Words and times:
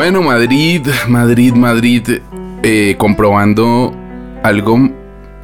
Bueno, 0.00 0.22
Madrid, 0.22 0.80
Madrid, 1.08 1.52
Madrid, 1.52 2.02
eh, 2.62 2.94
comprobando 2.96 3.94
algo 4.42 4.88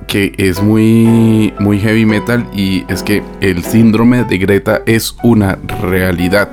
que 0.06 0.32
es 0.38 0.62
muy, 0.62 1.52
muy 1.58 1.78
heavy 1.78 2.06
metal 2.06 2.46
y 2.54 2.82
es 2.88 3.02
que 3.02 3.22
el 3.42 3.62
síndrome 3.62 4.24
de 4.24 4.38
Greta 4.38 4.80
es 4.86 5.14
una 5.22 5.58
realidad. 5.82 6.48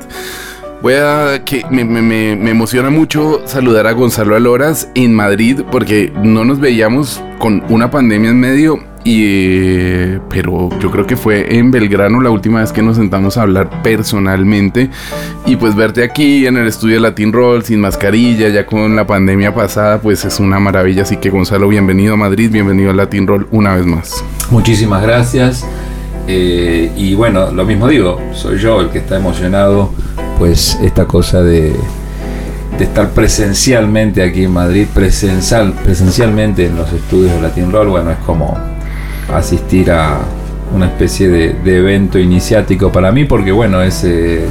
Voy 0.81 0.95
a 0.95 1.43
que 1.45 1.63
me, 1.71 1.85
me- 1.85 2.33
emociona 2.51 2.89
mucho 2.89 3.41
saludar 3.47 3.87
a 3.87 3.93
Gonzalo 3.93 4.35
Aloras 4.35 4.89
en 4.95 5.13
Madrid 5.13 5.61
porque 5.71 6.11
no 6.21 6.43
nos 6.43 6.59
veíamos 6.59 7.23
con 7.39 7.63
una 7.69 7.89
pandemia 7.89 8.31
en 8.31 8.39
medio 8.41 8.83
y 9.03 10.17
pero 10.29 10.69
yo 10.79 10.89
creo 10.91 11.05
que 11.05 11.17
fue 11.17 11.57
en 11.57 11.71
Belgrano 11.71 12.21
la 12.21 12.29
última 12.29 12.61
vez 12.61 12.71
que 12.71 12.81
nos 12.81 12.97
sentamos 12.97 13.37
a 13.37 13.41
hablar 13.41 13.81
personalmente. 13.83 14.89
Y 15.45 15.55
pues 15.57 15.75
verte 15.75 16.03
aquí 16.03 16.45
en 16.45 16.57
el 16.57 16.67
estudio 16.67 16.95
de 16.95 17.01
Latin 17.01 17.33
Roll 17.33 17.63
sin 17.63 17.81
mascarilla 17.81 18.49
ya 18.49 18.65
con 18.65 18.95
la 18.95 19.05
pandemia 19.05 19.53
pasada 19.53 19.99
pues 19.99 20.23
es 20.25 20.39
una 20.39 20.59
maravilla. 20.59 21.03
Así 21.03 21.17
que 21.17 21.29
Gonzalo 21.29 21.67
bienvenido 21.67 22.13
a 22.13 22.17
Madrid 22.17 22.49
bienvenido 22.51 22.91
a 22.91 22.93
Latin 22.93 23.27
Roll 23.27 23.47
una 23.51 23.75
vez 23.75 23.85
más. 23.85 24.23
Muchísimas 24.49 25.03
gracias. 25.03 25.65
Eh, 26.27 26.91
y 26.95 27.15
bueno, 27.15 27.51
lo 27.51 27.65
mismo 27.65 27.87
digo, 27.87 28.21
soy 28.33 28.57
yo 28.57 28.79
el 28.79 28.89
que 28.89 28.99
está 28.99 29.17
emocionado, 29.17 29.91
pues 30.39 30.79
esta 30.81 31.05
cosa 31.05 31.43
de, 31.43 31.73
de 32.77 32.83
estar 32.83 33.09
presencialmente 33.09 34.23
aquí 34.23 34.45
en 34.45 34.51
Madrid, 34.51 34.87
presencial, 34.93 35.73
presencialmente 35.83 36.67
en 36.67 36.77
los 36.77 36.93
estudios 36.93 37.33
de 37.33 37.41
Latin 37.41 37.73
Roll, 37.73 37.89
bueno, 37.89 38.11
es 38.11 38.17
como 38.19 38.57
asistir 39.31 39.91
a 39.91 40.19
una 40.73 40.87
especie 40.87 41.27
de, 41.27 41.77
evento 41.77 42.17
iniciático 42.17 42.91
para 42.91 43.11
mí, 43.11 43.25
porque 43.25 43.51
bueno, 43.51 43.81
es 43.81 44.03
eh, 44.03 44.45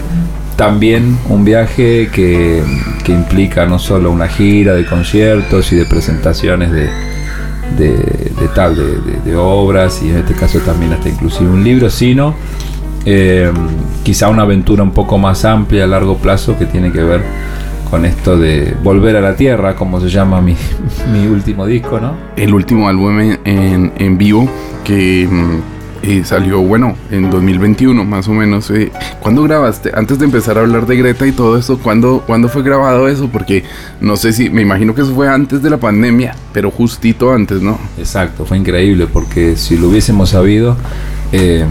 también 0.57 1.19
un 1.29 1.45
viaje 1.45 2.09
que, 2.13 2.63
que 3.05 3.13
implica 3.13 3.67
no 3.67 3.79
solo 3.79 4.11
una 4.11 4.29
gira 4.29 4.75
de 4.75 4.87
conciertos 4.87 5.73
y 5.73 5.77
de 5.77 5.85
presentaciones 5.87 6.71
de, 6.71 6.89
de, 7.77 7.95
de 7.97 8.49
tal, 8.55 8.77
de 9.25 9.37
obras 9.37 10.01
y 10.03 10.11
en 10.11 10.19
este 10.19 10.35
caso 10.35 10.59
también 10.61 10.93
hasta 10.93 11.09
inclusive 11.09 11.51
un 11.51 11.65
libro, 11.65 11.91
sino 11.91 12.35
eh, 13.05 13.51
quizá 14.05 14.29
una 14.29 14.43
aventura 14.43 14.83
un 14.83 14.93
poco 14.93 15.19
más 15.19 15.45
amplia 15.45 15.85
a 15.85 15.87
largo 15.89 16.19
plazo 16.19 16.57
que 16.57 16.67
tiene 16.67 16.93
que 16.93 17.03
ver 17.03 17.23
con 17.93 18.07
esto 18.07 18.39
de 18.39 18.75
volver 18.83 19.17
a 19.17 19.21
la 19.21 19.37
tierra, 19.37 19.75
como 19.77 20.01
se 20.01 20.09
llama 20.09 20.41
mi, 20.41 20.57
mi 21.13 21.27
último 21.27 21.67
disco, 21.67 22.01
¿no? 22.01 22.15
el 22.37 22.55
último 22.55 22.89
álbum 22.89 23.21
en, 23.21 23.93
en- 23.99 24.17
vivo 24.17 24.49
que 24.83 25.29
mm, 25.31 25.59
eh, 26.03 26.23
salió, 26.25 26.63
bueno, 26.63 26.97
en 27.11 27.31
2021 27.31 28.03
más 28.07 28.27
o 28.29 28.33
menos. 28.33 28.71
Eh, 28.71 28.91
¿Cuándo 29.21 29.43
grabaste? 29.43 29.91
Antes 29.95 30.19
de 30.19 30.25
empezar 30.25 30.57
a 30.57 30.63
hablar 30.63 30.87
de 30.87 30.97
Greta 30.97 31.27
y 31.27 31.33
todo 31.33 31.59
eso, 31.59 31.79
¿cuándo, 31.81 32.25
¿cuándo 32.27 32.49
fue 32.49 32.63
grabado 32.63 33.09
eso? 33.09 33.29
Porque 33.31 33.63
no 34.01 34.17
sé 34.17 34.33
si, 34.33 34.49
me 34.49 34.63
imagino 34.63 34.95
que 34.95 35.03
eso 35.03 35.15
fue 35.15 35.29
antes 35.29 35.63
de 35.63 35.69
la 35.69 35.77
pandemia, 35.77 36.35
pero 36.55 36.71
justito 36.71 37.31
antes, 37.31 37.61
¿no? 37.61 37.79
Exacto, 37.99 38.47
fue 38.47 38.57
increíble 38.57 39.07
porque 39.07 39.55
si 39.57 39.77
lo 39.77 39.89
hubiésemos 39.91 40.31
sabido, 40.31 40.79
eh, 41.31 41.67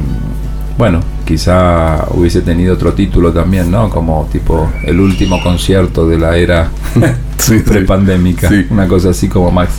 bueno, 0.77 0.99
quizá 1.31 2.07
hubiese 2.11 2.41
tenido 2.41 2.73
otro 2.73 2.91
título 2.91 3.31
también, 3.31 3.71
¿no? 3.71 3.89
Como 3.89 4.27
tipo 4.29 4.69
el 4.83 4.99
último 4.99 5.41
concierto 5.41 6.05
de 6.05 6.17
la 6.19 6.35
era 6.35 6.69
Sí, 7.37 7.59
prepandémica, 7.59 8.49
Sí. 8.49 8.65
una 8.69 8.85
cosa 8.85 9.11
así 9.11 9.29
como 9.29 9.49
más 9.49 9.69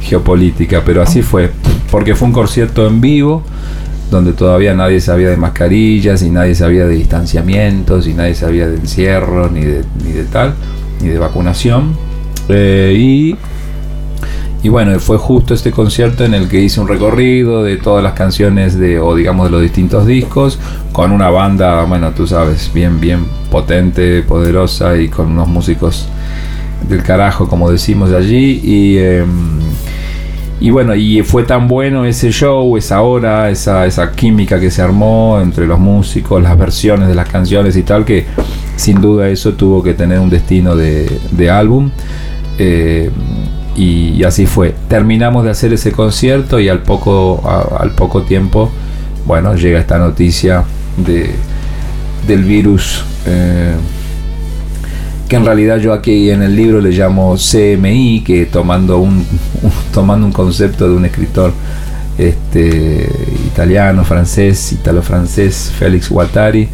geopolítica, 0.00 0.82
pero 0.86 1.02
así 1.02 1.20
fue, 1.20 1.50
porque 1.90 2.14
fue 2.14 2.28
un 2.28 2.32
concierto 2.32 2.86
en 2.86 3.02
vivo 3.02 3.42
donde 4.10 4.32
todavía 4.32 4.72
nadie 4.72 4.98
sabía 5.02 5.28
de 5.28 5.36
mascarillas 5.36 6.22
y 6.22 6.30
nadie 6.30 6.54
sabía 6.54 6.86
de 6.86 6.94
distanciamientos 6.94 8.06
y 8.06 8.14
nadie 8.14 8.34
sabía 8.34 8.66
de 8.66 8.76
encierro 8.76 9.50
ni 9.50 9.60
de, 9.60 9.84
ni 10.02 10.12
de 10.12 10.24
tal, 10.24 10.54
ni 11.02 11.08
de 11.10 11.18
vacunación. 11.18 11.92
Eh, 12.48 12.94
y 12.98 13.36
y 14.62 14.68
bueno, 14.68 14.98
fue 14.98 15.18
justo 15.18 15.54
este 15.54 15.70
concierto 15.70 16.24
en 16.24 16.34
el 16.34 16.48
que 16.48 16.60
hice 16.60 16.80
un 16.80 16.88
recorrido 16.88 17.62
de 17.62 17.76
todas 17.76 18.02
las 18.02 18.14
canciones 18.14 18.76
de, 18.76 18.98
o 18.98 19.14
digamos, 19.14 19.46
de 19.46 19.50
los 19.50 19.62
distintos 19.62 20.04
discos, 20.04 20.58
con 20.92 21.12
una 21.12 21.30
banda, 21.30 21.84
bueno, 21.84 22.10
tú 22.10 22.26
sabes, 22.26 22.72
bien, 22.74 22.98
bien 22.98 23.24
potente, 23.50 24.22
poderosa 24.22 24.96
y 24.96 25.08
con 25.08 25.30
unos 25.30 25.46
músicos 25.46 26.08
del 26.88 27.04
carajo, 27.04 27.48
como 27.48 27.70
decimos 27.70 28.10
de 28.10 28.16
allí. 28.16 28.60
Y, 28.64 28.98
eh, 28.98 29.24
y 30.60 30.70
bueno, 30.70 30.96
y 30.96 31.22
fue 31.22 31.44
tan 31.44 31.68
bueno 31.68 32.04
ese 32.04 32.32
show, 32.32 32.76
esa 32.76 33.02
hora, 33.02 33.50
esa, 33.50 33.86
esa 33.86 34.10
química 34.10 34.58
que 34.58 34.72
se 34.72 34.82
armó 34.82 35.38
entre 35.40 35.68
los 35.68 35.78
músicos, 35.78 36.42
las 36.42 36.58
versiones 36.58 37.06
de 37.06 37.14
las 37.14 37.28
canciones 37.28 37.76
y 37.76 37.84
tal, 37.84 38.04
que 38.04 38.26
sin 38.74 39.00
duda 39.00 39.28
eso 39.28 39.52
tuvo 39.52 39.84
que 39.84 39.94
tener 39.94 40.18
un 40.18 40.30
destino 40.30 40.74
de, 40.74 41.08
de 41.30 41.48
álbum. 41.48 41.90
Eh, 42.58 43.08
y, 43.78 44.24
así 44.24 44.46
fue. 44.46 44.74
Terminamos 44.88 45.44
de 45.44 45.50
hacer 45.50 45.72
ese 45.72 45.92
concierto 45.92 46.58
y 46.60 46.68
al 46.68 46.82
poco, 46.82 47.42
a- 47.44 47.82
al 47.82 47.92
poco 47.92 48.22
tiempo, 48.22 48.70
bueno, 49.26 49.54
llega 49.54 49.78
esta 49.78 49.98
noticia 49.98 50.64
de, 50.96 51.30
del 52.26 52.44
virus. 52.44 53.04
eh, 53.26 53.74
que 55.28 55.36
en 55.36 55.44
realidad 55.44 55.76
yo 55.76 55.92
aquí 55.92 56.30
en 56.30 56.40
el 56.42 56.56
libro 56.56 56.80
le 56.80 56.90
llamo 56.90 57.36
CMI, 57.36 58.22
que 58.24 58.46
tomando 58.46 58.98
un, 58.98 59.18
un- 59.62 59.72
tomando 59.92 60.24
un 60.26 60.32
concepto 60.32 60.88
de 60.88 60.96
un 60.96 61.04
escritor 61.04 61.52
este, 62.16 63.06
italiano, 63.46 64.04
francés, 64.04 64.72
italo-francés, 64.72 65.70
Félix 65.78 66.08
Guattari, 66.08 66.68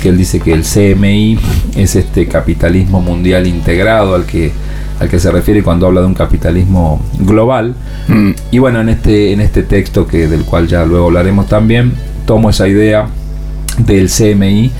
que 0.00 0.08
él 0.08 0.16
dice 0.16 0.38
que 0.40 0.52
el 0.52 0.62
CMI 0.62 1.38
es 1.76 1.96
este 1.96 2.26
capitalismo 2.28 3.00
mundial 3.00 3.46
integrado 3.48 4.14
al 4.14 4.24
que, 4.24 4.52
al 5.00 5.08
que 5.08 5.18
se 5.18 5.30
refiere 5.30 5.62
cuando 5.62 5.86
habla 5.86 6.02
de 6.02 6.06
un 6.06 6.14
capitalismo 6.14 7.00
global. 7.18 7.74
Mm, 8.08 8.30
Y 8.50 8.58
bueno, 8.58 8.80
en 8.80 8.90
este, 8.90 9.32
en 9.32 9.40
este 9.40 9.62
texto, 9.62 10.06
que, 10.06 10.28
del 10.28 10.44
cual 10.44 10.68
ya 10.68 10.84
luego 10.84 11.06
hablaremos 11.06 11.48
también, 11.48 11.92
tomo 12.26 12.50
esa 12.50 12.68
idea 12.68 13.08
del 13.78 14.08
CMI, 14.10 14.70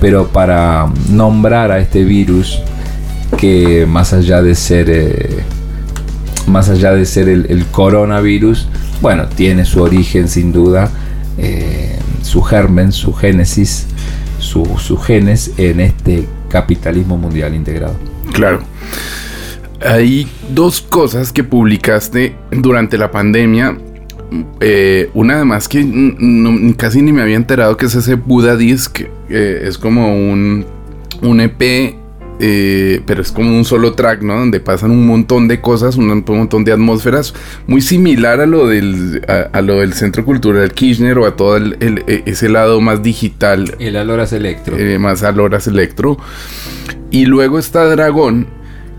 pero 0.00 0.28
para 0.28 0.86
nombrar 1.08 1.72
a 1.72 1.78
este 1.78 2.04
virus 2.04 2.60
que 3.38 3.86
más 3.86 4.12
allá 4.12 4.42
de 4.42 4.54
ser 4.54 4.90
eh, 4.90 5.40
más 6.46 6.68
allá 6.68 6.92
de 6.92 7.06
ser 7.06 7.28
el, 7.28 7.46
el 7.48 7.64
coronavirus, 7.66 8.68
bueno, 9.00 9.26
tiene 9.34 9.64
su 9.64 9.82
origen 9.82 10.28
sin 10.28 10.52
duda, 10.52 10.90
eh, 11.38 11.96
su 12.22 12.42
germen, 12.42 12.92
su 12.92 13.12
génesis, 13.14 13.86
su, 14.38 14.66
su 14.78 14.98
genes 14.98 15.52
en 15.56 15.80
este 15.80 16.26
capitalismo 16.48 17.16
mundial 17.16 17.54
integrado. 17.54 17.94
Claro. 18.32 18.60
Hay 19.82 20.28
dos 20.54 20.80
cosas 20.82 21.32
que 21.32 21.42
publicaste 21.44 22.34
durante 22.50 22.98
la 22.98 23.10
pandemia. 23.10 23.76
Eh, 24.60 25.10
una 25.14 25.36
además 25.36 25.68
que 25.68 25.82
no- 25.84 26.74
casi 26.76 27.02
ni 27.02 27.12
me 27.12 27.22
había 27.22 27.36
enterado 27.36 27.76
que 27.76 27.86
es 27.86 27.94
ese 27.94 28.14
Buda 28.14 28.56
Disc. 28.56 29.00
eh, 29.28 29.62
es 29.66 29.78
como 29.78 30.14
un, 30.14 30.66
un 31.22 31.40
EP, 31.40 31.96
eh, 32.42 33.00
pero 33.06 33.22
es 33.22 33.32
como 33.32 33.56
un 33.56 33.64
solo 33.64 33.92
track, 33.94 34.22
¿no? 34.22 34.34
Donde 34.38 34.60
pasan 34.60 34.90
un 34.90 35.06
montón 35.06 35.46
de 35.48 35.60
cosas, 35.60 35.96
un, 35.96 36.10
un 36.10 36.24
montón 36.26 36.64
de 36.64 36.72
atmósferas. 36.72 37.32
Muy 37.66 37.80
similar 37.80 38.40
a 38.40 38.46
lo 38.46 38.66
del, 38.66 39.22
a, 39.28 39.56
a 39.56 39.62
lo 39.62 39.80
del 39.80 39.92
Centro 39.94 40.24
Cultural 40.24 40.72
Kirchner 40.72 41.18
o 41.18 41.26
a 41.26 41.36
todo 41.36 41.56
el- 41.56 41.76
el- 41.80 42.04
e- 42.06 42.22
ese 42.26 42.48
lado 42.48 42.80
más 42.80 43.02
digital 43.02 43.74
El 43.78 43.96
Aloras 43.96 44.32
Electro. 44.32 44.76
eh, 44.78 44.98
más 44.98 45.22
al 45.22 45.40
Horas 45.40 45.66
Electro. 45.66 46.18
Y 47.10 47.24
luego 47.26 47.58
está 47.58 47.84
Dragón, 47.86 48.46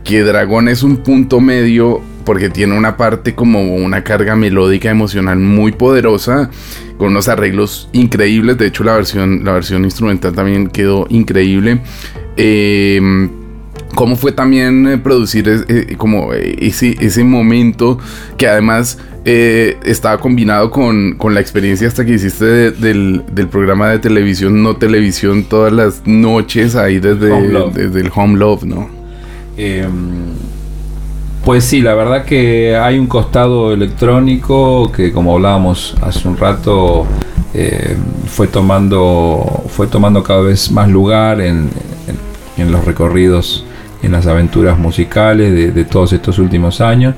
que 0.03 0.21
Dragón 0.23 0.67
es 0.67 0.83
un 0.83 0.97
punto 0.97 1.39
medio 1.39 2.01
porque 2.25 2.49
tiene 2.49 2.77
una 2.77 2.97
parte 2.97 3.33
como 3.35 3.75
una 3.75 4.03
carga 4.03 4.35
melódica 4.35 4.89
emocional 4.91 5.39
muy 5.39 5.71
poderosa 5.71 6.49
con 6.97 7.09
unos 7.09 7.27
arreglos 7.27 7.89
increíbles. 7.93 8.57
De 8.57 8.67
hecho, 8.67 8.83
la 8.83 8.95
versión, 8.95 9.43
la 9.43 9.53
versión 9.53 9.83
instrumental 9.85 10.33
también 10.33 10.67
quedó 10.67 11.07
increíble. 11.09 11.81
Eh, 12.37 13.29
cómo 13.95 14.15
fue 14.15 14.31
también 14.31 14.87
eh, 14.87 14.97
producir 14.97 15.49
es- 15.49 15.65
eh, 15.67 15.95
como 15.97 16.33
eh, 16.33 16.55
ese, 16.61 16.95
ese 16.99 17.23
momento 17.23 17.97
que 18.37 18.47
además 18.47 18.97
eh, 19.25 19.77
estaba 19.83 20.17
combinado 20.19 20.71
con, 20.71 21.15
con 21.17 21.33
la 21.33 21.41
experiencia 21.41 21.87
hasta 21.87 22.05
que 22.05 22.13
hiciste 22.13 22.45
de- 22.45 22.71
del, 22.71 23.23
del 23.33 23.47
programa 23.47 23.89
de 23.89 23.99
televisión, 23.99 24.63
no 24.63 24.75
televisión, 24.77 25.43
todas 25.43 25.73
las 25.73 26.03
noches 26.05 26.75
ahí 26.75 26.99
desde, 26.99 27.31
Home 27.31 27.49
desde 27.73 27.99
el 28.01 28.11
Home 28.15 28.37
Love, 28.39 28.63
¿no? 28.63 29.00
Eh, 29.57 29.87
pues 31.45 31.63
sí, 31.63 31.81
la 31.81 31.95
verdad 31.95 32.23
que 32.25 32.75
hay 32.77 32.99
un 32.99 33.07
costado 33.07 33.73
electrónico 33.73 34.91
que 34.91 35.11
como 35.11 35.35
hablábamos 35.35 35.95
hace 36.01 36.27
un 36.27 36.37
rato 36.37 37.05
eh, 37.53 37.97
fue 38.27 38.47
tomando 38.47 39.63
fue 39.69 39.87
tomando 39.87 40.23
cada 40.23 40.41
vez 40.41 40.71
más 40.71 40.87
lugar 40.87 41.41
en, 41.41 41.69
en- 42.07 42.61
en 42.63 42.71
los 42.71 42.85
recorridos, 42.85 43.65
en 44.03 44.11
las 44.11 44.27
aventuras 44.27 44.77
musicales 44.77 45.51
de, 45.51 45.71
de 45.71 45.83
todos 45.85 46.13
estos 46.13 46.37
últimos 46.37 46.79
años. 46.79 47.15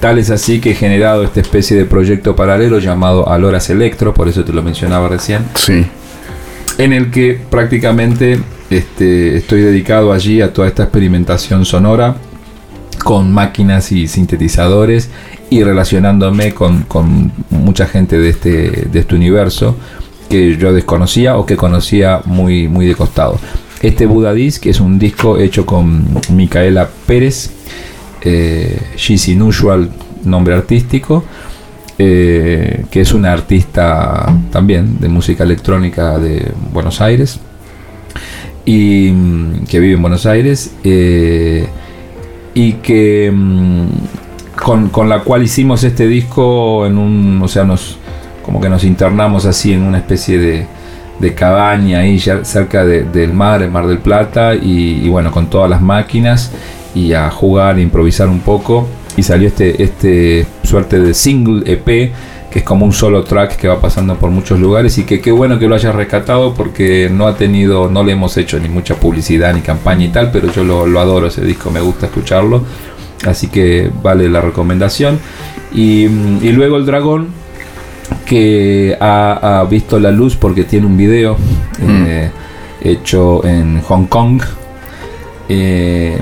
Tal 0.00 0.18
es 0.18 0.30
así 0.30 0.60
que 0.60 0.70
he 0.70 0.74
generado 0.74 1.22
esta 1.22 1.40
especie 1.40 1.76
de 1.76 1.84
proyecto 1.84 2.34
paralelo 2.34 2.78
llamado 2.78 3.28
Aloras 3.28 3.68
Electro, 3.70 4.14
por 4.14 4.28
eso 4.28 4.42
te 4.44 4.52
lo 4.52 4.62
mencionaba 4.62 5.08
recién 5.08 5.42
Sí. 5.54 5.86
en 6.78 6.92
el 6.92 7.10
que 7.10 7.38
prácticamente 7.50 8.40
este, 8.70 9.36
estoy 9.36 9.60
dedicado 9.60 10.12
allí 10.12 10.40
a 10.40 10.52
toda 10.52 10.68
esta 10.68 10.84
experimentación 10.84 11.64
sonora 11.64 12.16
con 13.04 13.32
máquinas 13.32 13.92
y 13.92 14.08
sintetizadores 14.08 15.10
y 15.50 15.62
relacionándome 15.62 16.54
con, 16.54 16.84
mucha 17.50 17.86
gente 17.86 18.18
de 18.18 18.30
este, 18.30 18.88
de 18.90 18.98
este 18.98 19.14
universo 19.14 19.76
que 20.28 20.56
yo 20.56 20.72
desconocía 20.72 21.36
o 21.36 21.46
que 21.46 21.56
conocía 21.56 22.20
muy, 22.24 22.66
muy 22.66 22.86
de 22.86 22.96
costado. 22.96 23.38
Este 23.80 24.06
Buda 24.06 24.32
Disc 24.32 24.66
es 24.66 24.80
un 24.80 24.98
disco 24.98 25.38
hecho 25.38 25.64
con 25.64 26.04
Micaela 26.30 26.88
Pérez, 27.06 27.50
eh, 28.22 28.80
She's 28.96 29.28
Inusual, 29.28 29.90
nombre 30.24 30.54
artístico, 30.54 31.22
eh, 31.98 32.84
que 32.90 33.02
es 33.02 33.12
una 33.12 33.32
artista 33.32 34.26
también 34.50 34.98
de 34.98 35.08
música 35.08 35.44
electrónica 35.44 36.18
de 36.18 36.50
Buenos 36.72 37.00
Aires 37.00 37.38
y 38.66 39.10
mm, 39.12 39.64
que 39.66 39.80
vive 39.80 39.94
en 39.94 40.02
Buenos 40.02 40.26
Aires 40.26 40.74
eh, 40.84 41.66
y 42.52 42.72
que 42.74 43.32
mm, 43.34 43.86
con, 44.62 44.88
con 44.90 45.08
la 45.08 45.20
cual 45.20 45.42
hicimos 45.42 45.82
este 45.84 46.06
disco 46.06 46.84
en 46.86 46.98
un 46.98 47.40
o 47.42 47.48
sea 47.48 47.64
nos 47.64 47.96
como 48.44 48.60
que 48.60 48.68
nos 48.68 48.84
internamos 48.84 49.44
así 49.46 49.72
en 49.72 49.82
una 49.82 49.98
especie 49.98 50.38
de, 50.38 50.66
de 51.18 51.34
cabaña 51.34 52.00
ahí 52.00 52.18
ya 52.18 52.44
cerca 52.44 52.84
de- 52.84 53.04
del 53.04 53.32
mar, 53.32 53.62
el 53.62 53.70
Mar 53.70 53.86
del 53.86 53.98
Plata 53.98 54.54
y, 54.54 55.08
bueno 55.08 55.30
con 55.32 55.48
todas 55.48 55.68
las 55.70 55.80
máquinas 55.82 56.52
y 56.94 57.12
a 57.12 57.30
jugar, 57.30 57.78
improvisar 57.78 58.28
un 58.28 58.40
poco. 58.40 58.86
Y 59.18 59.22
salió 59.22 59.48
este, 59.48 59.82
este 59.82 60.46
suerte 60.62 60.98
de 61.00 61.12
single 61.14 61.62
EP 61.70 62.12
que 62.50 62.60
es 62.60 62.64
como 62.64 62.84
un 62.84 62.92
solo 62.92 63.24
track 63.24 63.56
que 63.56 63.68
va 63.68 63.80
pasando 63.80 64.16
por 64.16 64.30
muchos 64.30 64.58
lugares 64.58 64.96
y 64.98 65.04
que 65.04 65.20
qué 65.20 65.32
bueno 65.32 65.58
que 65.58 65.66
lo 65.66 65.74
hayas 65.74 65.94
rescatado 65.94 66.54
porque 66.54 67.10
no 67.12 67.26
ha 67.26 67.36
tenido, 67.36 67.90
no 67.90 68.02
le 68.02 68.12
hemos 68.12 68.36
hecho 68.36 68.58
ni 68.58 68.68
mucha 68.68 68.94
publicidad 68.94 69.54
ni 69.54 69.60
campaña 69.60 70.04
y 70.04 70.08
tal, 70.08 70.30
pero 70.30 70.50
yo 70.52 70.64
lo, 70.64 70.86
lo 70.86 71.00
adoro 71.00 71.26
ese 71.26 71.42
disco, 71.44 71.70
me 71.70 71.80
gusta 71.80 72.06
escucharlo, 72.06 72.62
así 73.26 73.48
que 73.48 73.90
vale 74.02 74.28
la 74.28 74.40
recomendación. 74.40 75.18
Y, 75.72 76.06
mm, 76.08 76.38
y 76.42 76.52
luego 76.52 76.76
el 76.76 76.86
dragón 76.86 77.28
que 78.24 78.96
ha, 79.00 79.60
ha 79.60 79.64
visto 79.64 79.98
la 79.98 80.10
luz 80.10 80.36
porque 80.36 80.64
tiene 80.64 80.86
un 80.86 80.96
video 80.96 81.36
eh, 81.80 82.30
hecho 82.82 83.44
en 83.44 83.80
Hong 83.82 84.06
Kong. 84.06 84.42
Eh, 85.48 86.18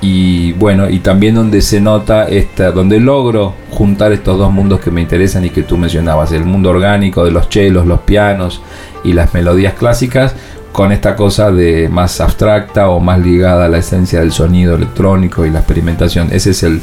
y 0.00 0.52
bueno, 0.52 0.90
y 0.90 0.98
también 0.98 1.34
donde 1.34 1.62
se 1.62 1.80
nota 1.80 2.28
esta, 2.28 2.70
donde 2.70 3.00
logro 3.00 3.54
juntar 3.70 4.12
estos 4.12 4.38
dos 4.38 4.52
mundos 4.52 4.80
que 4.80 4.90
me 4.90 5.00
interesan 5.00 5.44
y 5.44 5.50
que 5.50 5.62
tú 5.62 5.78
mencionabas, 5.78 6.32
el 6.32 6.44
mundo 6.44 6.70
orgánico 6.70 7.24
de 7.24 7.30
los 7.30 7.48
chelos, 7.48 7.86
los 7.86 8.00
pianos 8.00 8.62
y 9.04 9.12
las 9.12 9.32
melodías 9.34 9.74
clásicas, 9.74 10.34
con 10.72 10.92
esta 10.92 11.16
cosa 11.16 11.50
de 11.50 11.88
más 11.88 12.20
abstracta 12.20 12.90
o 12.90 13.00
más 13.00 13.18
ligada 13.20 13.64
a 13.64 13.68
la 13.68 13.78
esencia 13.78 14.20
del 14.20 14.32
sonido 14.32 14.74
electrónico 14.74 15.46
y 15.46 15.50
la 15.50 15.60
experimentación. 15.60 16.28
Ese 16.30 16.50
es 16.50 16.62
el, 16.62 16.82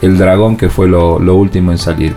el 0.00 0.16
dragón 0.16 0.56
que 0.56 0.70
fue 0.70 0.88
lo, 0.88 1.18
lo 1.18 1.34
último 1.34 1.70
en 1.70 1.78
salir. 1.78 2.14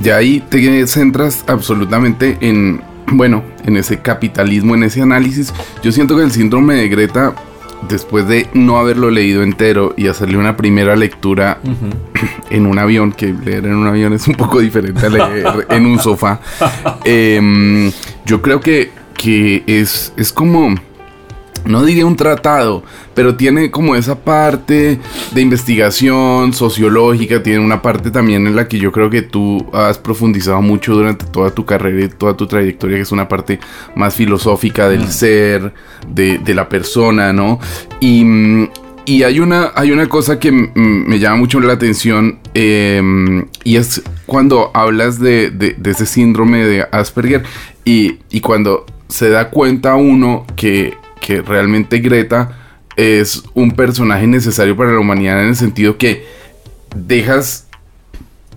Ya 0.00 0.16
ahí 0.16 0.40
te 0.48 0.86
centras 0.86 1.44
absolutamente 1.48 2.38
en, 2.40 2.80
bueno, 3.08 3.42
en 3.64 3.76
ese 3.76 3.98
capitalismo, 3.98 4.76
en 4.76 4.84
ese 4.84 5.02
análisis. 5.02 5.52
Yo 5.82 5.90
siento 5.90 6.16
que 6.16 6.22
el 6.22 6.30
síndrome 6.30 6.74
de 6.74 6.88
Greta, 6.88 7.34
después 7.88 8.26
de 8.28 8.48
no 8.54 8.78
haberlo 8.78 9.10
leído 9.10 9.42
entero 9.42 9.94
y 9.96 10.08
hacerle 10.08 10.36
una 10.36 10.56
primera 10.56 10.96
lectura 10.96 11.58
en 12.50 12.66
un 12.66 12.78
avión, 12.78 13.12
que 13.12 13.32
leer 13.32 13.66
en 13.66 13.74
un 13.74 13.86
avión 13.86 14.12
es 14.12 14.28
un 14.28 14.34
poco 14.34 14.60
diferente 14.60 15.06
a 15.06 15.08
leer 15.08 15.66
en 15.70 15.86
un 15.86 15.98
sofá, 15.98 16.40
em, 17.04 17.90
yo 18.26 18.42
creo 18.42 18.60
que, 18.60 18.90
que 19.14 19.62
es, 19.66 20.12
es 20.16 20.32
como 20.32 20.74
no 21.64 21.84
diría 21.84 22.06
un 22.06 22.16
tratado, 22.16 22.82
pero 23.14 23.34
tiene 23.36 23.70
como 23.70 23.94
esa 23.96 24.16
parte 24.24 24.98
de 25.32 25.40
investigación 25.40 26.52
sociológica, 26.52 27.42
tiene 27.42 27.58
una 27.60 27.82
parte 27.82 28.10
también 28.10 28.46
en 28.46 28.56
la 28.56 28.66
que 28.68 28.78
yo 28.78 28.92
creo 28.92 29.10
que 29.10 29.22
tú 29.22 29.66
has 29.72 29.98
profundizado 29.98 30.62
mucho 30.62 30.94
durante 30.94 31.26
toda 31.26 31.50
tu 31.50 31.64
carrera 31.64 32.04
y 32.04 32.08
toda 32.08 32.36
tu 32.36 32.46
trayectoria, 32.46 32.96
que 32.96 33.02
es 33.02 33.12
una 33.12 33.28
parte 33.28 33.58
más 33.94 34.14
filosófica 34.14 34.88
del 34.88 35.08
ser, 35.08 35.72
de, 36.08 36.38
de 36.38 36.54
la 36.54 36.68
persona, 36.68 37.32
¿no? 37.32 37.58
Y, 38.00 38.24
mm, 38.24 38.68
y 39.06 39.22
hay 39.24 39.40
una, 39.40 39.72
hay 39.74 39.90
una 39.90 40.08
cosa 40.08 40.38
que 40.38 40.52
mm, 40.52 40.70
me 41.08 41.18
llama 41.18 41.36
mucho 41.36 41.58
la 41.60 41.72
atención 41.72 42.38
eh, 42.54 43.02
y 43.64 43.76
es 43.76 44.02
cuando 44.26 44.70
hablas 44.74 45.18
de, 45.18 45.50
de- 45.50 45.74
de 45.76 45.90
ese 45.90 46.06
síndrome 46.06 46.64
de 46.64 46.86
Asperger 46.92 47.42
y, 47.84 48.18
y 48.30 48.40
cuando 48.40 48.86
se 49.08 49.28
da 49.30 49.50
cuenta 49.50 49.96
uno 49.96 50.46
que, 50.54 50.94
realmente 51.38 51.98
Greta 52.00 52.58
es 52.96 53.42
un 53.54 53.70
personaje 53.72 54.26
necesario 54.26 54.76
para 54.76 54.92
la 54.92 54.98
humanidad 54.98 55.40
en 55.42 55.48
el 55.48 55.56
sentido 55.56 55.96
que 55.96 56.24
dejas 56.94 57.66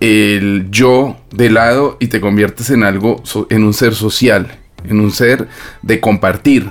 el 0.00 0.66
yo 0.70 1.16
de 1.32 1.50
lado 1.50 1.96
y 2.00 2.08
te 2.08 2.20
conviertes 2.20 2.70
en 2.70 2.82
algo, 2.82 3.22
en 3.48 3.64
un 3.64 3.72
ser 3.72 3.94
social, 3.94 4.58
en 4.88 5.00
un 5.00 5.10
ser 5.12 5.48
de 5.82 6.00
compartir. 6.00 6.70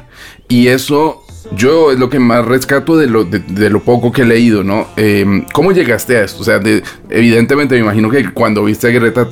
Y 0.49 0.67
eso 0.67 1.21
yo 1.55 1.91
es 1.91 1.99
lo 1.99 2.09
que 2.09 2.19
más 2.19 2.45
rescato 2.45 2.95
de 2.97 3.07
lo, 3.07 3.23
de, 3.25 3.69
lo 3.69 3.81
poco 3.83 4.11
que 4.11 4.21
he 4.21 4.25
leído, 4.25 4.63
¿no? 4.63 4.87
Eh, 4.97 5.45
¿Cómo 5.53 5.71
llegaste 5.71 6.17
a 6.17 6.23
esto? 6.23 6.41
O 6.41 6.45
sea, 6.45 6.59
de- 6.59 6.83
evidentemente 7.09 7.75
me 7.75 7.81
imagino 7.81 8.09
que 8.09 8.29
cuando 8.31 8.63
viste 8.63 8.87
a 8.87 8.91
Greta 8.91 9.27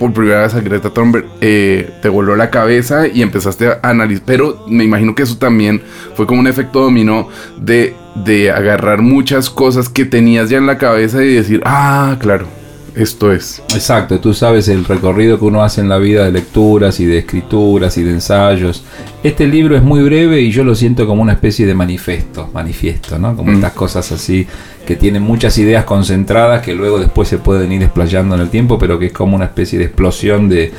por 0.00 0.14
primera 0.14 0.42
vez 0.42 0.54
a 0.54 0.60
Greta 0.60 0.88
Thunberg, 0.90 1.26
eh, 1.42 1.90
te 2.00 2.08
voló 2.08 2.34
la 2.34 2.48
cabeza 2.48 3.06
y 3.06 3.20
empezaste 3.20 3.68
a 3.68 3.80
analizar, 3.82 4.24
pero 4.24 4.64
me 4.66 4.82
imagino 4.82 5.14
que 5.14 5.22
eso 5.22 5.36
también 5.36 5.82
fue 6.14 6.26
como 6.26 6.40
un 6.40 6.46
efecto 6.46 6.80
dominó 6.80 7.28
de, 7.58 7.94
de 8.14 8.50
agarrar 8.50 9.02
muchas 9.02 9.50
cosas 9.50 9.90
que 9.90 10.06
tenías 10.06 10.48
ya 10.48 10.56
en 10.56 10.66
la 10.66 10.78
cabeza 10.78 11.22
y 11.22 11.34
decir, 11.34 11.60
ah, 11.66 12.16
claro, 12.18 12.46
esto 12.94 13.32
es. 13.32 13.62
Exacto, 13.74 14.18
tú 14.20 14.34
sabes 14.34 14.68
el 14.68 14.84
recorrido 14.84 15.38
que 15.38 15.44
uno 15.44 15.62
hace 15.62 15.80
en 15.80 15.88
la 15.88 15.98
vida 15.98 16.24
de 16.24 16.32
lecturas 16.32 17.00
y 17.00 17.06
de 17.06 17.18
escrituras 17.18 17.96
y 17.98 18.02
de 18.02 18.10
ensayos. 18.12 18.84
Este 19.22 19.46
libro 19.46 19.76
es 19.76 19.82
muy 19.82 20.02
breve 20.02 20.40
y 20.40 20.50
yo 20.50 20.64
lo 20.64 20.74
siento 20.74 21.06
como 21.06 21.22
una 21.22 21.32
especie 21.32 21.66
de 21.66 21.74
manifiesto, 21.74 22.48
manifiesto, 22.52 23.18
¿no? 23.18 23.36
Como 23.36 23.52
Mm. 23.52 23.54
estas 23.56 23.72
cosas 23.72 24.12
así 24.12 24.46
que 24.86 24.96
tienen 24.96 25.22
muchas 25.22 25.56
ideas 25.58 25.84
concentradas 25.84 26.62
que 26.62 26.74
luego 26.74 26.98
después 26.98 27.28
se 27.28 27.38
pueden 27.38 27.70
ir 27.72 27.80
desplayando 27.80 28.34
en 28.34 28.40
el 28.40 28.48
tiempo, 28.50 28.78
pero 28.78 28.98
que 28.98 29.06
es 29.06 29.12
como 29.12 29.36
una 29.36 29.44
especie 29.46 29.78
de 29.78 29.84
explosión 29.86 30.48
de, 30.48 30.72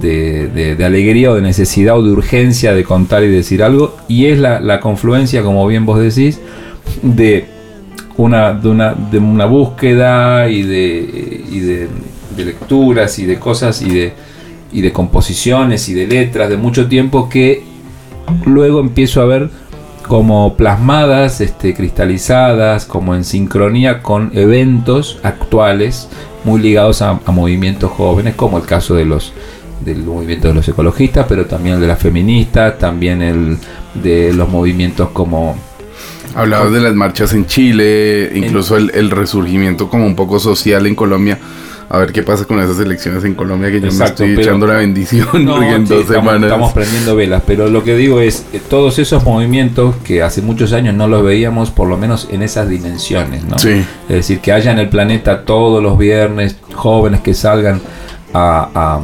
de, 0.00 0.48
de- 0.48 0.74
de 0.76 0.84
alegría 0.84 1.30
o 1.30 1.34
de 1.34 1.42
necesidad 1.42 1.96
o 1.98 2.02
de 2.02 2.10
urgencia 2.10 2.74
de 2.74 2.84
contar 2.84 3.22
y 3.22 3.28
decir 3.28 3.62
algo. 3.62 3.96
Y 4.08 4.26
es 4.26 4.38
la, 4.38 4.60
la 4.60 4.80
confluencia, 4.80 5.42
como 5.42 5.66
bien 5.66 5.84
vos 5.86 6.00
decís, 6.00 6.40
de 7.02 7.46
una, 8.16 8.52
de 8.52 8.68
una, 8.68 8.94
de 8.94 9.18
una 9.18 9.46
búsqueda 9.46 10.48
y 10.48 10.62
de, 10.62 11.44
y 11.50 11.58
de, 11.60 11.88
de 12.36 12.44
lecturas 12.44 13.18
y 13.18 13.26
de 13.26 13.38
cosas 13.38 13.82
y 13.82 13.90
de, 13.90 14.12
y 14.72 14.80
de 14.80 14.92
composiciones 14.92 15.88
y 15.88 15.94
de 15.94 16.06
letras 16.06 16.48
de 16.48 16.56
mucho 16.56 16.88
tiempo 16.88 17.28
que 17.28 17.62
luego 18.44 18.80
empiezo 18.80 19.20
a 19.20 19.26
ver 19.26 19.50
como 20.06 20.54
plasmadas, 20.54 21.40
este, 21.40 21.74
cristalizadas, 21.74 22.84
como 22.84 23.14
en 23.14 23.24
sincronía 23.24 24.02
con 24.02 24.30
eventos 24.34 25.18
actuales 25.22 26.08
muy 26.44 26.60
ligados 26.60 27.00
a, 27.00 27.20
a 27.24 27.32
movimientos 27.32 27.90
jóvenes, 27.90 28.34
como 28.34 28.58
el 28.58 28.64
caso 28.64 28.94
de 28.94 29.06
los 29.06 29.32
del 29.84 30.02
movimiento 30.04 30.48
de 30.48 30.54
los 30.54 30.68
ecologistas, 30.68 31.26
pero 31.28 31.46
también 31.46 31.76
el 31.76 31.80
de 31.80 31.86
las 31.88 31.98
feministas, 31.98 32.78
también 32.78 33.22
el 33.22 33.58
de 33.94 34.32
los 34.32 34.48
movimientos 34.48 35.10
como 35.10 35.56
Hablabas 36.34 36.72
de 36.72 36.80
las 36.80 36.94
marchas 36.94 37.32
en 37.34 37.46
Chile, 37.46 38.30
incluso 38.34 38.76
el, 38.76 38.90
el 38.94 39.10
resurgimiento 39.10 39.88
como 39.88 40.04
un 40.06 40.16
poco 40.16 40.38
social 40.40 40.86
en 40.86 40.94
Colombia 40.94 41.38
a 41.90 41.98
ver 41.98 42.12
qué 42.12 42.22
pasa 42.22 42.46
con 42.46 42.58
esas 42.60 42.80
elecciones 42.80 43.22
en 43.24 43.34
Colombia 43.34 43.70
que 43.70 43.78
yo 43.78 43.86
Exacto, 43.86 44.22
me 44.24 44.30
estoy 44.30 44.36
pero- 44.36 44.40
echando 44.50 44.66
la 44.66 44.74
bendición 44.78 45.28
No, 45.44 45.56
porque 45.56 45.74
en 45.74 45.86
sí, 45.86 45.92
dos 45.94 46.00
estamos, 46.06 46.24
semanas. 46.24 46.42
estamos 46.44 46.72
prendiendo 46.72 47.14
velas, 47.14 47.42
pero 47.46 47.68
lo 47.68 47.84
que 47.84 47.94
digo 47.94 48.20
es, 48.20 48.46
eh, 48.54 48.60
todos 48.70 48.98
esos 48.98 49.22
movimientos 49.22 49.94
que 50.02 50.22
hace 50.22 50.40
muchos 50.40 50.72
años 50.72 50.94
no 50.94 51.06
los 51.08 51.22
veíamos, 51.22 51.70
por 51.70 51.86
lo 51.86 51.96
menos 51.98 52.26
en 52.32 52.42
esas 52.42 52.68
dimensiones, 52.70 53.44
¿no? 53.44 53.58
Sí. 53.58 53.84
Es 54.08 54.14
decir, 54.16 54.40
que 54.40 54.50
haya 54.52 54.72
en 54.72 54.78
el 54.78 54.88
planeta 54.88 55.44
todos 55.44 55.82
los 55.82 55.96
viernes 55.98 56.56
jóvenes 56.72 57.20
que 57.20 57.34
salgan 57.34 57.80
a, 58.32 58.68
a- 58.74 59.00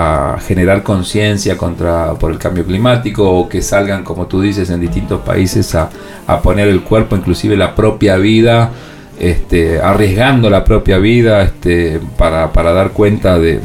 a 0.00 0.38
generar 0.40 0.84
conciencia 0.84 1.56
contra 1.56 2.14
por 2.14 2.30
el 2.30 2.38
cambio 2.38 2.64
climático 2.64 3.28
o 3.28 3.48
que 3.48 3.60
salgan, 3.60 4.04
como 4.04 4.26
tú 4.26 4.40
dices, 4.40 4.70
en 4.70 4.80
distintos 4.80 5.22
países 5.22 5.74
a, 5.74 5.90
a 6.28 6.40
poner 6.40 6.68
el 6.68 6.82
cuerpo, 6.82 7.16
inclusive 7.16 7.56
la 7.56 7.74
propia 7.74 8.16
vida, 8.16 8.70
este, 9.18 9.80
arriesgando 9.80 10.50
la 10.50 10.62
propia 10.62 10.98
vida 10.98 11.42
este, 11.42 12.00
para, 12.16 12.52
para 12.52 12.72
dar 12.72 12.90
cuenta 12.92 13.40
de, 13.40 13.60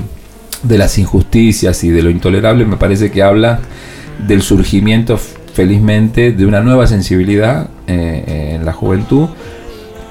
de 0.64 0.78
las 0.80 0.98
injusticias 0.98 1.84
y 1.84 1.92
de 1.92 2.02
lo 2.02 2.10
intolerable, 2.10 2.66
me 2.66 2.78
parece 2.78 3.12
que 3.12 3.22
habla 3.22 3.60
del 4.18 4.42
surgimiento, 4.42 5.20
felizmente, 5.54 6.32
de 6.32 6.48
una 6.48 6.62
nueva 6.62 6.88
sensibilidad 6.88 7.70
eh, 7.86 8.56
en 8.56 8.66
la 8.66 8.74
juventud 8.74 9.30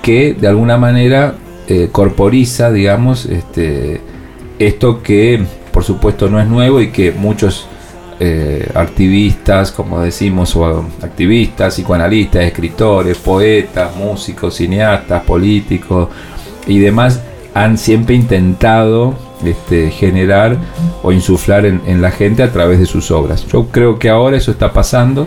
que 0.02 0.35
de 0.35 0.47
alguna 0.47 0.76
manera 0.76 1.35
eh, 1.67 1.88
corporiza, 1.91 2.71
digamos, 2.71 3.26
este, 3.26 4.00
esto 4.61 5.02
que 5.02 5.45
por 5.73 5.85
supuesto 5.85 6.29
no 6.29 6.41
es 6.41 6.47
nuevo 6.47 6.81
y 6.81 6.91
que 6.91 7.12
muchos 7.12 7.67
eh, 8.21 8.71
activistas, 8.75 9.73
como 9.73 10.00
decimos, 10.00 10.55
o 10.55 10.87
activistas, 11.02 11.75
psicoanalistas, 11.75 12.45
escritores, 12.45 13.19
poetas, 13.19 13.97
músicos, 13.97 14.55
cineastas, 14.55 15.25
políticos 15.25 16.09
y 16.67 16.79
demás 16.79 17.21
han 17.55 17.76
siempre 17.76 18.14
intentado 18.14 19.14
este, 19.45 19.91
generar 19.91 20.57
o 21.02 21.11
insuflar 21.12 21.67
en, 21.67 22.00
la 22.00 22.11
gente 22.11 22.43
a 22.43 22.52
través 22.52 22.79
de 22.79 22.87
sus 22.87 23.11
obras. 23.11 23.47
Yo 23.49 23.67
creo 23.67 23.99
que 23.99 24.09
ahora 24.09 24.37
eso 24.37 24.52
está 24.52 24.73
pasando. 24.73 25.26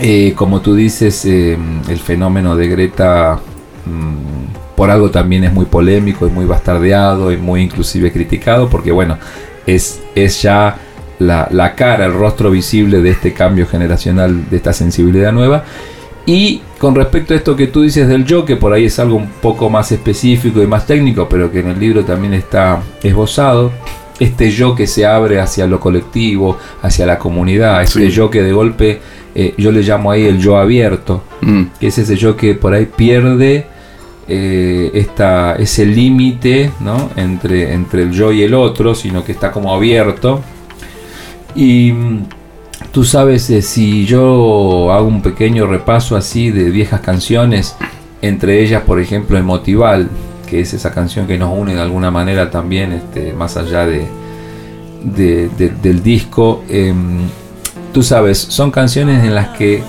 Eh, 0.00 0.32
como 0.34 0.60
tú 0.60 0.74
dices, 0.74 1.24
eh, 1.24 1.58
el 1.88 1.98
fenómeno 1.98 2.56
de 2.56 2.68
Greta 2.68 3.38
mm, 3.84 4.43
por 4.76 4.90
algo 4.90 5.10
también 5.10 5.44
es 5.44 5.52
muy 5.52 5.66
polémico, 5.66 6.26
es 6.26 6.32
muy 6.32 6.46
bastardeado 6.46 7.32
y 7.32 7.36
muy 7.36 7.62
inclusive 7.62 8.12
criticado, 8.12 8.68
porque 8.68 8.92
bueno, 8.92 9.18
es, 9.66 10.00
es 10.14 10.42
ya 10.42 10.76
la, 11.18 11.48
la 11.50 11.74
cara, 11.74 12.06
el 12.06 12.12
rostro 12.12 12.50
visible 12.50 13.00
de 13.00 13.10
este 13.10 13.32
cambio 13.32 13.66
generacional, 13.66 14.48
de 14.50 14.56
esta 14.56 14.72
sensibilidad 14.72 15.32
nueva. 15.32 15.64
Y 16.26 16.62
con 16.78 16.94
respecto 16.94 17.34
a 17.34 17.36
esto 17.36 17.54
que 17.54 17.66
tú 17.66 17.82
dices 17.82 18.08
del 18.08 18.24
yo, 18.24 18.44
que 18.44 18.56
por 18.56 18.72
ahí 18.72 18.86
es 18.86 18.98
algo 18.98 19.16
un 19.16 19.28
poco 19.28 19.68
más 19.68 19.92
específico 19.92 20.62
y 20.62 20.66
más 20.66 20.86
técnico, 20.86 21.28
pero 21.28 21.52
que 21.52 21.60
en 21.60 21.68
el 21.68 21.78
libro 21.78 22.04
también 22.04 22.32
está 22.34 22.80
esbozado, 23.02 23.72
este 24.18 24.50
yo 24.50 24.74
que 24.74 24.86
se 24.86 25.04
abre 25.06 25.40
hacia 25.40 25.66
lo 25.66 25.80
colectivo, 25.80 26.56
hacia 26.82 27.04
la 27.04 27.18
comunidad, 27.18 27.82
este 27.82 28.06
Sí. 28.06 28.10
yo 28.10 28.30
que 28.30 28.42
de 28.42 28.52
golpe 28.52 29.00
eh, 29.34 29.52
yo 29.58 29.70
le 29.72 29.82
llamo 29.82 30.10
ahí 30.12 30.24
el 30.26 30.38
yo 30.38 30.56
abierto, 30.56 31.22
Mm, 31.42 31.64
que 31.80 31.88
es 31.88 31.98
ese 31.98 32.16
yo 32.16 32.36
que 32.36 32.54
por 32.54 32.72
ahí 32.72 32.86
pierde 32.86 33.66
eh, 34.28 34.90
esta, 34.94 35.56
ese 35.56 35.84
límite 35.86 36.70
¿no? 36.80 37.10
entre, 37.16 37.72
entre 37.72 38.02
el 38.02 38.12
yo 38.12 38.32
y 38.32 38.42
el 38.42 38.54
otro, 38.54 38.94
sino 38.94 39.24
que 39.24 39.32
está 39.32 39.50
como 39.52 39.74
abierto. 39.74 40.40
Y 41.54 41.92
mm, 41.92 42.24
tú 42.92 43.04
sabes, 43.04 43.48
eh, 43.50 43.62
si 43.62 44.06
yo 44.06 44.90
hago 44.92 45.06
un 45.06 45.22
pequeño 45.22 45.66
repaso 45.66 46.16
así 46.16 46.50
de 46.50 46.70
viejas 46.70 47.00
canciones, 47.00 47.76
entre 48.22 48.62
ellas, 48.62 48.82
por 48.82 49.00
ejemplo, 49.00 49.36
Emotival, 49.38 50.08
que 50.48 50.60
es 50.60 50.72
esa 50.74 50.92
canción 50.92 51.26
que 51.26 51.38
nos 51.38 51.56
une 51.56 51.74
de 51.74 51.80
alguna 51.80 52.10
manera 52.10 52.50
también, 52.50 52.92
este, 52.92 53.32
más 53.32 53.56
allá 53.56 53.86
de, 53.86 54.06
de- 55.02 55.48
de- 55.58 55.70
del 55.82 56.02
disco, 56.02 56.64
em, 56.68 57.18
tú 57.92 58.02
sabes, 58.02 58.38
son 58.38 58.70
canciones 58.70 59.22
en 59.24 59.34
las 59.34 59.48
que 59.48 59.82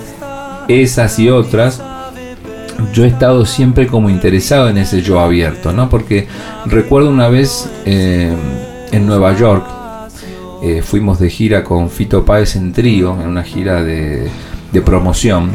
esas 0.68 1.18
y 1.18 1.30
otras 1.30 1.80
yo 2.92 3.04
he 3.04 3.08
estado 3.08 3.44
siempre 3.46 3.86
como 3.86 4.10
interesado 4.10 4.68
en 4.68 4.78
ese 4.78 5.02
yo 5.02 5.20
abierto, 5.20 5.72
¿no? 5.72 5.88
Porque 5.88 6.26
recuerdo 6.66 7.10
una 7.10 7.28
vez 7.28 7.68
eh, 7.84 8.32
en 8.92 9.06
Nueva 9.06 9.34
York, 9.36 9.64
eh, 10.62 10.82
fuimos 10.82 11.18
de 11.18 11.30
gira 11.30 11.62
con 11.64 11.90
Fito 11.90 12.24
Páez 12.24 12.56
en 12.56 12.72
trío, 12.72 13.16
en 13.20 13.28
una 13.28 13.42
gira 13.42 13.82
de, 13.82 14.28
de 14.72 14.80
promoción. 14.82 15.50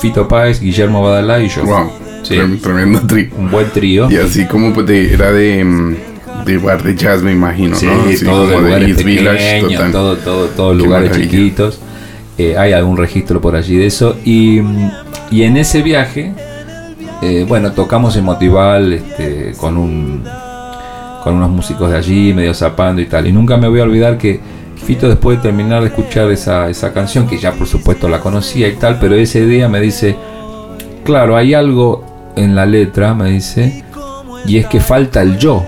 Fito 0.00 0.26
Páez, 0.28 0.60
Guillermo 0.60 1.02
Badalá 1.02 1.40
y 1.40 1.48
yo. 1.48 1.64
wow, 1.64 1.90
Sí. 2.22 2.34
trem- 2.34 2.60
tremendo 2.60 3.00
tri. 3.06 3.30
Un 3.38 3.50
buen 3.50 3.68
trío. 3.70 4.10
Y 4.10 4.16
así 4.16 4.44
como 4.46 4.72
pues 4.74 4.86
de- 4.86 5.14
era 5.14 5.32
de, 5.32 5.64
mm, 5.64 5.94
de 6.44 6.58
bar 6.58 6.82
de 6.82 6.94
jazz, 6.94 7.22
me 7.22 7.32
imagino, 7.32 7.74
Sí, 7.76 7.86
¿no? 7.86 8.02
Así 8.08 8.24
todo 8.24 8.46
de 8.46 8.56
lugares 8.60 9.04
Village, 9.04 9.62
total. 9.62 9.92
todo, 9.92 10.16
todo, 10.16 10.46
todos 10.48 10.76
Qué 10.76 10.82
lugares 10.84 11.10
maravilla. 11.10 11.30
chiquitos. 11.30 11.80
Eh, 12.38 12.56
hay 12.58 12.72
algún 12.72 12.96
registro 12.96 13.40
por 13.40 13.54
allí 13.56 13.76
de 13.76 13.86
eso. 13.86 14.16
Y, 14.24 14.60
mm, 14.60 14.90
y 15.30 15.42
en 15.44 15.56
ese 15.56 15.80
viaje, 15.82 16.32
eh, 17.22 17.44
bueno, 17.48 17.72
tocamos 17.72 18.16
en 18.16 18.24
Motival 18.24 18.92
este, 18.92 19.52
con 19.58 19.76
un 19.76 20.24
con 21.22 21.34
unos 21.34 21.50
músicos 21.50 21.90
de 21.90 21.98
allí, 21.98 22.32
medio 22.32 22.54
zapando 22.54 23.02
y 23.02 23.06
tal. 23.06 23.26
Y 23.26 23.32
nunca 23.32 23.58
me 23.58 23.68
voy 23.68 23.80
a 23.80 23.82
olvidar 23.82 24.16
que 24.16 24.40
Fito 24.86 25.06
después 25.06 25.36
de 25.36 25.42
terminar 25.42 25.82
de 25.82 25.88
escuchar 25.88 26.30
esa, 26.30 26.70
esa 26.70 26.94
canción, 26.94 27.26
que 27.28 27.36
ya 27.38 27.52
por 27.52 27.66
supuesto 27.66 28.08
la 28.08 28.20
conocía 28.20 28.68
y 28.68 28.76
tal, 28.76 28.98
pero 28.98 29.14
ese 29.16 29.44
día 29.46 29.68
me 29.68 29.80
dice, 29.80 30.16
claro, 31.04 31.36
hay 31.36 31.52
algo 31.52 32.32
en 32.36 32.54
la 32.56 32.64
letra, 32.64 33.12
me 33.12 33.28
dice, 33.30 33.84
y 34.46 34.56
es 34.56 34.66
que 34.66 34.80
falta 34.80 35.20
el 35.20 35.36
yo. 35.36 35.62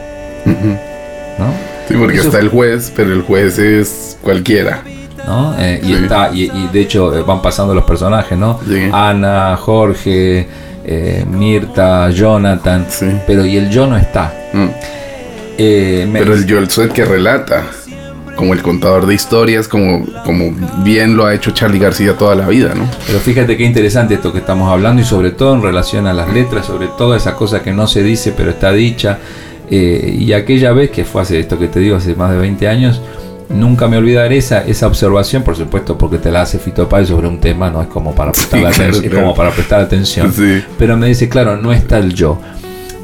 ¿no? 0.47 1.47
Sí, 1.89 1.95
porque 1.99 2.17
Eso- 2.19 2.29
está 2.29 2.39
el 2.39 2.49
juez, 2.49 2.91
pero 2.97 3.13
el 3.13 3.21
juez 3.23 3.59
es 3.59 4.19
cualquiera. 4.23 4.83
¿no? 5.27 5.55
Eh, 5.59 5.81
y 5.83 5.87
Sí. 5.89 5.93
está, 5.95 6.31
y, 6.33 6.45
y 6.45 6.69
de 6.73 6.81
hecho 6.81 7.17
eh, 7.17 7.23
van 7.23 7.41
pasando 7.43 7.75
los 7.75 7.85
personajes, 7.85 8.37
¿no? 8.37 8.59
Sí. 8.67 8.89
Ana, 8.93 9.57
Jorge, 9.57 10.49
eh, 10.85 11.25
Mirta, 11.29 12.11
Jonathan, 12.11 12.87
Sí. 12.89 13.07
pero 13.27 13.45
y 13.47 13.57
el 13.57 13.71
yo 13.71 13.87
no 13.87 13.97
está. 13.97 14.33
Mm. 14.53 14.67
Eh, 15.59 16.09
Pero 16.13 16.35
el 16.35 16.47
yo 16.47 16.59
es 16.59 16.79
el 16.79 16.89
que 16.91 17.05
relata, 17.05 17.65
como 18.37 18.55
el 18.55 18.63
contador 18.63 19.07
de 19.07 19.15
historias, 19.15 19.69
como, 19.69 20.05
como 20.25 20.53
bien 20.83 21.17
lo 21.17 21.27
ha 21.27 21.35
hecho 21.35 21.51
Charlie 21.51 21.79
García 21.79 22.17
toda 22.17 22.35
la 22.35 22.49
vida, 22.49 22.73
¿no? 22.75 22.89
pero 23.07 23.19
fíjate 23.21 23.57
qué 23.59 23.65
interesante 23.65 24.15
esto 24.15 24.33
que 24.33 24.39
estamos 24.39 24.71
hablando 24.73 25.03
y 25.03 25.05
sobre 25.05 25.31
todo 25.31 25.55
en 25.55 25.63
relación 25.63 26.07
a 26.07 26.15
las 26.15 26.33
letras, 26.33 26.67
sobre 26.67 26.89
todo 26.99 27.15
esa 27.15 27.35
cosa 27.35 27.63
que 27.63 27.73
no 27.73 27.87
se 27.87 28.03
dice 28.03 28.33
pero 28.37 28.51
está 28.51 28.73
dicha. 28.73 29.19
Eh, 29.71 30.17
y 30.19 30.33
aquella 30.33 30.73
vez 30.73 30.91
que 30.91 31.05
fue 31.05 31.23
hace 31.23 31.39
esto 31.41 31.59
que 31.59 31.69
te 31.69 31.81
digo, 31.81 31.97
hace 31.97 32.15
más 32.15 32.31
de 32.31 32.39
20 32.39 32.69
años, 32.69 33.01
nunca 33.55 33.87
me 33.89 33.97
olvidaré 33.97 34.39
esa, 34.39 34.65
esa 34.67 34.87
observación, 34.87 35.43
por 35.43 35.57
supuesto, 35.57 35.97
porque 35.99 36.19
te 36.19 36.31
la 36.31 36.43
hace 36.43 36.59
Fito 36.59 36.89
Páez 36.89 37.09
sobre 37.09 37.29
un 37.29 37.39
tema, 37.39 37.71
no 37.71 37.81
es 37.83 37.89
como 37.89 38.15
para 38.15 38.33
prestar, 38.33 38.73
Sí, 38.73 38.81
claro, 38.81 38.97
es 39.03 39.11
como 39.15 39.35
para 39.35 39.51
prestar 39.51 39.81
atención. 39.81 40.33
Sí. 40.33 40.63
Pero 40.79 40.97
me 40.97 41.09
dice, 41.09 41.29
claro, 41.29 41.57
no 41.57 41.73
está 41.73 41.99
el 41.99 42.15
yo. 42.15 42.39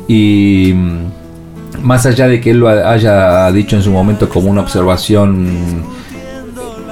Y 0.07 0.73
mm, 0.75 1.83
más 1.83 2.07
allá 2.07 2.27
de 2.29 2.41
que 2.41 2.51
él 2.51 2.59
lo 2.59 2.69
ha- 2.69 2.91
haya 2.93 3.51
dicho 3.53 3.77
en 3.77 3.83
su 3.83 3.91
momento 3.91 4.29
como 4.29 4.51
una 4.51 4.63
observación, 4.63 5.85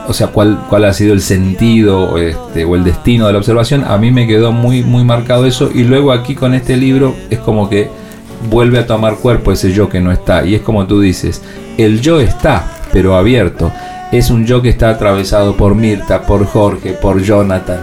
o 0.08 0.12
sea, 0.12 0.28
cuál, 0.28 0.58
cuál 0.68 0.84
ha 0.84 0.92
sido 0.92 1.14
el 1.14 1.20
sentido 1.20 2.16
este, 2.18 2.64
o 2.64 2.76
el 2.76 2.84
destino 2.84 3.26
de 3.26 3.32
la 3.32 3.38
observación, 3.38 3.84
a 3.84 3.96
mí 3.98 4.10
me 4.12 4.26
quedó 4.26 4.52
muy, 4.52 4.82
muy 4.82 5.02
marcado 5.04 5.46
eso. 5.46 5.70
Y 5.74 5.82
luego 5.84 6.12
aquí 6.12 6.34
con 6.34 6.54
este 6.54 6.76
libro 6.76 7.14
es 7.30 7.38
como 7.40 7.68
que 7.68 7.88
vuelve 8.50 8.78
a 8.78 8.86
tomar 8.86 9.16
cuerpo 9.16 9.50
ese 9.50 9.72
yo 9.72 9.88
que 9.88 10.00
no 10.00 10.12
está. 10.12 10.44
Y 10.44 10.54
es 10.54 10.60
como 10.60 10.86
tú 10.86 11.00
dices, 11.00 11.42
el 11.78 12.00
yo 12.00 12.20
está, 12.20 12.70
pero 12.96 13.14
abierto. 13.14 13.70
Es 14.10 14.30
un 14.30 14.46
yo 14.46 14.62
que 14.62 14.70
está 14.70 14.88
atravesado 14.88 15.54
por 15.54 15.74
Mirta, 15.74 16.22
por 16.22 16.46
Jorge, 16.46 16.92
por 16.92 17.20
Jonathan. 17.20 17.78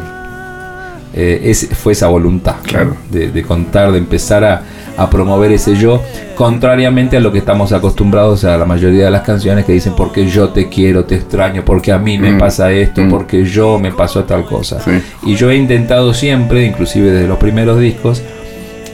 Eh, 1.14 1.52
es, 1.52 1.70
fue 1.74 1.92
esa 1.94 2.08
voluntad 2.08 2.56
¿no? 2.56 2.64
Claro. 2.64 2.96
de, 3.12 3.30
de 3.30 3.44
contar, 3.44 3.92
de 3.92 4.00
empezar 4.00 4.44
a, 4.44 4.64
a 4.98 5.08
promover 5.12 5.52
ese 5.52 5.76
yo, 5.76 6.02
contrariamente 6.34 7.18
a 7.18 7.20
lo 7.20 7.32
que 7.32 7.38
estamos 7.38 7.72
acostumbrados 7.74 8.44
a 8.46 8.58
la 8.58 8.66
mayoría 8.66 9.06
de 9.06 9.12
las 9.12 9.22
canciones 9.22 9.66
que 9.66 9.74
dicen 9.74 9.94
porque 9.96 10.26
yo 10.26 10.50
te 10.50 10.68
quiero, 10.70 11.06
te 11.06 11.14
extraño, 11.14 11.62
porque 11.64 11.92
a 11.92 12.00
mí 12.00 12.18
me 12.18 12.32
Mm. 12.32 12.40
pasa 12.40 12.72
esto, 12.72 13.02
Mm. 13.02 13.10
porque 13.12 13.44
yo 13.46 13.78
me 13.78 13.92
pasó 13.92 14.24
tal 14.24 14.46
cosa. 14.46 14.80
Sí. 14.82 14.90
Y 15.28 15.36
yo 15.36 15.52
he 15.52 15.56
intentado 15.58 16.12
siempre, 16.16 16.66
inclusive 16.66 17.12
desde 17.12 17.28
los 17.28 17.38
primeros 17.38 17.80
discos, 17.80 18.24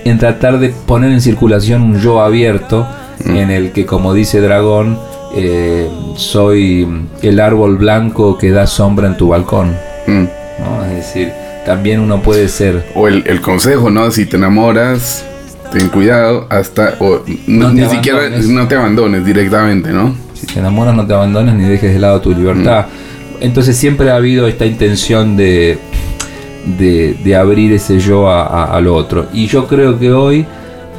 en 0.04 0.18
tratar 0.18 0.60
de 0.60 0.68
poner 0.86 1.14
en 1.14 1.22
circulación 1.22 1.82
un 1.84 2.02
yo 2.02 2.20
abierto 2.20 2.86
Mm. 3.24 3.36
en 3.38 3.52
el 3.52 3.72
que, 3.72 3.86
como 3.86 4.14
dice 4.14 4.42
Dragón, 4.42 5.00
eh, 5.36 5.90
soy 6.16 6.88
el 7.22 7.40
árbol 7.40 7.78
blanco 7.78 8.38
que 8.38 8.52
da 8.52 8.68
sombra 8.68 9.08
en 9.08 9.18
tu 9.18 9.30
balcón. 9.30 9.76
Mm. 10.08 10.24
¿no? 10.60 10.86
Es 10.90 10.96
decir, 10.98 11.32
también 11.66 12.00
uno 12.00 12.22
puede 12.22 12.48
ser 12.50 12.86
O 12.96 13.08
el, 13.08 13.24
el 13.28 13.42
consejo, 13.42 13.90
¿no? 13.90 14.10
Si 14.12 14.26
te 14.26 14.38
enamoras, 14.38 15.24
ten 15.72 15.88
cuidado 15.90 16.48
hasta... 16.50 16.96
O, 17.00 17.22
no, 17.48 17.72
ni 17.72 17.86
siquiera 17.86 18.22
no 18.30 18.68
te 18.68 18.76
abandones 18.76 19.24
directamente, 19.26 19.92
¿no? 19.92 20.16
Si 20.34 20.48
te 20.48 20.60
enamoras, 20.60 20.96
no 20.96 21.06
te 21.06 21.14
abandones 21.14 21.54
ni 21.56 21.64
dejes 21.66 21.94
de 21.94 22.00
lado 22.00 22.22
tu 22.22 22.32
libertad. 22.32 22.86
Entonces 23.40 23.78
siempre 23.78 24.10
ha 24.12 24.16
habido 24.16 24.48
esta 24.48 24.66
intención 24.66 25.38
de, 25.38 25.78
de, 26.78 27.16
de 27.24 27.36
abrir 27.36 27.72
ese 27.74 28.00
yo 28.00 28.30
a, 28.30 28.46
a- 28.48 28.76
a 28.78 28.82
lo 28.82 28.96
otro. 28.96 29.28
Y 29.34 29.48
yo 29.48 29.68
creo 29.68 29.98
que 30.00 30.12
hoy 30.12 30.46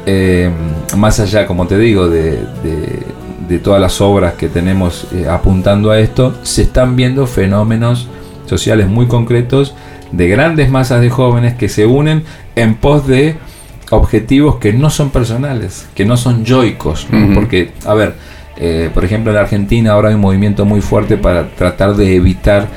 eh, 0.05 0.49
más 0.97 1.19
allá, 1.19 1.45
como 1.45 1.67
te 1.67 1.77
digo, 1.77 2.07
de, 2.07 2.31
de- 2.63 3.03
de 3.47 3.59
todas 3.59 3.81
las 3.81 4.01
obras 4.01 4.33
que 4.33 4.47
tenemos 4.47 5.07
eh, 5.13 5.27
apuntando 5.29 5.91
a 5.91 5.99
esto, 5.99 6.35
se 6.43 6.63
están 6.63 6.95
viendo 6.95 7.27
fenómenos 7.27 8.07
sociales 8.45 8.87
muy 8.87 9.07
concretos 9.07 9.75
de 10.11 10.27
grandes 10.27 10.69
masas 10.69 11.01
de 11.01 11.09
jóvenes 11.09 11.55
que 11.55 11.69
se 11.69 11.85
unen 11.85 12.23
en 12.55 12.75
pos 12.75 13.07
de 13.07 13.37
objetivos 13.91 14.57
que 14.57 14.73
no 14.73 14.89
son 14.89 15.09
personales, 15.09 15.87
que 15.95 16.05
no 16.05 16.17
son 16.17 16.45
yoicos, 16.45 17.07
¿no? 17.11 17.33
Porque, 17.33 17.71
a 17.85 17.93
ver, 17.93 18.15
eh, 18.57 18.89
por 18.93 19.03
ejemplo 19.05 19.31
en 19.31 19.37
Argentina 19.37 19.91
ahora 19.91 20.09
hay 20.09 20.15
un 20.15 20.21
movimiento 20.21 20.65
muy 20.65 20.81
fuerte 20.81 21.17
para 21.17 21.49
tratar 21.55 21.95
de 21.95 22.15
evitar 22.15 22.67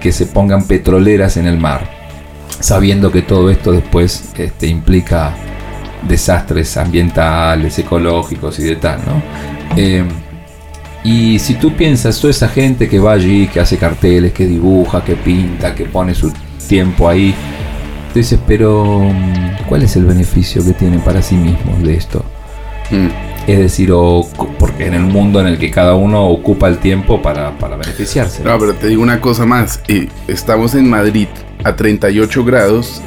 que 0.00 0.12
se 0.12 0.26
pongan 0.26 0.66
petroleras 0.66 1.36
en 1.36 1.46
el 1.46 1.58
mar, 1.58 1.88
sabiendo 2.60 3.10
que 3.12 3.22
todo 3.22 3.50
esto 3.50 3.72
después 3.72 4.32
este, 4.36 4.66
implica 4.66 5.34
desastres 6.08 6.76
ambientales, 6.76 7.78
ecológicos 7.78 8.58
y 8.58 8.64
de 8.64 8.76
tal, 8.76 9.00
¿no? 9.06 9.59
Eh, 9.76 10.04
y 11.02 11.38
si 11.38 11.54
tú 11.54 11.72
piensas, 11.74 12.20
toda 12.20 12.30
esa 12.30 12.48
gente 12.48 12.88
que 12.88 12.98
va 12.98 13.12
allí, 13.12 13.46
que 13.48 13.60
hace 13.60 13.78
carteles, 13.78 14.32
que 14.32 14.46
dibuja, 14.46 15.02
que 15.02 15.16
pinta, 15.16 15.74
que 15.74 15.86
pone 15.86 16.14
su 16.14 16.32
tiempo 16.68 17.08
ahí, 17.08 17.34
tú 18.12 18.18
dices, 18.18 18.38
pero 18.46 19.00
mm, 19.00 19.64
¿cuál 19.68 19.82
es 19.82 19.96
el 19.96 20.04
beneficio 20.04 20.64
que 20.64 20.72
tienen 20.72 21.00
para 21.00 21.22
sí 21.22 21.36
mismos 21.36 21.82
de 21.82 21.94
esto? 21.94 22.24
Mm. 22.90 23.08
Es 23.46 23.58
decir, 23.58 23.90
o, 23.92 24.28
porque 24.58 24.86
en 24.86 24.94
el 24.94 25.02
mundo 25.02 25.40
en 25.40 25.46
el 25.46 25.58
que 25.58 25.70
cada 25.70 25.94
uno 25.94 26.26
ocupa 26.28 26.68
el 26.68 26.78
tiempo 26.78 27.22
para, 27.22 27.56
para 27.58 27.76
beneficiarse. 27.76 28.44
No, 28.44 28.58
pero 28.58 28.74
te 28.74 28.88
digo 28.88 29.02
una 29.02 29.20
cosa 29.20 29.46
más. 29.46 29.80
eh, 29.88 30.08
estamos 30.28 30.74
en 30.74 30.88
Madrid 30.88 31.28
a 31.64 31.74
38 31.74 32.44
grados 32.44 33.00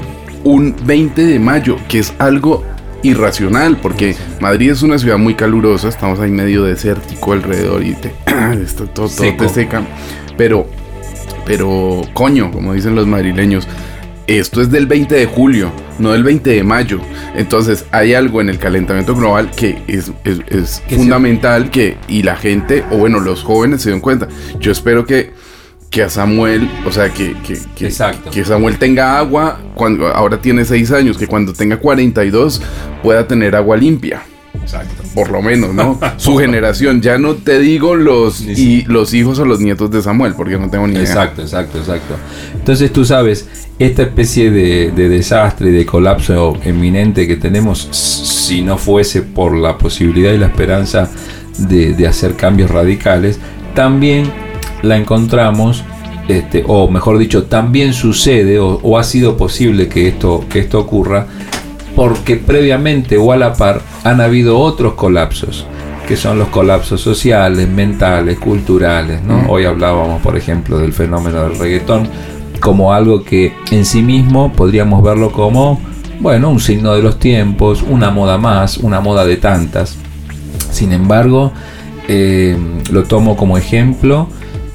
un 0.43 0.75
20 0.83 1.25
de 1.25 1.39
mayo, 1.39 1.77
que 1.87 1.99
es 1.99 2.13
algo 2.17 2.63
irracional, 3.03 3.77
porque 3.77 4.15
Madrid 4.39 4.71
es 4.71 4.81
una 4.81 4.97
ciudad 4.97 5.17
muy 5.17 5.35
calurosa, 5.35 5.89
estamos 5.89 6.19
ahí 6.19 6.31
medio 6.31 6.63
desértico 6.63 7.33
alrededor 7.33 7.83
y 7.83 7.93
te, 7.93 8.13
esto, 8.63 8.85
todo, 8.87 9.07
te 9.07 9.49
seca. 9.49 9.83
Pero, 10.37 10.67
pero, 11.45 12.01
coño, 12.13 12.51
como 12.51 12.73
dicen 12.73 12.95
los 12.95 13.05
madrileños, 13.07 13.67
esto 14.25 14.61
es 14.61 14.71
del 14.71 14.87
20 14.87 15.13
de 15.15 15.25
julio, 15.25 15.69
no 15.99 16.13
del 16.13 16.23
20 16.23 16.49
de 16.49 16.63
mayo. 16.63 16.99
Entonces 17.35 17.85
hay 17.91 18.13
algo 18.13 18.39
en 18.39 18.47
el 18.49 18.57
calentamiento 18.57 19.13
global 19.15 19.51
que 19.51 19.81
es, 19.87 20.11
es- 20.49 20.81
fundamental 20.89 21.69
que 21.69 21.97
y 22.07 22.23
la 22.23 22.37
gente, 22.37 22.85
o 22.89 22.97
bueno, 22.97 23.19
los 23.19 23.43
jóvenes 23.43 23.81
se 23.81 23.89
den 23.91 23.99
cuenta. 23.99 24.27
Yo 24.59 24.71
espero 24.71 25.05
que, 25.05 25.33
que 25.93 26.01
a 26.01 26.09
Samuel, 26.09 26.67
o 26.87 26.91
sea, 26.91 27.13
que, 27.13 27.35
que, 27.45 27.59
que, 27.75 28.43
Samuel 28.43 28.79
tenga 28.79 29.19
agua, 29.19 29.59
cuando 29.75 30.07
ahora 30.07 30.41
tiene 30.41 30.65
6 30.65 30.91
años, 30.91 31.19
que 31.19 31.27
cuando 31.27 31.53
tenga 31.53 31.77
42 31.77 32.63
pueda 33.03 33.27
tener 33.27 33.55
agua 33.55 33.77
limpia. 33.77 34.23
Exacto. 34.59 35.03
Por 35.13 35.29
lo 35.29 35.43
menos, 35.43 35.71
¿no? 35.75 35.99
Su 36.17 36.37
generación. 36.37 36.99
Ya 37.03 37.19
no 37.19 37.35
te 37.35 37.59
digo 37.59 37.93
los, 37.93 38.41
y 38.41 38.81
los 38.87 39.13
hijos 39.13 39.37
o 39.37 39.45
los 39.45 39.59
nietos 39.59 39.91
de 39.91 40.01
Samuel, 40.01 40.33
porque 40.35 40.57
no 40.57 40.67
tengo 40.67 40.87
ni 40.87 40.93
idea. 40.93 41.03
Exacto, 41.03 41.43
exacto, 41.43 41.77
exacto. 41.77 42.15
Entonces 42.55 42.91
tú 42.91 43.05
sabes, 43.05 43.47
esta 43.77 44.01
especie 44.01 44.49
de, 44.49 44.91
de 44.95 45.09
desastre 45.09 45.69
y 45.69 45.73
de 45.73 45.85
colapso 45.85 46.57
eminente 46.63 47.27
que 47.27 47.35
tenemos, 47.35 47.87
si 47.91 48.63
no 48.63 48.79
fuese 48.79 49.21
por 49.21 49.55
la 49.55 49.77
posibilidad 49.77 50.33
y 50.33 50.39
la 50.39 50.47
esperanza 50.47 51.07
de, 51.59 51.93
de 51.93 52.07
hacer 52.07 52.33
cambios 52.35 52.71
radicales, 52.71 53.37
también 53.75 54.31
la 54.83 54.97
encontramos, 54.97 55.83
este, 56.27 56.63
o 56.67 56.87
mejor 56.87 57.17
dicho, 57.17 57.45
también 57.45 57.93
sucede 57.93 58.59
o, 58.59 58.79
o 58.83 58.97
ha 58.99 59.03
sido 59.03 59.35
posible 59.35 59.87
que 59.87 60.07
esto, 60.07 60.45
que 60.49 60.59
esto 60.59 60.79
ocurra, 60.79 61.25
porque 61.95 62.35
previamente 62.35 63.17
o 63.17 63.31
a 63.31 63.37
la 63.37 63.53
par 63.53 63.81
han 64.03 64.21
habido 64.21 64.59
otros 64.59 64.93
colapsos, 64.93 65.65
que 66.07 66.15
son 66.15 66.37
los 66.37 66.49
colapsos 66.49 67.01
sociales, 67.01 67.67
mentales, 67.67 68.37
culturales. 68.37 69.23
¿no? 69.23 69.39
Mm. 69.39 69.49
Hoy 69.49 69.65
hablábamos, 69.65 70.21
por 70.21 70.37
ejemplo, 70.37 70.77
del 70.77 70.93
fenómeno 70.93 71.43
del 71.43 71.57
reggaetón 71.57 72.07
como 72.59 72.93
algo 72.93 73.23
que 73.23 73.53
en 73.71 73.83
sí 73.83 74.01
mismo 74.01 74.53
podríamos 74.53 75.03
verlo 75.03 75.33
como, 75.33 75.81
bueno, 76.21 76.49
un 76.49 76.61
signo 76.61 76.93
de 76.93 77.01
los 77.01 77.19
tiempos, 77.19 77.81
una 77.81 78.09
moda 78.09 78.37
más, 78.37 78.77
una 78.77 79.01
moda 79.01 79.25
de 79.25 79.35
tantas. 79.35 79.97
Sin 80.71 80.93
embargo, 80.93 81.51
eh, 82.07 82.57
lo 82.89 83.03
tomo 83.03 83.35
como 83.35 83.57
ejemplo, 83.57 84.29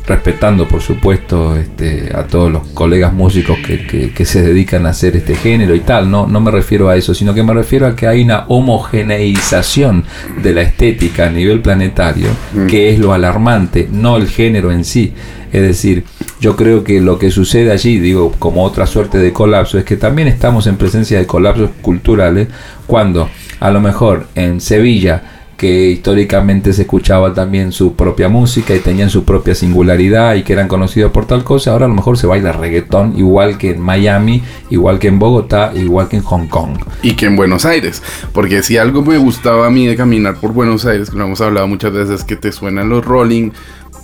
respetando 0.08 0.66
por 0.66 0.80
supuesto 0.80 1.54
este, 1.56 2.10
a 2.14 2.24
todos 2.24 2.50
los 2.50 2.66
colegas 2.68 3.12
músicos 3.12 3.58
que, 3.64 3.86
que- 3.86 4.10
que 4.12 4.24
se 4.24 4.42
dedican 4.42 4.86
a 4.86 4.90
hacer 4.90 5.16
este 5.16 5.34
género 5.36 5.74
y 5.74 5.80
tal, 5.80 6.10
no, 6.10 6.26
no 6.26 6.40
me 6.40 6.50
refiero 6.50 6.88
a 6.88 6.96
eso, 6.96 7.14
sino 7.14 7.34
que 7.34 7.42
me 7.42 7.52
refiero 7.54 7.86
a 7.86 7.94
que 7.94 8.06
hay 8.06 8.22
una 8.22 8.44
homogeneización 8.48 10.04
de 10.42 10.52
la 10.54 10.62
estética 10.62 11.26
a 11.26 11.30
nivel 11.30 11.60
planetario, 11.60 12.28
que 12.68 12.90
es 12.90 12.98
lo 12.98 13.12
alarmante, 13.12 13.88
no 13.90 14.16
el 14.16 14.28
género 14.28 14.72
en 14.72 14.84
sí. 14.84 15.12
Es 15.52 15.62
decir, 15.62 16.04
yo 16.40 16.56
creo 16.56 16.84
que 16.84 17.00
lo 17.00 17.18
que 17.18 17.30
sucede 17.30 17.72
allí, 17.72 17.98
digo, 17.98 18.32
como 18.38 18.64
otra 18.64 18.86
suerte 18.86 19.18
de 19.18 19.32
colapso, 19.32 19.78
es 19.78 19.84
que 19.84 19.96
también 19.96 20.28
estamos 20.28 20.66
en 20.66 20.76
presencia 20.76 21.18
de 21.18 21.26
colapsos 21.26 21.70
culturales 21.80 22.48
cuando 22.86 23.28
a 23.60 23.70
lo 23.70 23.80
mejor 23.80 24.26
en 24.34 24.60
Sevilla 24.60 25.37
que 25.58 25.90
históricamente 25.90 26.72
se 26.72 26.82
escuchaba 26.82 27.34
también 27.34 27.72
su 27.72 27.94
propia 27.94 28.28
música 28.28 28.76
y 28.76 28.78
tenían 28.78 29.10
su 29.10 29.24
propia 29.24 29.56
singularidad 29.56 30.36
y 30.36 30.44
que 30.44 30.52
eran 30.52 30.68
conocidos 30.68 31.10
por 31.10 31.26
tal 31.26 31.42
cosa, 31.42 31.72
ahora 31.72 31.86
a 31.86 31.88
lo 31.88 31.96
mejor 31.96 32.16
se 32.16 32.28
baila 32.28 32.52
reggaetón 32.52 33.18
igual 33.18 33.58
que 33.58 33.70
en 33.70 33.80
Miami, 33.80 34.40
igual 34.70 35.00
que 35.00 35.08
en 35.08 35.18
Bogotá, 35.18 35.72
igual 35.74 36.08
que 36.08 36.16
en 36.16 36.22
Hong 36.22 36.46
Kong. 36.46 36.78
Y 37.02 37.14
que 37.14 37.26
en 37.26 37.34
Buenos 37.34 37.64
Aires. 37.64 38.04
Porque 38.32 38.62
si 38.62 38.76
algo 38.76 39.02
me 39.02 39.18
gustaba 39.18 39.66
a 39.66 39.70
mí 39.70 39.84
de 39.84 39.96
caminar 39.96 40.36
por 40.36 40.52
Buenos 40.52 40.86
Aires, 40.86 41.10
que 41.10 41.16
lo 41.16 41.24
hemos 41.24 41.40
hablado 41.40 41.66
muchas 41.66 41.92
veces, 41.92 42.22
que 42.22 42.36
te 42.36 42.52
suenan 42.52 42.88
los 42.88 43.04
Rolling, 43.04 43.50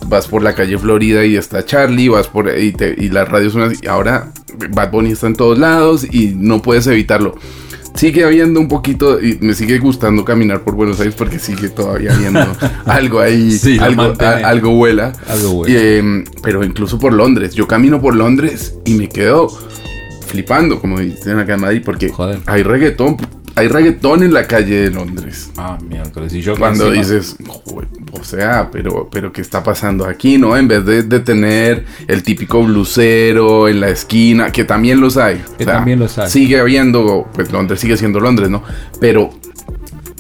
vas 0.09 0.27
por 0.27 0.43
la 0.43 0.57
calle 0.57 0.77
Florida 0.77 1.25
y 1.25 1.37
está 1.37 1.64
Charlie, 1.64 2.09
vas 2.09 2.27
por 2.27 2.49
y, 2.49 2.75
y 2.99 3.09
la 3.11 3.25
radio 3.27 3.49
suena 3.51 3.69
así. 3.69 3.87
Ahora 3.87 4.33
Bad 4.71 4.90
Bunny 4.90 5.12
está 5.12 5.29
en 5.29 5.37
todos 5.37 5.57
lados 5.57 6.05
y 6.05 6.35
no 6.37 6.61
puedes 6.62 6.88
evitarlo. 6.88 7.37
Sigue 7.94 8.24
habiendo 8.24 8.59
un 8.61 8.68
poquito, 8.68 9.20
y 9.22 9.38
me 9.40 9.54
sigue 9.54 9.78
gustando 9.78 10.24
caminar 10.24 10.62
por 10.62 10.74
Buenos 10.74 10.98
Aires 11.00 11.14
porque 11.16 11.38
sigue 11.38 11.68
todavía 11.68 12.12
habiendo 12.14 12.40
algo 12.87 13.20
ahí, 13.20 13.52
Sí, 13.52 13.78
algo, 13.78 14.12
a- 14.18 14.30
algo 14.48 14.70
vuela. 14.74 15.12
Algo 15.28 15.52
vuela. 15.54 15.72
Y, 15.74 15.98
em, 15.98 16.24
pero 16.42 16.64
incluso 16.64 16.98
por 16.98 17.12
Londres, 17.12 17.54
yo 17.54 17.68
camino 17.68 18.00
por 18.00 18.16
Londres 18.16 18.74
y 18.85 18.94
me 18.94 19.09
quedo 19.09 19.48
flipando, 20.26 20.80
como 20.80 20.98
dicen 20.98 21.38
acá 21.38 21.54
en 21.54 21.61
Madrid, 21.61 21.83
porque 21.85 22.09
Joder. 22.09 22.40
hay 22.46 22.62
reggaetón, 22.64 23.16
hay 23.57 23.69
reggaetón 23.69 24.23
en 24.23 24.33
la 24.35 24.47
calle 24.47 24.75
de 24.83 24.90
Londres. 24.90 25.51
Ah, 25.57 25.79
miércoles. 25.88 26.33
Y 26.35 26.40
yo 26.43 26.57
Cuando 26.57 26.93
encima- 26.93 27.03
dices, 27.03 27.37
"Joder, 27.47 27.88
o 28.12 28.25
sea, 28.25 28.69
pero, 28.73 29.09
pero 29.11 29.33
¿qué 29.33 29.40
está 29.40 29.62
pasando 29.62 30.07
aquí, 30.07 30.38
no? 30.38 30.57
En 30.57 30.67
vez 30.69 30.85
de, 30.85 31.03
de 31.05 31.21
tener 31.21 31.85
el 32.09 32.23
típico 32.23 32.62
blusero 32.62 33.69
en 33.69 33.81
la 33.81 33.88
esquina, 33.90 34.51
que 34.51 34.64
también 34.64 35.01
los 35.01 35.17
hay. 35.17 35.43
Que 35.59 35.64
también 35.64 35.99
los 36.01 36.19
hay. 36.19 36.29
Sigue 36.31 36.59
habiendo, 36.59 37.29
pues 37.33 37.53
Londres 37.53 37.81
sigue 37.81 37.97
siendo 37.97 38.19
Londres, 38.21 38.51
¿no? 38.51 38.62
Pero 39.01 39.31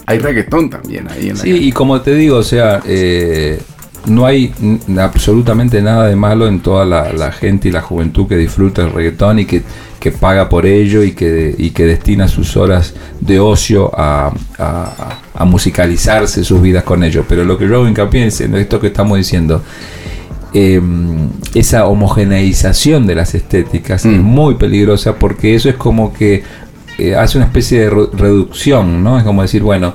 hay 0.06 0.18
reggaetón 0.18 0.70
también 0.70 1.08
ahí 1.10 1.28
en 1.30 1.36
la 1.36 1.42
Sí, 1.42 1.50
calle. 1.50 1.62
y 1.64 1.72
como 1.72 2.00
te 2.02 2.14
digo, 2.14 2.36
o 2.36 2.42
sea, 2.42 2.82
eh, 2.86 3.60
no 4.06 4.26
hay 4.26 4.52
absolutamente 4.98 5.80
nada 5.82 6.06
de 6.06 6.16
malo 6.16 6.46
en 6.46 6.60
toda 6.60 6.84
la, 6.84 7.12
la 7.12 7.32
gente 7.32 7.68
y 7.68 7.72
la 7.72 7.80
juventud 7.80 8.26
que 8.26 8.36
disfruta 8.36 8.82
el 8.82 8.92
reggaetón 8.92 9.38
y 9.40 9.44
que, 9.46 9.62
que 10.00 10.10
paga 10.12 10.48
por 10.48 10.66
ello 10.66 11.02
y 11.02 11.12
que, 11.12 11.54
y 11.56 11.70
que 11.70 11.86
destina 11.86 12.28
sus 12.28 12.56
horas 12.56 12.94
de 13.20 13.40
ocio 13.40 13.90
a, 13.98 14.32
a- 14.58 15.18
a 15.34 15.44
musicalizarse 15.44 16.44
sus 16.44 16.60
vidas 16.62 16.84
con 16.84 17.02
ello. 17.02 17.24
Pero 17.28 17.44
lo 17.44 17.56
que 17.58 17.66
yo 17.66 17.76
hago 17.76 17.88
hincapié 17.88 18.26
es 18.26 18.40
en 18.40 18.54
esto 18.54 18.78
que 18.80 18.88
estamos 18.88 19.16
diciendo. 19.18 19.62
eh, 20.56 20.80
esa 21.54 21.86
homogeneización 21.86 23.06
de 23.08 23.14
las 23.16 23.34
estéticas 23.34 24.04
es 24.04 24.12
Mm. 24.20 24.22
muy 24.22 24.54
peligrosa 24.54 25.16
porque 25.16 25.54
eso 25.56 25.68
es 25.68 25.74
como 25.74 26.12
que 26.12 26.44
eh, 26.98 27.16
hace 27.16 27.38
una 27.38 27.46
especie 27.46 27.80
de 27.80 27.90
re- 27.90 28.06
reducción, 28.12 29.02
¿no? 29.02 29.18
Es 29.18 29.24
como 29.24 29.42
decir, 29.42 29.62
bueno, 29.64 29.94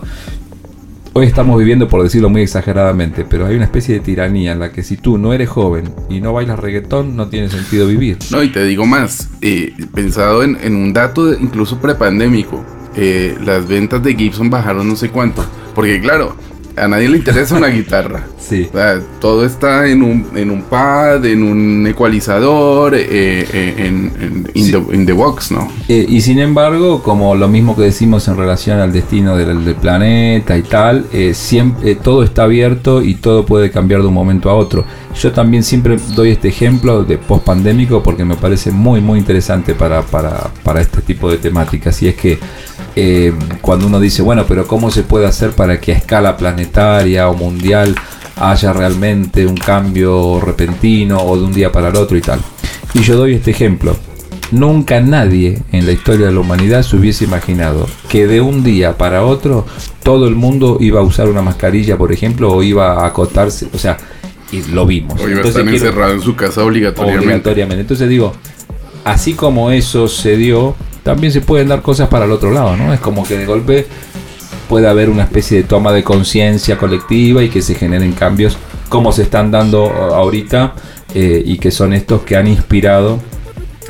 hoy 1.14 1.26
estamos 1.26 1.58
viviendo, 1.58 1.88
por 1.88 2.04
decirlo 2.04 2.30
muy 2.30 2.42
exageradamente, 2.42 3.26
pero 3.26 3.46
hay 3.46 3.56
una 3.56 3.66
especie 3.66 3.96
de 3.96 4.02
tiranía 4.02 4.52
en 4.52 4.60
la 4.60 4.72
que 4.72 4.84
si 4.84 4.98
tú 4.98 5.18
no 5.18 5.34
eres 5.34 5.50
joven 5.50 5.94
y 6.10 6.22
no 6.22 6.34
bailas 6.34 6.60
reggaetón, 6.60 7.16
no 7.16 7.28
tiene 7.28 7.50
sentido 7.50 7.88
vivir. 7.88 8.18
No, 8.32 8.44
y 8.44 8.50
te 8.50 8.64
digo 8.64 8.86
más, 8.86 9.30
eh, 9.42 9.74
pensado 9.94 10.44
en, 10.44 10.58
un 10.76 10.94
dato 10.94 11.34
incluso 11.34 11.80
prepandémico, 11.80 12.64
eh, 12.96 13.38
las 13.44 13.68
ventas 13.68 14.04
de 14.04 14.16
Gibson 14.16 14.50
bajaron 14.50 14.88
no 14.88 14.96
sé 14.96 15.10
cuánto, 15.10 15.44
porque 15.76 16.00
claro, 16.00 16.36
a 16.80 16.88
nadie 16.88 17.10
le 17.10 17.18
interesa 17.18 17.56
una 17.56 17.68
guitarra. 17.68 18.26
Sí. 18.50 18.68
O 18.68 18.76
sea, 18.76 19.00
todo 19.22 19.46
está 19.46 19.86
en 19.88 20.02
un, 20.02 20.26
en 20.34 20.50
un 20.50 20.64
pad, 20.64 21.24
en 21.24 21.44
un 21.44 21.86
ecualizador, 21.86 22.96
eh, 22.96 23.06
eh, 23.12 23.74
en, 23.78 24.12
en 24.20 24.52
in, 24.56 24.66
Sí. 24.66 24.72
the, 24.72 24.96
in 24.96 25.06
the 25.06 25.14
box, 25.14 25.52
¿no? 25.52 25.72
Eh, 25.88 26.04
y 26.10 26.22
sin 26.22 26.40
embargo, 26.40 27.04
como 27.04 27.36
lo 27.36 27.48
mismo 27.48 27.76
que 27.76 27.84
decimos 27.84 28.28
en 28.28 28.38
relación 28.38 28.80
al 28.80 28.92
destino 28.92 29.38
del, 29.38 29.64
del 29.66 29.76
planeta 29.76 30.58
y 30.58 30.64
tal, 30.64 31.06
siempre, 31.34 31.94
todo 31.94 32.24
está 32.24 32.44
abierto 32.44 33.04
y 33.04 33.14
todo 33.16 33.46
puede 33.46 33.70
cambiar 33.70 34.02
de 34.02 34.08
un 34.08 34.16
momento 34.16 34.50
a 34.50 34.56
otro. 34.56 34.84
Yo 35.16 35.32
también 35.32 35.64
siempre 35.64 35.98
doy 36.16 36.32
este 36.32 36.50
ejemplo 36.50 37.04
de 37.04 37.18
post 37.18 37.44
pandémico 37.44 38.02
porque 38.04 38.24
me 38.24 38.36
parece 38.36 38.72
muy 38.72 39.02
muy 39.02 39.20
interesante 39.20 39.74
para, 39.76 40.02
para, 40.04 40.50
para 40.64 40.82
este 40.82 41.02
tipo 41.02 41.30
de 41.30 41.38
temáticas 41.38 42.02
y 42.04 42.08
es 42.08 42.16
que 42.16 42.40
eh, 42.96 43.34
cuando 43.62 43.88
uno 43.88 44.00
dice, 44.00 44.22
bueno, 44.22 44.46
pero 44.48 44.68
¿cómo 44.68 44.92
se 44.92 45.04
puede 45.04 45.26
hacer 45.26 45.52
para 45.52 45.80
que 45.80 45.94
a 45.94 45.96
escala 45.96 46.38
planetaria 46.38 47.30
o 47.30 47.34
mundial 47.34 47.96
haya 48.36 48.72
realmente 48.72 49.46
un 49.46 49.58
cambio 49.58 50.40
repentino 50.40 51.20
o 51.20 51.38
de 51.38 51.44
un 51.44 51.54
día 51.54 51.72
para 51.72 51.90
el 51.90 51.96
otro 51.96 52.18
y 52.18 52.22
tal? 52.22 52.40
Y 52.94 53.02
yo 53.02 53.18
doy 53.18 53.36
este 53.36 53.52
ejemplo. 53.52 53.96
Nunca 54.52 55.00
nadie 55.00 55.62
en 55.72 55.86
la 55.86 55.92
historia 55.92 56.26
de 56.26 56.34
la 56.34 56.40
humanidad 56.40 56.82
se 56.82 56.96
hubiese 56.96 57.24
imaginado 57.24 57.88
que 58.10 58.26
de 58.26 58.42
un 58.42 58.64
día 58.64 58.98
para 58.98 59.24
otro 59.24 59.66
todo 60.02 60.28
el 60.28 60.36
mundo 60.36 60.78
iba 60.80 61.02
a 61.02 61.04
usar 61.04 61.30
una 61.30 61.44
mascarilla, 61.44 61.98
por 61.98 62.12
ejemplo, 62.12 62.52
o 62.52 62.64
iba 62.64 63.04
a 63.04 63.06
acotarse, 63.06 63.68
o 63.72 63.78
sea, 63.78 63.98
y 64.52 64.64
lo 64.72 64.86
vimos. 64.86 65.14
O 65.20 65.24
iba 65.24 65.28
a 65.28 65.32
Entonces 65.32 65.50
estar 65.56 65.64
quiero- 65.64 65.86
encerrado 65.86 66.14
en 66.14 66.22
su 66.22 66.36
casa 66.36 66.64
obligatoriamente. 66.64 67.26
obligatoriamente. 67.26 67.82
Entonces 67.82 68.10
digo, 68.10 68.34
así 69.06 69.34
como 69.34 69.72
eso 69.72 70.08
se 70.08 70.38
dio, 70.38 70.76
también 71.04 71.32
se 71.34 71.42
pueden 71.42 71.68
dar 71.68 71.82
cosas 71.82 72.08
para 72.10 72.26
el 72.26 72.32
otro 72.32 72.52
lado, 72.52 72.76
¿no? 72.78 72.94
Es 72.94 73.00
como 73.00 73.24
que 73.26 73.38
de 73.38 73.46
golpe 73.46 73.88
puede 74.68 74.88
haber 74.88 75.10
una 75.10 75.24
especie 75.24 75.58
de 75.58 75.64
toma 75.64 75.92
de 75.92 76.04
conciencia 76.04 76.78
colectiva 76.78 77.44
y 77.44 77.50
que 77.50 77.62
se 77.62 77.74
generen 77.76 78.12
cambios 78.14 78.58
como 78.88 79.12
se 79.12 79.24
están 79.24 79.50
dando 79.52 79.88
ahorita 79.88 80.74
eh, 81.16 81.42
y 81.46 81.58
que 81.58 81.72
son 81.72 81.94
estos 81.94 82.22
que 82.22 82.36
han 82.36 82.48
inspirado 82.48 83.20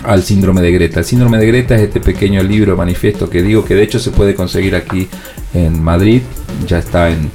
al 0.04 0.24
síndrome 0.24 0.62
de 0.62 0.72
Greta. 0.72 1.00
El 1.00 1.06
síndrome 1.06 1.38
de 1.38 1.48
Greta 1.48 1.76
es 1.76 1.82
este 1.82 2.00
pequeño 2.00 2.41
libro 2.43 2.78
manifiesto 2.78 3.30
que 3.30 3.41
digo 3.43 3.65
que 3.65 3.76
de 3.76 3.84
hecho 3.84 4.00
se 4.00 4.12
puede 4.12 4.36
conseguir 4.36 4.76
aquí 4.76 5.10
en 5.54 5.84
Madrid, 5.84 6.22
ya 6.65 6.80
está 6.80 7.10
en, 7.10 7.30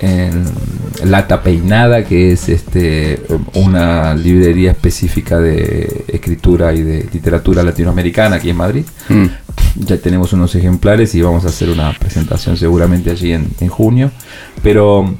en 0.00 0.44
Lata 1.04 1.42
Peinada, 1.42 2.04
que 2.04 2.32
es 2.32 2.48
este 2.48 3.20
una 3.54 4.14
librería 4.14 4.70
específica 4.72 5.38
de 5.38 6.04
escritura 6.08 6.72
y 6.74 6.82
de 6.82 7.06
literatura 7.12 7.62
latinoamericana 7.62 8.36
aquí 8.36 8.50
en 8.50 8.56
Madrid. 8.56 8.84
Mm. 9.08 9.26
Ya 9.80 9.98
tenemos 9.98 10.32
unos 10.32 10.54
ejemplares 10.54 11.14
y 11.14 11.20
vamos 11.22 11.44
a 11.44 11.48
hacer 11.48 11.68
una 11.70 11.92
presentación 11.98 12.56
seguramente 12.56 13.10
allí 13.10 13.32
en, 13.32 13.48
en 13.60 13.68
junio. 13.68 14.10
Pero, 14.62 15.14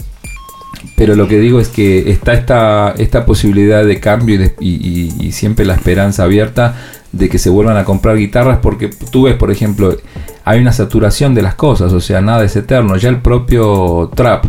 pero 0.97 1.15
lo 1.15 1.29
que 1.29 1.39
digo 1.39 1.61
es 1.61 1.69
que 1.69 2.11
está 2.11 2.33
esta, 2.33 2.95
esta 2.97 3.27
posibilidad 3.27 3.85
de 3.85 4.01
cambio 4.01 4.37
y, 4.37 4.39
de- 4.39 4.55
y- 4.61 5.11
y- 5.21 5.27
y 5.27 5.33
siempre 5.33 5.67
la 5.67 5.75
esperanza 5.75 6.25
abierta 6.25 6.75
de 7.13 7.29
que 7.29 7.39
se 7.39 7.51
vuelvan 7.51 7.77
a 7.77 7.85
comprar 7.85 8.17
guitarras 8.17 8.59
porque 8.63 8.89
tú 9.11 9.25
ves, 9.25 9.35
por 9.37 9.51
ejemplo, 9.51 9.97
hay 10.45 10.61
una 10.61 10.73
saturación 10.73 11.35
de 11.35 11.43
las 11.43 11.55
cosas, 11.55 11.93
o 11.93 12.01
sea, 12.01 12.21
nada 12.21 12.45
es 12.45 12.57
eterno. 12.57 12.97
Ya 12.97 13.09
el 13.09 13.21
propio 13.21 14.11
trap, 14.15 14.47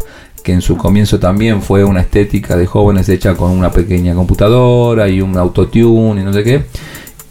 que 0.48 0.54
en 0.54 0.62
su 0.62 0.78
comienzo 0.78 1.20
también 1.20 1.62
fue 1.62 1.84
una 1.84 2.00
estética 2.00 2.56
de 2.56 2.66
jóvenes 2.66 3.10
hecha 3.10 3.36
con 3.36 3.52
una 3.52 3.70
pequeña 3.70 4.16
computadora 4.16 5.10
y 5.10 5.20
un 5.20 5.36
autotune 5.36 6.22
y 6.22 6.24
no 6.24 6.32
sé 6.32 6.46
qué. 6.46 6.64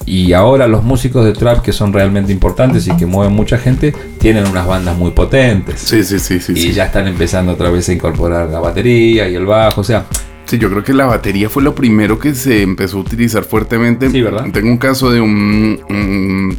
Y 0.05 0.35
ahora 0.35 0.69
los 0.69 0.85
músicos 0.85 1.25
de 1.25 1.33
trap 1.33 1.63
que 1.63 1.73
son 1.73 1.95
realmente 1.95 2.31
importantes 2.31 2.87
y 2.87 2.95
que 2.95 3.07
mueven 3.07 3.33
mucha 3.33 3.57
gente 3.57 3.95
tienen 4.19 4.47
unas 4.47 4.67
bandas 4.67 4.99
muy 4.99 5.13
potentes. 5.13 5.81
Sí, 5.81 6.05
sí, 6.05 6.19
sí, 6.19 6.41
sí. 6.41 6.53
y 6.53 6.57
sí. 6.57 6.73
ya 6.73 6.85
están 6.85 7.09
empezando 7.09 7.53
otra 7.53 7.71
vez 7.71 7.89
a 7.89 7.95
incorporar 7.95 8.51
la 8.51 8.61
batería 8.61 9.27
y 9.31 9.35
el 9.35 9.47
bajo, 9.47 9.81
o 9.81 9.85
sea, 9.85 10.05
Sí, 10.45 10.59
yo 10.59 10.69
creo 10.69 10.85
que 10.85 10.93
la 10.93 11.07
batería 11.07 11.49
fue 11.49 11.63
lo 11.63 11.75
primero 11.75 12.19
que 12.19 12.35
se 12.35 12.61
empezó 12.61 12.99
a 12.99 13.01
utilizar 13.01 13.45
fuertemente. 13.45 14.11
Sí, 14.11 14.21
¿verdad? 14.21 14.45
Tengo 14.53 14.69
un 14.69 14.77
caso 14.77 15.11
de 15.11 15.23
un, 15.23 15.81
un, 15.89 16.57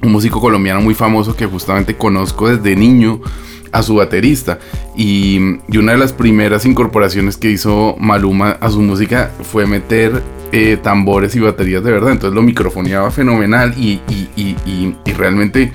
un 0.00 0.12
músico 0.12 0.40
colombiano 0.40 0.80
muy 0.80 0.94
famoso 0.94 1.34
que 1.34 1.44
justamente 1.44 1.96
conozco 1.96 2.48
desde 2.48 2.76
niño 2.76 3.20
a 3.72 3.82
su 3.82 3.96
baterista. 3.96 4.58
Y, 4.96 5.38
y 5.68 5.78
una 5.78 5.92
de 5.92 5.98
las 5.98 6.12
primeras 6.12 6.64
incorporaciones 6.66 7.36
que 7.36 7.50
hizo 7.50 7.96
Maluma 7.98 8.50
a 8.60 8.70
su 8.70 8.80
música 8.82 9.30
fue 9.42 9.66
meter 9.66 10.22
eh, 10.52 10.78
tambores 10.82 11.34
y 11.36 11.40
baterías 11.40 11.82
de 11.84 11.92
verdad. 11.92 12.12
Entonces 12.12 12.34
lo 12.34 12.42
microfoneaba 12.42 13.10
fenomenal 13.10 13.74
y, 13.76 14.00
y- 14.08 14.56
y- 14.66 15.12
realmente 15.12 15.72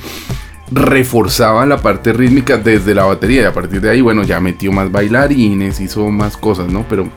reforzaba 0.72 1.66
la 1.66 1.78
parte 1.78 2.14
rítmica 2.14 2.58
desde 2.58 2.96
la 2.96 3.04
batería 3.04 3.42
y 3.42 3.46
a 3.46 3.54
partir 3.54 3.82
de 3.82 3.90
ahí, 3.90 4.02
bueno, 4.02 4.24
ya 4.24 4.40
metió 4.40 4.72
más 4.72 4.92
bailarines, 4.92 5.80
hizo 5.80 6.10
más 6.10 6.38
cosas, 6.38 6.72
¿no? 6.72 6.86
Pero 6.90 7.10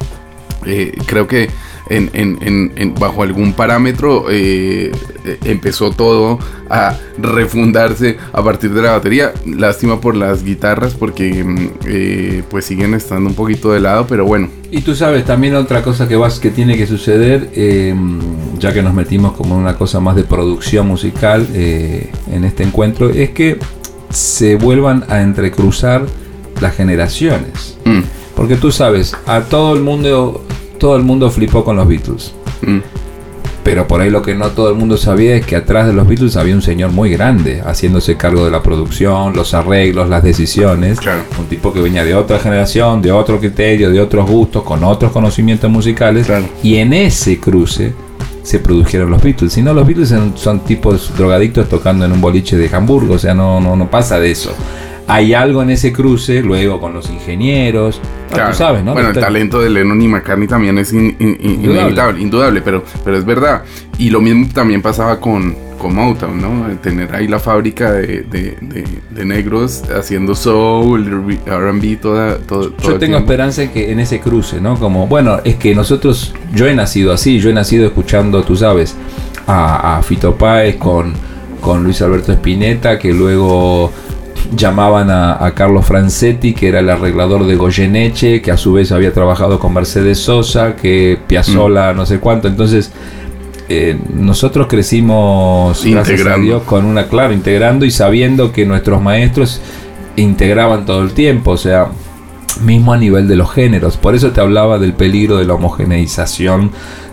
eh, 0.65 0.93
creo 1.07 1.27
que 1.27 1.49
en, 1.89 2.11
en- 2.15 2.39
en- 2.43 2.73
en- 2.77 2.95
bajo 2.95 3.23
algún 3.23 3.53
parámetro 3.53 4.27
eh, 4.31 4.91
eh, 5.25 5.39
empezó 5.45 5.91
todo 5.91 6.39
a 6.69 6.97
refundarse 7.19 8.17
a 8.33 8.43
partir 8.43 8.73
de 8.73 8.83
la 8.83 8.93
batería. 8.93 9.33
Lástima 9.47 10.01
por 10.01 10.17
las 10.17 10.43
guitarras 10.45 10.95
porque 10.95 11.45
mm, 11.45 11.69
eh, 11.87 12.43
pues 12.51 12.65
siguen 12.65 12.95
estando 12.95 13.29
un 13.31 13.37
poquito 13.37 13.73
de 13.73 13.81
lado, 13.81 14.07
pero 14.09 14.25
bueno. 14.25 14.49
Y 14.71 14.81
tú 14.81 14.95
sabes, 14.97 15.25
también 15.25 15.55
otra 15.55 15.83
cosa 15.83 16.09
que 16.09 16.17
vas 16.17 16.41
que 16.41 16.51
tiene 16.51 16.77
que 16.77 16.87
suceder, 16.87 17.51
eh, 17.55 17.95
ya 18.59 18.73
que 18.73 18.83
nos 18.83 18.95
metimos 18.95 19.33
como 19.35 19.55
en 19.55 19.61
una 19.61 19.77
cosa 19.77 20.01
más 20.01 20.17
de 20.17 20.25
producción 20.25 20.89
musical 20.89 21.47
en 21.55 22.45
este 22.45 22.65
encuentro, 22.65 23.11
es 23.11 23.31
que 23.31 23.59
se 24.11 24.57
vuelvan 24.57 25.05
a 25.09 25.21
entrecruzar 25.23 26.05
las 26.61 26.75
generaciones. 26.75 27.77
mm, 27.85 28.01
Porque 28.35 28.57
tú 28.57 28.71
sabes, 28.73 29.15
a 29.27 29.41
todo 29.43 29.75
el 29.75 29.83
mundo, 29.83 30.45
todo 30.79 30.97
el 30.97 31.03
mundo 31.03 31.31
flipó 31.31 31.65
con 31.65 31.77
los 31.77 31.87
Beatles. 31.89 32.33
mm, 32.63 32.79
Pero 33.65 33.89
por 33.89 34.01
ahí 34.01 34.11
lo 34.11 34.23
que 34.23 34.35
no 34.37 34.51
todo 34.51 34.71
el 34.71 34.77
mundo 34.77 34.97
sabía 34.97 35.35
es 35.35 35.45
que 35.45 35.57
atrás 35.57 35.89
de 35.89 35.93
los 35.93 36.07
Beatles 36.07 36.37
había 36.37 36.55
un 36.55 36.63
señor 36.63 36.93
muy 36.93 37.11
grande, 37.11 37.63
haciéndose 37.67 38.17
cargo 38.17 38.45
de 38.45 38.51
la 38.53 38.63
producción, 38.63 39.35
los 39.35 39.55
arreglos, 39.55 40.09
las 40.09 40.23
decisiones. 40.23 41.01
Claro. 41.01 41.23
Un 41.37 41.47
tipo 41.47 41.73
que 41.73 41.81
venía 41.81 42.05
de 42.05 42.15
otra 42.15 42.39
generación, 42.39 43.03
de 43.03 43.11
otro 43.11 43.41
criterio, 43.41 43.91
de 43.91 44.01
otros 44.01 44.31
gustos, 44.31 44.63
con 44.63 44.85
otros 44.85 45.11
conocimientos 45.11 45.69
musicales. 45.69 46.27
Claro. 46.27 46.45
Y 46.63 46.77
en 46.77 46.93
ese 46.93 47.41
cruce 47.41 47.93
se 48.45 48.61
produjeron 48.61 49.11
los 49.11 49.21
Beatles. 49.21 49.53
Si 49.53 49.63
no, 49.63 49.75
los 49.75 49.85
Beatles 49.85 50.11
son, 50.11 50.35
son 50.37 50.61
tipos 50.61 51.13
drogadictos 51.19 51.69
tocando 51.69 52.05
en 52.05 52.13
un 52.13 52.21
boliche 52.21 52.57
de 52.57 52.71
Hamburgo. 52.73 53.15
O 53.15 53.19
sea, 53.19 53.35
no, 53.35 53.61
no, 53.61 53.75
no 53.75 53.91
pasa 53.91 54.21
de 54.21 54.31
eso. 54.31 54.53
Hay 55.09 55.35
algo 55.35 55.63
en 55.63 55.71
ese 55.71 55.93
cruce, 55.93 56.43
luego 56.43 56.81
con 56.81 56.93
los 56.93 57.09
ingenieros. 57.11 58.01
Ah. 58.33 58.49
Tú 58.51 58.57
sabes, 58.57 58.83
¿no? 58.83 58.93
Bueno, 58.93 59.11
el 59.11 59.15
talento 59.15 59.61
de 59.61 59.71
Lennon 59.71 60.03
y 60.03 60.09
McCartney 60.09 60.49
también 60.49 60.77
es 60.79 60.93
in- 60.93 61.15
in- 61.21 61.37
in- 61.41 61.51
Indudable. 61.55 61.81
inevitable, 61.81 62.21
indudable, 62.23 62.61
pero, 62.63 62.83
pero 63.05 63.17
es 63.17 63.25
verdad. 63.25 63.63
Y 63.99 64.11
lo 64.11 64.21
mismo 64.21 64.49
también 64.53 64.83
pasaba 64.83 65.21
con, 65.21 65.55
con 65.79 65.95
Motown, 65.95 66.41
¿no? 66.41 66.67
Tener 66.83 67.15
ahí 67.15 67.29
la 67.29 67.39
fábrica 67.39 67.93
de, 67.93 68.23
de- 68.23 68.57
de- 68.61 68.85
de 69.11 69.25
negros 69.25 69.85
haciendo 69.97 70.35
soul, 70.35 71.07
RB, 71.47 71.97
toda, 72.01 72.39
todo, 72.39 72.77
Yo 72.83 72.99
tengo 72.99 73.17
esperanza 73.17 73.63
en 73.63 73.71
que 73.71 73.93
en 73.93 74.01
ese 74.01 74.19
cruce, 74.19 74.61
¿no? 74.61 74.77
Como, 74.77 75.07
bueno, 75.07 75.39
es 75.45 75.55
que 75.55 75.73
nosotros, 75.75 76.35
yo 76.53 76.67
he 76.67 76.75
nacido 76.75 77.13
así, 77.13 77.39
yo 77.39 77.51
he 77.51 77.53
nacido 77.53 77.87
escuchando, 77.87 78.43
tú 78.43 78.57
sabes, 78.57 78.97
a, 79.47 79.99
a 79.99 80.03
Fito 80.03 80.35
Páez 80.35 80.75
con, 80.77 81.13
con 81.61 81.85
Luis 81.85 82.03
Alberto 82.03 82.33
Spinetta, 82.33 82.99
que 82.99 83.13
luego 83.13 83.93
llamaban 84.55 85.11
a, 85.11 85.45
a 85.45 85.55
Carlos 85.55 85.87
Francetti, 85.87 86.55
que 86.55 86.69
era 86.69 86.81
el 86.81 86.91
arreglador 86.91 87.47
de 87.47 87.57
Goyeneche, 87.57 88.43
que 88.43 88.51
a 88.51 88.57
su 88.57 88.73
vez 88.73 88.93
había 88.93 89.13
trabajado 89.13 89.59
con 89.59 89.73
Mercedes 89.75 90.19
Sosa, 90.19 90.77
que 90.77 91.19
Piazzolla, 91.27 91.93
no 91.93 92.07
sé 92.07 92.21
cuánto. 92.21 92.49
Entonces, 92.49 92.93
eh, 93.69 93.99
nosotros 94.15 94.69
crecimos, 94.69 95.83
gracias 95.85 96.09
a 96.09 96.13
Integrando. 96.13 96.47
Dios, 96.47 96.63
con 96.63 96.85
una, 96.85 97.09
claro, 97.09 97.33
integrando 97.33 97.85
y 97.85 97.91
sabiendo 97.91 98.53
que 98.53 98.65
nuestros 98.65 99.03
maestros 99.03 99.61
integraban 100.15 100.87
todo 100.87 101.03
el 101.03 101.13
tiempo, 101.13 101.53
o 101.53 101.57
sea, 101.57 101.89
mismo 102.63 102.93
a 102.93 102.97
nivel 102.97 103.29
de 103.29 103.37
los 103.37 103.53
géneros. 103.53 103.97
Por 103.97 104.15
eso 104.15 104.31
te 104.31 104.41
hablaba 104.41 104.79
del 104.79 104.93
peligro 104.93 105.37
de 105.37 105.45
la 105.45 105.55
homogeneización 105.55 106.71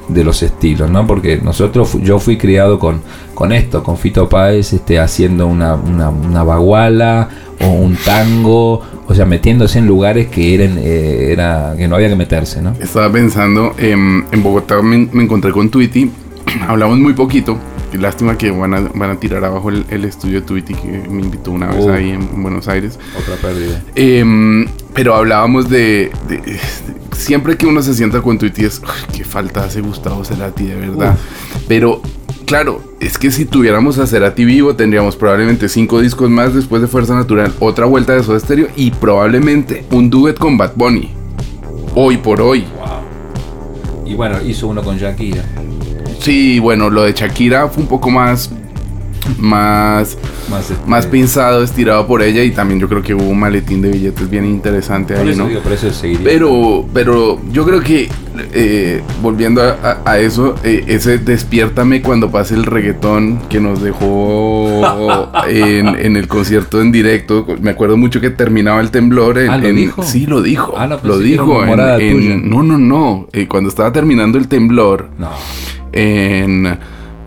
de 0.10 0.24
los 0.24 0.44
estilos, 0.44 0.90
¿no? 0.90 1.08
Porque 1.08 1.38
nosotros, 1.38 1.98
yo 2.02 2.20
fui 2.20 2.38
criado 2.38 2.78
con, 2.80 3.02
con 3.34 3.52
esto, 3.52 3.84
con 3.84 3.98
Fito 3.98 4.28
Páez 4.30 4.74
este, 4.74 5.00
haciendo 5.00 5.48
una, 5.48 5.76
una, 5.76 6.10
una 6.10 6.44
baguala 6.44 7.30
o 7.62 7.68
un 7.70 7.96
tango, 7.96 8.82
o 9.08 9.14
sea, 9.16 9.26
metiéndose 9.26 9.80
en 9.80 9.88
lugares 9.88 10.28
que 10.28 10.54
eran, 10.56 10.78
eh, 10.78 11.30
era, 11.32 11.74
que 11.78 11.88
no 11.88 11.96
había 11.96 12.10
que 12.10 12.16
meterse, 12.16 12.62
¿no? 12.62 12.74
Estaba 12.80 13.12
pensando, 13.12 13.74
em, 13.78 14.24
en 14.32 14.44
Bogotá 14.44 14.82
me, 14.82 15.08
me 15.12 15.24
encontré 15.24 15.52
con 15.52 15.70
Tweety, 15.70 16.12
hablamos 16.68 17.00
muy 17.00 17.14
poquito. 17.14 17.58
y 17.94 17.98
Lástima 17.98 18.38
que 18.38 18.52
van 18.52 18.74
a, 18.74 18.82
van 18.94 19.12
a 19.12 19.16
tirar 19.20 19.46
abajo 19.46 19.70
el, 19.70 19.86
el 19.90 20.04
estudio 20.06 20.42
de 20.42 20.48
Tweety 20.48 20.74
que 20.74 20.88
me 21.10 21.22
invitó 21.22 21.52
una 21.52 21.68
vez 21.68 21.86
Uh. 21.86 21.92
ahí 21.92 22.10
en 22.10 22.42
Buenos 22.44 22.68
Aires. 22.68 23.00
Otra 23.18 23.36
pérdida. 23.38 23.82
Em, 23.96 24.68
pero 24.94 25.16
hablábamos 25.16 25.70
de, 25.70 26.12
de- 26.28 26.38
de- 26.38 26.60
Siempre 27.16 27.58
que 27.58 27.66
uno 27.66 27.82
se 27.82 27.94
sienta 27.94 28.22
con 28.22 28.38
Tweety 28.38 28.66
es. 28.66 28.82
"Ay, 28.86 29.18
qué 29.18 29.24
falta 29.24 29.64
hace 29.64 29.82
Gustavo 29.82 30.24
Cerati, 30.24 30.66
de 30.66 30.76
verdad. 30.76 31.18
Pero, 31.68 32.02
claro, 32.46 32.82
es 33.00 33.18
que 33.18 33.32
si 33.32 33.46
tuviéramos 33.46 33.98
a 34.00 34.08
Cerati 34.08 34.46
vivo, 34.46 34.76
tendríamos 34.76 35.16
probablemente 35.16 35.70
cinco 35.70 36.02
discos 36.02 36.30
más 36.30 36.54
después 36.54 36.82
de 36.82 36.88
Fuerza 36.88 37.16
Natural, 37.16 37.54
otra 37.60 37.86
vuelta 37.86 38.14
de 38.14 38.24
Soda 38.24 38.40
Stereo 38.40 38.68
y 38.76 38.92
probablemente 38.92 39.86
un 39.92 40.10
duet 40.10 40.38
con 40.38 40.58
Bad 40.58 40.74
Bunny. 40.76 41.12
Hoy 41.96 42.18
por 42.18 42.42
hoy. 42.42 42.66
Y 44.06 44.16
bueno, 44.16 44.38
hizo 44.46 44.68
uno 44.68 44.84
con 44.84 44.98
Shakira. 44.98 45.44
Sí, 46.20 46.60
bueno, 46.60 46.90
lo 46.90 47.04
de 47.04 47.14
Shakira 47.14 47.68
fue 47.70 47.84
un 47.84 47.90
poco 47.90 48.10
más. 48.10 48.50
Más, 49.40 50.18
Más, 50.50 50.70
este, 50.72 50.86
más 50.90 51.06
pinzado, 51.08 51.64
estirado 51.64 52.06
por 52.08 52.22
ella 52.22 52.44
y 52.44 52.52
también 52.52 52.80
yo 52.80 52.88
creo 52.90 53.02
que 53.02 53.14
hubo 53.14 53.24
un 53.30 53.40
maletín 53.40 53.82
de 53.82 53.90
billetes 53.90 54.30
bien 54.30 54.46
interesante 54.46 55.14
Por 55.16 55.28
ahí, 55.28 55.36
¿no? 55.36 55.48
digo. 55.48 55.62
Pero, 56.24 56.86
pero 56.94 57.42
yo 57.52 57.66
creo 57.66 57.82
que 57.82 58.10
eh, 58.54 59.02
volviendo 59.22 59.62
a, 59.62 59.78
a- 60.06 60.12
a 60.12 60.20
eso, 60.20 60.56
eh, 60.64 60.84
ese 60.88 61.18
despiértame 61.20 62.02
cuando 62.02 62.32
pase 62.32 62.56
el 62.56 62.64
reggaetón 62.66 63.40
que 63.50 63.60
nos 63.60 63.82
dejó 63.82 64.82
en, 65.48 65.88
en 65.88 66.18
el 66.18 66.28
concierto 66.28 66.82
en 66.82 66.92
directo. 66.92 67.46
Me 67.62 67.72
acuerdo 67.72 67.96
mucho 67.98 68.20
que 68.22 68.30
terminaba 68.30 68.82
el 68.82 68.92
temblor. 68.92 69.38
En, 69.38 69.50
Ah, 69.50 69.58
¿lo 69.58 69.68
en- 69.68 69.76
dijo? 69.76 70.04
Sí, 70.04 70.26
lo 70.26 70.42
dijo. 70.42 70.74
Ah, 70.78 70.88
no, 70.88 70.96
pensé 70.98 71.08
lo 71.08 71.18
dijo. 71.20 71.64
en- 71.66 72.50
no, 72.50 72.64
no, 72.64 72.78
no. 72.78 73.28
Eh, 73.34 73.48
cuando 73.48 73.70
estaba 73.70 73.92
terminando 73.94 74.38
el 74.38 74.48
temblor 74.48 75.10
No. 75.18 75.30
en, 75.92 76.78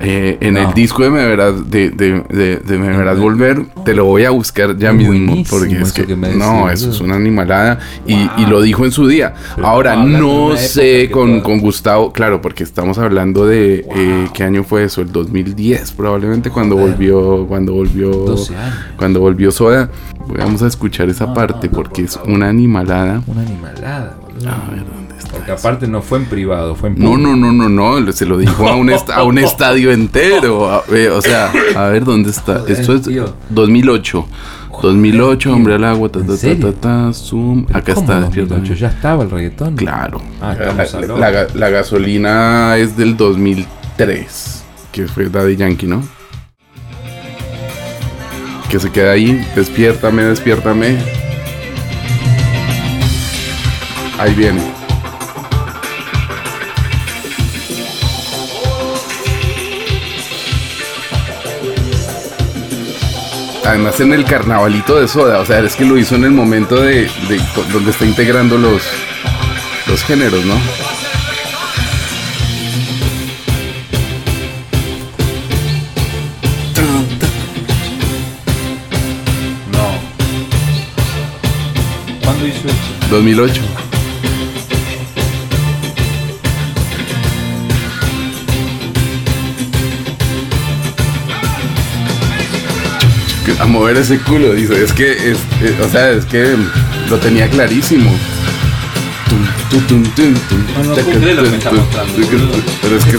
eh, 0.01 0.37
en 0.41 0.55
No. 0.55 0.69
el 0.69 0.75
disco 0.75 1.03
de 1.03 1.11
Me 1.11 1.25
Verás, 1.25 1.71
de, 1.71 1.91
de, 1.91 2.23
de- 2.29 2.57
de 2.59 2.79
Me 2.79 2.97
Verás 2.97 3.19
Volver, 3.19 3.65
te 3.85 3.95
lo 3.95 4.05
voy 4.05 4.25
a 4.25 4.31
buscar 4.31 4.77
ya 4.77 4.93
mismo. 4.93 5.43
Porque 5.49 5.79
es 5.81 5.93
que, 5.93 6.17
no, 6.17 6.69
eso 6.71 6.91
es 6.91 7.01
una 7.01 7.17
animalada. 7.17 7.79
Y, 8.07 8.15
Wow. 8.15 8.31
y 8.39 8.47
lo 8.47 8.63
dijo 8.63 8.85
en 8.85 8.93
su 8.93 9.07
día. 9.09 9.35
Pero 9.55 9.67
Ahora, 9.67 9.97
no 9.97 10.57
sé 10.57 11.11
con, 11.11 11.41
con 11.41 11.61
Gustavo, 11.61 12.13
claro, 12.13 12.41
porque 12.41 12.63
estamos 12.65 12.99
hablando 12.99 13.47
de 13.47 13.87
eh, 13.95 14.29
qué 14.35 14.45
año 14.45 14.65
fue 14.65 14.85
eso, 14.85 15.01
el 15.01 15.11
2010, 15.13 15.93
probablemente 15.93 16.51
cuando 16.51 16.77
Joder. 16.77 16.91
volvió, 16.93 17.47
cuando 17.47 17.73
volvió, 17.73 18.11
12 18.11 18.57
años. 18.57 18.75
cuando 18.97 19.21
volvió 19.21 19.51
Soda. 19.51 19.91
Vamos 20.29 20.61
a 20.63 20.67
escuchar 20.67 21.09
esa 21.09 21.27
No, 21.27 21.35
parte 21.35 21.69
no, 21.69 21.73
no, 21.73 21.77
porque 21.83 22.03
por 22.03 22.11
es 22.11 22.21
una 22.27 22.49
animalada. 22.49 23.23
Una 23.27 23.43
animalada, 23.43 24.17
boludo. 24.21 24.51
A 24.51 24.71
ver, 24.71 24.85
¿dónde 25.17 25.25
está 25.25 25.37
Porque 25.37 25.53
aparte 25.53 25.87
no 25.89 26.03
fue 26.03 26.19
en 26.19 26.27
privado, 26.27 26.75
fue 26.75 26.89
en 26.91 26.99
No, 26.99 27.11
público. 27.11 27.29
no, 27.37 27.53
no, 27.53 27.69
no, 27.69 28.01
no, 28.01 28.13
se 28.13 28.27
lo 28.27 28.39
dijo 28.39 28.69
a 28.69 28.77
un, 28.77 28.91
est- 28.91 29.11
a 29.11 29.23
un 29.25 29.39
estadio 29.51 29.93
entero. 29.93 30.71
a- 30.71 30.83
eh, 30.93 31.09
o 31.09 31.21
sea, 31.23 31.53
a 31.77 31.89
ver 31.89 32.05
dónde 32.05 32.31
está. 32.31 32.59
Joder, 32.61 32.73
Esto 32.81 32.95
es 32.95 33.03
tío. 33.03 33.35
2008. 33.51 34.27
2008, 34.83 35.53
hombre 35.55 35.75
al 35.77 35.85
agua, 35.85 36.11
ta, 36.11 36.19
¿En 36.19 36.27
ta, 36.27 36.33
ta, 36.35 36.39
serio? 36.39 36.75
ta, 36.75 36.81
ta, 37.07 37.13
zoom. 37.15 37.65
Acá 37.73 37.95
¿cómo 37.95 38.01
está, 38.07 38.21
2008? 38.21 38.27
despiértame. 38.55 38.79
Ya 38.79 38.89
estaba 38.89 39.23
el 39.25 39.31
reggaetón. 39.31 39.77
Claro. 39.77 40.21
Ah, 40.43 40.55
la 41.55 41.71
gasolina 41.71 42.77
es 42.77 42.95
del 42.97 43.17
2003, 43.17 44.65
que 44.93 45.07
fue 45.09 45.31
Daddy 45.31 45.57
Yankee, 45.57 45.87
¿no? 45.87 46.03
Que 48.69 48.79
se 48.79 48.91
queda 48.91 49.13
ahí, 49.13 49.47
despiértame, 49.55 50.25
despiértame. 50.25 50.99
Ahí 54.19 54.35
viene. 54.35 54.61
Además 63.67 63.99
en 63.99 64.13
el 64.13 64.25
carnavalito 64.25 65.01
de 65.01 65.09
soda, 65.09 65.41
o 65.41 65.45
sea, 65.45 65.59
es 65.59 65.75
que 65.75 65.85
lo 65.85 65.99
hizo 65.99 66.15
en 66.15 66.23
el 66.23 66.31
momento 66.31 66.81
de, 66.81 67.11
de 67.29 67.41
donde 67.73 67.91
está 67.91 68.07
integrando 68.07 68.57
los, 68.57 68.81
los 69.89 70.05
géneros, 70.05 70.45
¿no? 70.45 70.55
No. 79.73 79.99
¿Cuándo 82.23 82.47
hizo 82.47 82.69
eso? 82.69 82.77
2008. 83.11 83.86
A 93.67 93.69
mover 93.69 93.97
ese 93.97 94.21
culo, 94.21 94.53
dice. 94.53 94.85
Es 94.85 94.93
que, 94.93 95.33
es, 95.33 95.39
o 95.85 95.89
sea, 95.89 96.13
es 96.13 96.25
que 96.27 96.55
lo 97.11 97.19
tenía 97.19 97.51
clarísimo. 97.51 98.13
No, 100.77 100.85
no. 100.85 100.95
Pero 100.95 102.97
es 102.97 103.05
que 103.05 103.17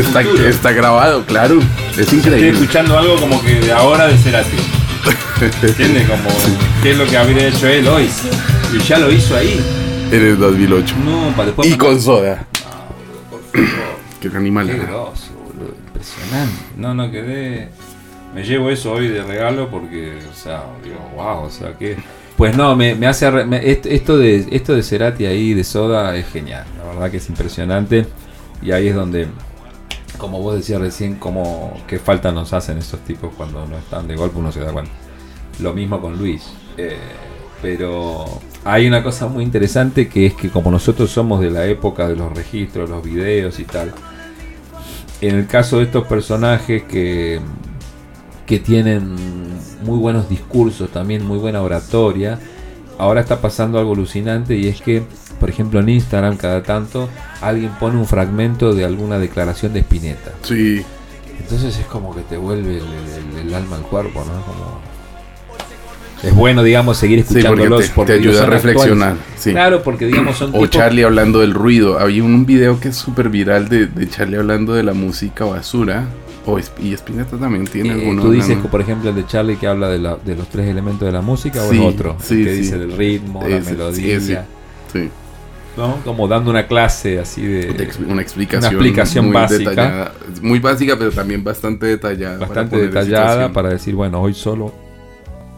está, 0.00 0.22
está, 0.48 0.72
grabado, 0.72 1.26
claro. 1.26 1.60
Es 1.92 1.98
Estoy 1.98 2.20
increíble. 2.20 2.52
escuchando 2.52 2.98
algo 2.98 3.16
como 3.16 3.42
que 3.42 3.56
de 3.56 3.70
ahora 3.70 4.06
de 4.06 4.16
Cerati. 4.16 4.56
¿Entiendes? 5.62 6.08
Como 6.08 6.30
qué 6.82 6.92
es 6.92 6.96
lo 6.96 7.04
que 7.04 7.18
habría 7.18 7.48
hecho 7.48 7.68
él 7.68 7.86
hoy. 7.86 8.08
Y 8.72 8.78
ya 8.78 8.98
lo 8.98 9.12
hizo 9.12 9.36
ahí. 9.36 9.62
En 10.10 10.22
el 10.22 10.38
2008. 10.38 10.94
No, 11.04 11.32
para 11.36 11.46
después. 11.48 11.68
Y 11.68 11.76
con 11.76 12.00
soda. 12.00 12.46
Qué 14.22 14.28
animal. 14.34 14.68
Qué 14.68 14.78
grosso, 14.78 15.32
boludo. 15.44 15.74
Impresionante. 15.86 16.54
No, 16.78 16.94
no 16.94 17.10
quedé. 17.10 17.68
Me 18.36 18.42
llevo 18.44 18.68
eso 18.68 18.92
hoy 18.92 19.08
de 19.08 19.22
regalo 19.22 19.70
porque, 19.70 20.18
o 20.30 20.34
sea, 20.34 20.62
digo, 20.84 20.96
wow, 21.16 21.44
o 21.44 21.50
sea, 21.50 21.72
que. 21.72 21.96
Pues 22.36 22.54
no, 22.54 22.76
me, 22.76 22.92
hace. 23.06 23.30
me- 23.46 23.66
est- 23.70 23.86
esto, 23.86 24.18
de, 24.18 24.46
esto 24.50 24.74
de 24.74 24.82
Cerati 24.82 25.24
ahí, 25.24 25.54
de 25.54 25.64
Soda, 25.64 26.14
es 26.14 26.26
genial. 26.28 26.66
La 26.78 26.84
verdad 26.92 27.10
que 27.10 27.16
es 27.16 27.28
impresionante. 27.30 28.06
Y 28.60 28.72
ahí 28.72 28.88
es 28.88 28.94
donde, 28.94 29.26
como 30.18 30.42
vos 30.42 30.54
decías 30.54 30.82
recién, 30.82 31.14
como 31.14 31.82
qué 31.86 31.98
falta 31.98 32.30
nos 32.30 32.52
hacen 32.52 32.76
estos 32.76 33.00
tipos 33.00 33.32
cuando 33.38 33.64
no 33.64 33.78
están 33.78 34.06
de 34.06 34.16
golpe, 34.16 34.38
uno 34.38 34.52
se 34.52 34.60
da 34.60 34.70
cuenta. 34.70 34.92
Lo 35.60 35.72
mismo 35.72 35.98
con 35.98 36.18
Luis. 36.18 36.46
Eh, 36.76 36.98
pero 37.62 38.26
hay 38.66 38.86
una 38.86 39.02
cosa 39.02 39.28
muy 39.28 39.44
interesante 39.44 40.10
que 40.10 40.26
es 40.26 40.34
que 40.34 40.50
como 40.50 40.70
nosotros 40.70 41.10
somos 41.10 41.40
de 41.40 41.50
la 41.50 41.64
época 41.64 42.06
de 42.06 42.16
los 42.16 42.30
registros, 42.36 42.90
los 42.90 43.02
videos 43.02 43.58
y 43.60 43.64
tal, 43.64 43.94
en 45.22 45.36
el 45.36 45.46
caso 45.46 45.78
de 45.78 45.84
estos 45.84 46.06
personajes 46.06 46.82
que, 46.82 47.40
que 48.46 48.58
tienen 48.60 49.14
muy 49.84 49.98
buenos 49.98 50.28
discursos, 50.28 50.88
también 50.90 51.24
muy 51.26 51.38
buena 51.38 51.62
oratoria, 51.62 52.38
ahora 52.98 53.20
está 53.20 53.40
pasando 53.40 53.78
algo 53.78 53.92
alucinante 53.94 54.56
y 54.56 54.68
es 54.68 54.80
que, 54.80 55.02
por 55.40 55.50
ejemplo, 55.50 55.80
en 55.80 55.88
Instagram 55.88 56.36
cada 56.36 56.62
tanto 56.62 57.08
alguien 57.40 57.70
pone 57.78 57.98
un 57.98 58.06
fragmento 58.06 58.72
de 58.74 58.84
alguna 58.84 59.18
declaración 59.18 59.72
de 59.72 59.80
Spinetta. 59.80 60.30
Sí. 60.42 60.82
Entonces 61.40 61.78
es 61.78 61.86
como 61.86 62.14
que 62.14 62.22
te 62.22 62.36
vuelve 62.36 62.78
el, 62.78 62.84
el- 63.40 63.48
el 63.48 63.54
alma 63.54 63.76
al 63.76 63.82
cuerpo, 63.82 64.20
¿no? 64.20 64.40
Como... 64.46 64.80
Es 66.22 66.34
bueno, 66.34 66.62
digamos, 66.62 66.96
seguir 66.96 67.20
Sí, 67.20 67.34
porque 67.42 67.64
escuchándolos 67.64 68.06
te, 68.06 68.12
ayuda 68.14 68.42
a 68.44 68.46
reflexionar. 68.46 69.16
Sí. 69.36 69.50
Claro, 69.52 69.82
porque 69.82 70.06
digamos 70.06 70.36
son 70.38 70.50
O 70.50 70.52
tipos- 70.60 70.70
Charlie 70.70 71.04
hablando 71.04 71.40
del 71.40 71.52
ruido. 71.52 71.98
Había 71.98 72.24
un 72.24 72.46
video 72.46 72.80
que 72.80 72.88
es 72.88 72.96
súper 72.96 73.28
viral 73.28 73.68
de, 73.68 73.86
de 73.86 74.08
Charlie 74.08 74.38
hablando 74.38 74.72
de 74.72 74.82
la 74.82 74.94
música 74.94 75.44
basura. 75.44 76.06
O 76.46 76.58
es- 76.58 76.70
y 76.80 76.92
Spinetta 76.94 77.36
también 77.36 77.66
tiene 77.66 77.90
Eh, 77.90 77.92
alguno. 77.92 78.22
tú 78.22 78.30
dices, 78.30 78.56
que, 78.58 78.68
por 78.68 78.80
ejemplo, 78.80 79.10
el 79.10 79.16
de 79.16 79.26
Charlie 79.26 79.56
que 79.56 79.66
habla 79.66 79.88
de, 79.88 79.98
la- 79.98 80.16
de 80.16 80.36
los 80.36 80.48
tres 80.48 80.68
elementos 80.68 81.04
de 81.06 81.12
la 81.12 81.20
música 81.20 81.62
o 81.62 81.70
Sí, 81.70 81.76
el 81.76 81.82
otro, 81.82 82.16
sí, 82.20 82.44
que 82.44 82.50
sí. 82.52 82.56
dice 82.58 82.78
del 82.78 82.92
ritmo, 82.96 83.42
la 83.42 83.56
Ese, 83.56 83.64
sí, 83.64 83.72
melodía. 83.72 84.46
Sí, 84.92 85.08
¿no? 85.76 85.96
Como 86.04 86.26
dando 86.28 86.50
una 86.50 86.66
clase 86.66 87.18
así 87.18 87.42
de... 87.44 87.70
una 88.08 88.22
explicación. 88.22 88.74
una 88.76 88.78
explicación 88.78 89.24
muy 89.26 89.34
básica. 89.34 89.70
detallada. 89.70 90.12
Muy 90.40 90.58
básica, 90.60 90.96
pero 90.96 91.10
también 91.10 91.42
bastante 91.44 91.86
detallada. 91.86 92.38
para 92.38 92.46
bastante 92.48 92.76
en 92.76 92.82
detallada 92.86 93.26
situación. 93.28 93.52
para 93.52 93.68
decir, 93.70 93.94
bueno, 93.94 94.20
hoy 94.22 94.32
solo 94.32 94.72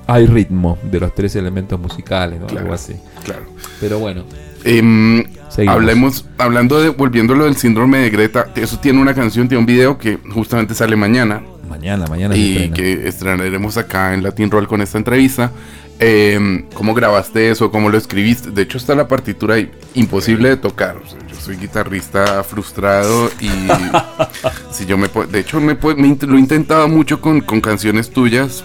hay 0.06 0.24
ritmo 0.26 0.78
de 0.82 1.00
los 1.00 1.14
tres 1.14 1.36
elementos 1.36 1.78
musicales, 1.78 2.40
¿no? 2.40 2.46
Claro. 2.46 2.62
Algo 2.62 2.74
así. 2.74 2.94
Claro. 3.24 3.42
Pero 3.78 3.98
bueno, 3.98 4.24
Em, 4.68 5.24
seguimos. 5.48 5.74
hablemos, 5.74 6.24
hablando 6.36 6.80
de, 6.80 6.90
volviendo 6.90 7.32
a 7.34 7.36
lo 7.36 7.44
del 7.44 7.56
síndrome 7.56 7.98
de 7.98 8.10
Greta, 8.10 8.48
eso 8.54 8.78
tiene 8.78 9.00
una 9.00 9.14
canción, 9.14 9.48
tiene 9.48 9.60
un 9.60 9.66
video 9.66 9.96
que 9.98 10.18
justamente 10.32 10.74
sale 10.74 10.94
mañana. 10.96 11.42
Mañana, 11.68 12.06
mañana 12.06 12.36
y 12.36 12.52
estrena. 12.52 12.74
que 12.74 13.08
estrenaremos 13.08 13.76
acá 13.76 14.14
en 14.14 14.22
Latin 14.22 14.50
Roll 14.50 14.66
con 14.68 14.80
esta 14.82 14.98
entrevista. 14.98 15.52
Eh, 16.00 16.64
¿Cómo 16.74 16.94
grabaste 16.94 17.50
eso? 17.50 17.70
¿Cómo 17.70 17.90
lo 17.90 17.98
escribiste? 17.98 18.50
De 18.50 18.62
hecho 18.62 18.78
está 18.78 18.94
la 18.94 19.08
partitura 19.08 19.56
ahí, 19.56 19.70
imposible 19.94 20.48
de 20.50 20.56
tocar. 20.56 20.96
O 20.96 21.06
sea, 21.08 21.18
yo 21.28 21.34
soy 21.34 21.56
guitarrista 21.56 22.42
frustrado 22.44 23.30
y 23.40 23.48
si 24.70 24.86
yo 24.86 24.96
me 24.96 25.08
de 25.30 25.40
hecho 25.40 25.60
me, 25.60 25.74
lo 25.74 26.36
he 26.36 26.40
intentado 26.40 26.88
mucho 26.88 27.20
con, 27.20 27.40
con 27.40 27.60
canciones 27.60 28.10
tuyas, 28.10 28.64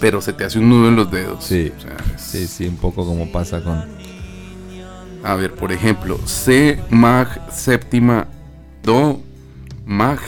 pero 0.00 0.20
se 0.20 0.32
te 0.32 0.44
hace 0.44 0.58
un 0.60 0.68
nudo 0.68 0.88
en 0.88 0.96
los 0.96 1.10
dedos. 1.10 1.44
Sí. 1.44 1.72
O 1.76 1.80
sea, 1.80 1.96
es- 2.14 2.22
Sí, 2.22 2.46
sí, 2.46 2.66
un 2.66 2.76
poco 2.76 3.04
como 3.06 3.30
pasa 3.32 3.62
con... 3.62 3.84
A 5.22 5.34
ver, 5.34 5.54
por 5.54 5.72
ejemplo, 5.72 6.18
C 6.24 6.78
mag 6.90 7.50
séptima 7.50 8.26
do 8.82 9.20
mag 9.86 10.18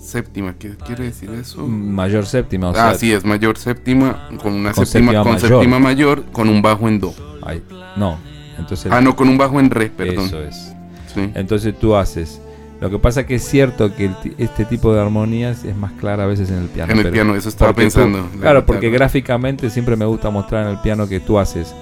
séptima. 0.00 0.54
¿Qué 0.58 0.76
quiere 0.76 1.04
decir 1.04 1.30
eso? 1.30 1.66
Mayor 1.66 2.26
séptima, 2.26 2.68
o 2.68 2.70
ah, 2.70 2.90
sea... 2.90 2.94
sí, 2.94 3.12
es 3.12 3.24
mayor 3.24 3.56
séptima 3.56 4.28
con 4.42 4.52
una 4.52 4.72
Con 4.72 4.84
séptima, 4.86 5.12
séptima 5.12 5.22
con 5.22 5.32
mayor. 5.32 5.48
séptima 5.48 5.78
mayor 5.78 6.24
con 6.32 6.48
un 6.48 6.62
bajo 6.62 6.88
en 6.88 7.00
do. 7.00 7.14
ay, 7.42 7.62
no, 7.96 8.18
entonces... 8.58 8.92
Ah, 8.92 9.00
no, 9.00 9.16
con 9.16 9.28
un 9.28 9.38
bajo 9.38 9.58
en 9.60 9.70
re, 9.70 9.88
perdón. 9.88 10.26
Eso 10.26 10.42
es. 10.42 10.74
Sí. 11.14 11.30
Entonces 11.34 11.78
tú 11.78 11.96
haces... 11.96 12.40
Lo 12.80 12.88
que 12.88 12.98
pasa 12.98 13.26
que 13.26 13.34
es 13.34 13.44
cierto 13.44 13.94
que 13.94 14.10
este 14.38 14.64
tipo 14.64 14.94
de 14.94 15.02
armonías 15.02 15.64
es 15.64 15.76
más 15.76 15.92
clara 15.92 16.24
a 16.24 16.26
veces 16.26 16.50
en 16.50 16.58
el 16.58 16.68
piano. 16.68 16.92
En 16.92 16.98
el 16.98 17.10
piano, 17.10 17.34
eso 17.36 17.50
estaba 17.50 17.72
tú- 17.72 17.76
pensando. 17.76 18.26
la 18.36 18.40
claro, 18.40 18.64
porque 18.66 18.88
gráficamente 18.88 19.68
siempre 19.68 19.96
me 19.96 20.06
gusta 20.06 20.30
mostrar 20.30 20.64
en 20.64 20.70
el 20.70 20.78
piano 20.78 21.06
que 21.06 21.20
tú 21.20 21.38
haces. 21.38 21.74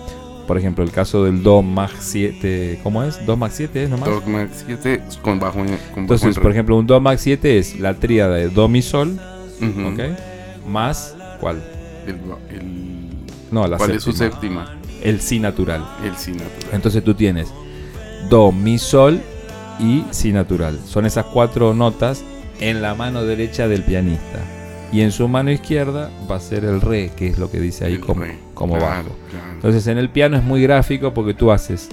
Por 0.48 0.56
ejemplo, 0.58 0.82
el 0.82 0.90
caso 0.90 1.24
del 1.24 1.42
Do 1.42 1.60
Mag 1.62 1.90
7, 2.00 2.80
¿cómo 2.82 3.04
es? 3.04 3.24
¿Do 3.26 3.36
Mag 3.36 3.52
7 3.52 3.84
es 3.84 3.90
nomás? 3.90 4.08
Do 4.08 4.22
mag 4.26 4.48
7 4.50 5.02
con 5.22 5.38
bajo 5.38 5.58
con 5.58 5.66
bajo 5.66 6.00
Entonces, 6.00 6.36
en 6.36 6.42
por 6.42 6.50
ejemplo, 6.50 6.76
un 6.76 6.86
Do 6.86 6.98
Mag 7.00 7.18
7 7.18 7.58
es 7.58 7.78
la 7.78 7.92
tríada 7.94 8.34
de 8.36 8.48
Do 8.48 8.66
Mi 8.66 8.80
Sol 8.82 9.20
Ujú. 9.60 9.88
¿ok? 9.88 10.00
Más, 10.66 11.14
¿cuál? 11.38 11.62
El, 12.06 12.14
el- 12.56 13.08
No, 13.50 13.66
la 13.68 13.76
¿Cuál 13.76 13.90
es 13.92 14.02
su 14.02 14.12
séptima. 14.12 14.66
séptima? 14.66 14.80
El 15.02 15.20
si 15.20 15.38
natural. 15.38 15.86
El 16.02 16.16
si 16.16 16.32
natural. 16.32 16.70
Entonces 16.72 17.04
tú 17.04 17.14
tienes 17.14 17.52
do, 18.30 18.50
mi, 18.50 18.78
sol 18.78 19.20
y 19.78 20.04
si 20.10 20.32
natural. 20.32 20.78
Son 20.86 21.04
esas 21.06 21.26
cuatro 21.26 21.74
notas 21.74 22.24
en 22.58 22.82
la 22.82 22.94
mano 22.94 23.22
derecha 23.22 23.68
del 23.68 23.82
pianista. 23.82 24.40
Y 24.92 25.02
en 25.02 25.12
su 25.12 25.28
mano 25.28 25.50
izquierda 25.50 26.10
va 26.30 26.36
a 26.36 26.40
ser 26.40 26.64
el 26.64 26.80
re, 26.80 27.10
que 27.16 27.28
es 27.28 27.38
lo 27.38 27.50
que 27.50 27.60
dice 27.60 27.84
ahí 27.84 27.94
El 27.94 28.00
como, 28.00 28.22
re. 28.22 28.38
como 28.54 28.76
Claro, 28.78 28.86
bajo. 29.10 29.16
claro. 29.30 29.52
Entonces 29.54 29.86
en 29.86 29.98
el 29.98 30.08
piano 30.08 30.36
es 30.36 30.42
muy 30.42 30.62
gráfico 30.62 31.12
porque 31.12 31.34
tú 31.34 31.50
haces 31.52 31.88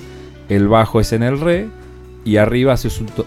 el 0.48 0.68
bajo 0.68 1.00
es 1.02 1.12
en 1.12 1.24
el 1.24 1.40
re 1.40 1.68
y 2.24 2.38
arriba 2.38 2.74
haces 2.74 3.00
un, 3.02 3.08
do, 3.16 3.26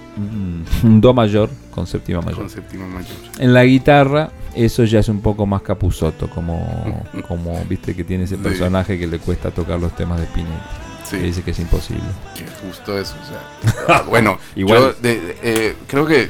un 0.84 1.00
do 1.00 1.12
mayor 1.14 1.50
con 1.74 1.86
séptima 1.86 2.20
mayor. 2.22 2.38
Con 2.40 2.50
séptima 2.50 2.86
mayor. 2.86 3.10
En 3.38 3.52
la 3.52 3.64
guitarra 3.64 4.30
eso 4.54 4.84
ya 4.84 5.00
es 5.00 5.08
un 5.08 5.20
poco 5.20 5.44
más 5.46 5.62
capuzoto, 5.62 6.28
como, 6.30 7.04
como 7.28 7.62
viste 7.68 7.94
que 7.94 8.04
tiene 8.04 8.24
ese 8.24 8.38
personaje 8.38 8.98
que 8.98 9.06
le 9.06 9.18
cuesta 9.18 9.50
tocar 9.50 9.78
los 9.78 9.94
temas 9.94 10.18
de 10.18 10.24
Spinetta. 10.26 10.70
Sí. 11.04 11.16
Que 11.16 11.22
dice 11.24 11.42
que 11.42 11.50
es 11.52 11.58
imposible. 11.60 12.02
Que 12.34 12.44
justo 12.66 12.98
eso, 12.98 13.14
o 13.22 13.86
sea. 13.86 14.02
bueno, 14.08 14.38
Igual. 14.56 14.78
yo 14.78 14.92
de- 14.94 15.20
de- 15.20 15.36
eh, 15.42 15.76
creo 15.86 16.06
que 16.06 16.28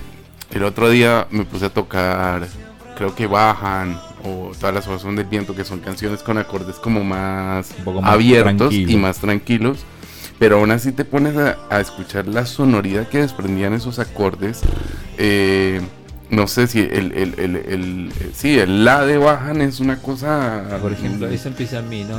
el 0.53 0.62
otro 0.64 0.88
día 0.90 1.27
me 1.31 1.44
puse 1.44 1.66
a 1.66 1.70
tocar, 1.70 2.46
creo 2.98 3.14
que 3.14 3.26
bajan 3.28 3.98
o 4.24 4.50
todas 4.58 4.74
las 4.74 4.87
hojas 4.88 5.02
son 5.02 5.14
del 5.16 5.24
viento, 5.26 5.54
que 5.54 5.64
son 5.64 5.78
canciones 5.78 6.22
con 6.24 6.37
acordes 6.37 6.76
como 6.76 7.04
más, 7.04 7.70
Un 7.78 7.84
poco 7.84 8.02
más 8.02 8.12
abiertos 8.12 8.70
tranquilo. 8.70 8.90
y 8.92 8.96
más 8.96 9.18
tranquilos. 9.18 9.78
Pero 10.40 10.58
aún 10.58 10.70
así 10.72 10.92
te 10.92 11.04
pones 11.04 11.37
a, 11.37 11.56
a 11.70 11.80
escuchar 11.80 12.26
la 12.26 12.44
sonoridad 12.46 13.08
que 13.08 13.18
desprendían 13.18 13.72
esos 13.72 13.98
acordes. 14.00 14.61
eh, 15.16 15.80
no 16.30 16.46
sé 16.46 16.66
si 16.66 16.80
el, 16.80 17.12
el, 17.12 17.34
el, 17.38 17.56
el- 17.56 18.12
eh, 18.20 18.30
sí, 18.34 18.58
el 18.58 18.84
la 18.84 19.06
de 19.06 19.16
bajan 19.16 19.62
es 19.62 19.80
una 19.80 19.96
cosa. 20.02 20.62
Por 20.82 20.92
ejemplo, 20.92 21.26
ahí 21.26 21.38
se 21.38 21.48
empieza 21.48 21.80
mi, 21.80 22.04
¿no? 22.04 22.18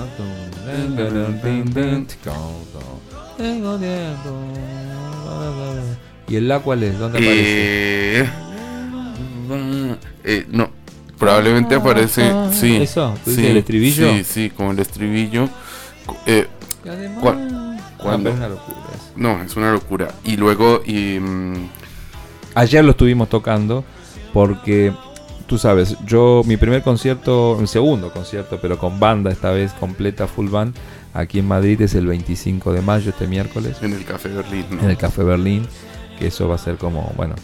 ¿Y 6.28 6.36
el 6.36 6.48
la 6.48 6.60
cuál 6.60 6.84
es? 6.84 6.98
¿Dónde 7.00 7.18
aparece? 7.20 8.30
Eh, 10.24 10.46
no, 10.50 10.70
probablemente 11.18 11.76
aparece. 11.76 12.32
Sí, 12.52 12.78
¿Eso? 12.78 13.16
¿Tú 13.24 13.30
dices 13.32 13.46
sí, 13.46 13.52
el 13.52 13.58
estribillo? 13.58 14.12
Sí, 14.14 14.24
sí, 14.24 14.50
como 14.50 14.72
el 14.72 14.80
estribillo. 14.80 15.50
Eh, 16.26 16.48
¿Cuál- 17.22 17.78
Ah, 18.02 18.04
cuándo? 18.04 18.30
pero 18.32 18.34
es 18.34 18.38
una 18.40 18.50
locura 18.50 18.78
eso. 18.96 19.12
no, 19.18 19.44
es 19.44 19.56
una 19.58 19.72
locura. 19.74 20.08
Y 20.24 20.38
luego, 20.38 20.82
y, 20.86 21.20
mm, 21.20 21.70
Ayer 22.56 22.84
lo 22.84 22.92
estuvimos 22.92 23.30
tocando 23.30 23.84
porque 24.34 24.92
tú 25.48 25.58
sabes, 25.58 25.96
yo 26.06 26.42
mi 26.46 26.58
primer 26.58 26.82
concierto, 26.82 27.58
el 27.60 27.68
segundo 27.68 28.12
concierto, 28.12 28.60
pero 28.62 28.78
con 28.80 29.00
banda 29.00 29.32
esta 29.32 29.52
vez 29.52 29.72
completa 29.74 30.28
full 30.28 30.50
band 30.50 30.76
aquí 31.14 31.40
en 31.40 31.48
Madrid 31.48 31.80
es 31.82 31.94
el 31.96 32.08
25 32.08 32.74
de 32.74 32.82
mayo 32.82 33.12
este 33.12 33.28
miércoles 33.28 33.78
en 33.82 33.94
el 33.94 34.04
Café 34.06 34.30
Berlín. 34.30 34.66
¿no? 34.72 34.82
en 34.84 34.90
el 34.90 34.98
Café 34.98 35.24
Berlín, 35.24 35.68
que 36.18 36.28
eso 36.28 36.48
va 36.48 36.56
a 36.56 36.58
ser 36.58 36.78
como, 36.78 37.12
bueno, 37.16 37.36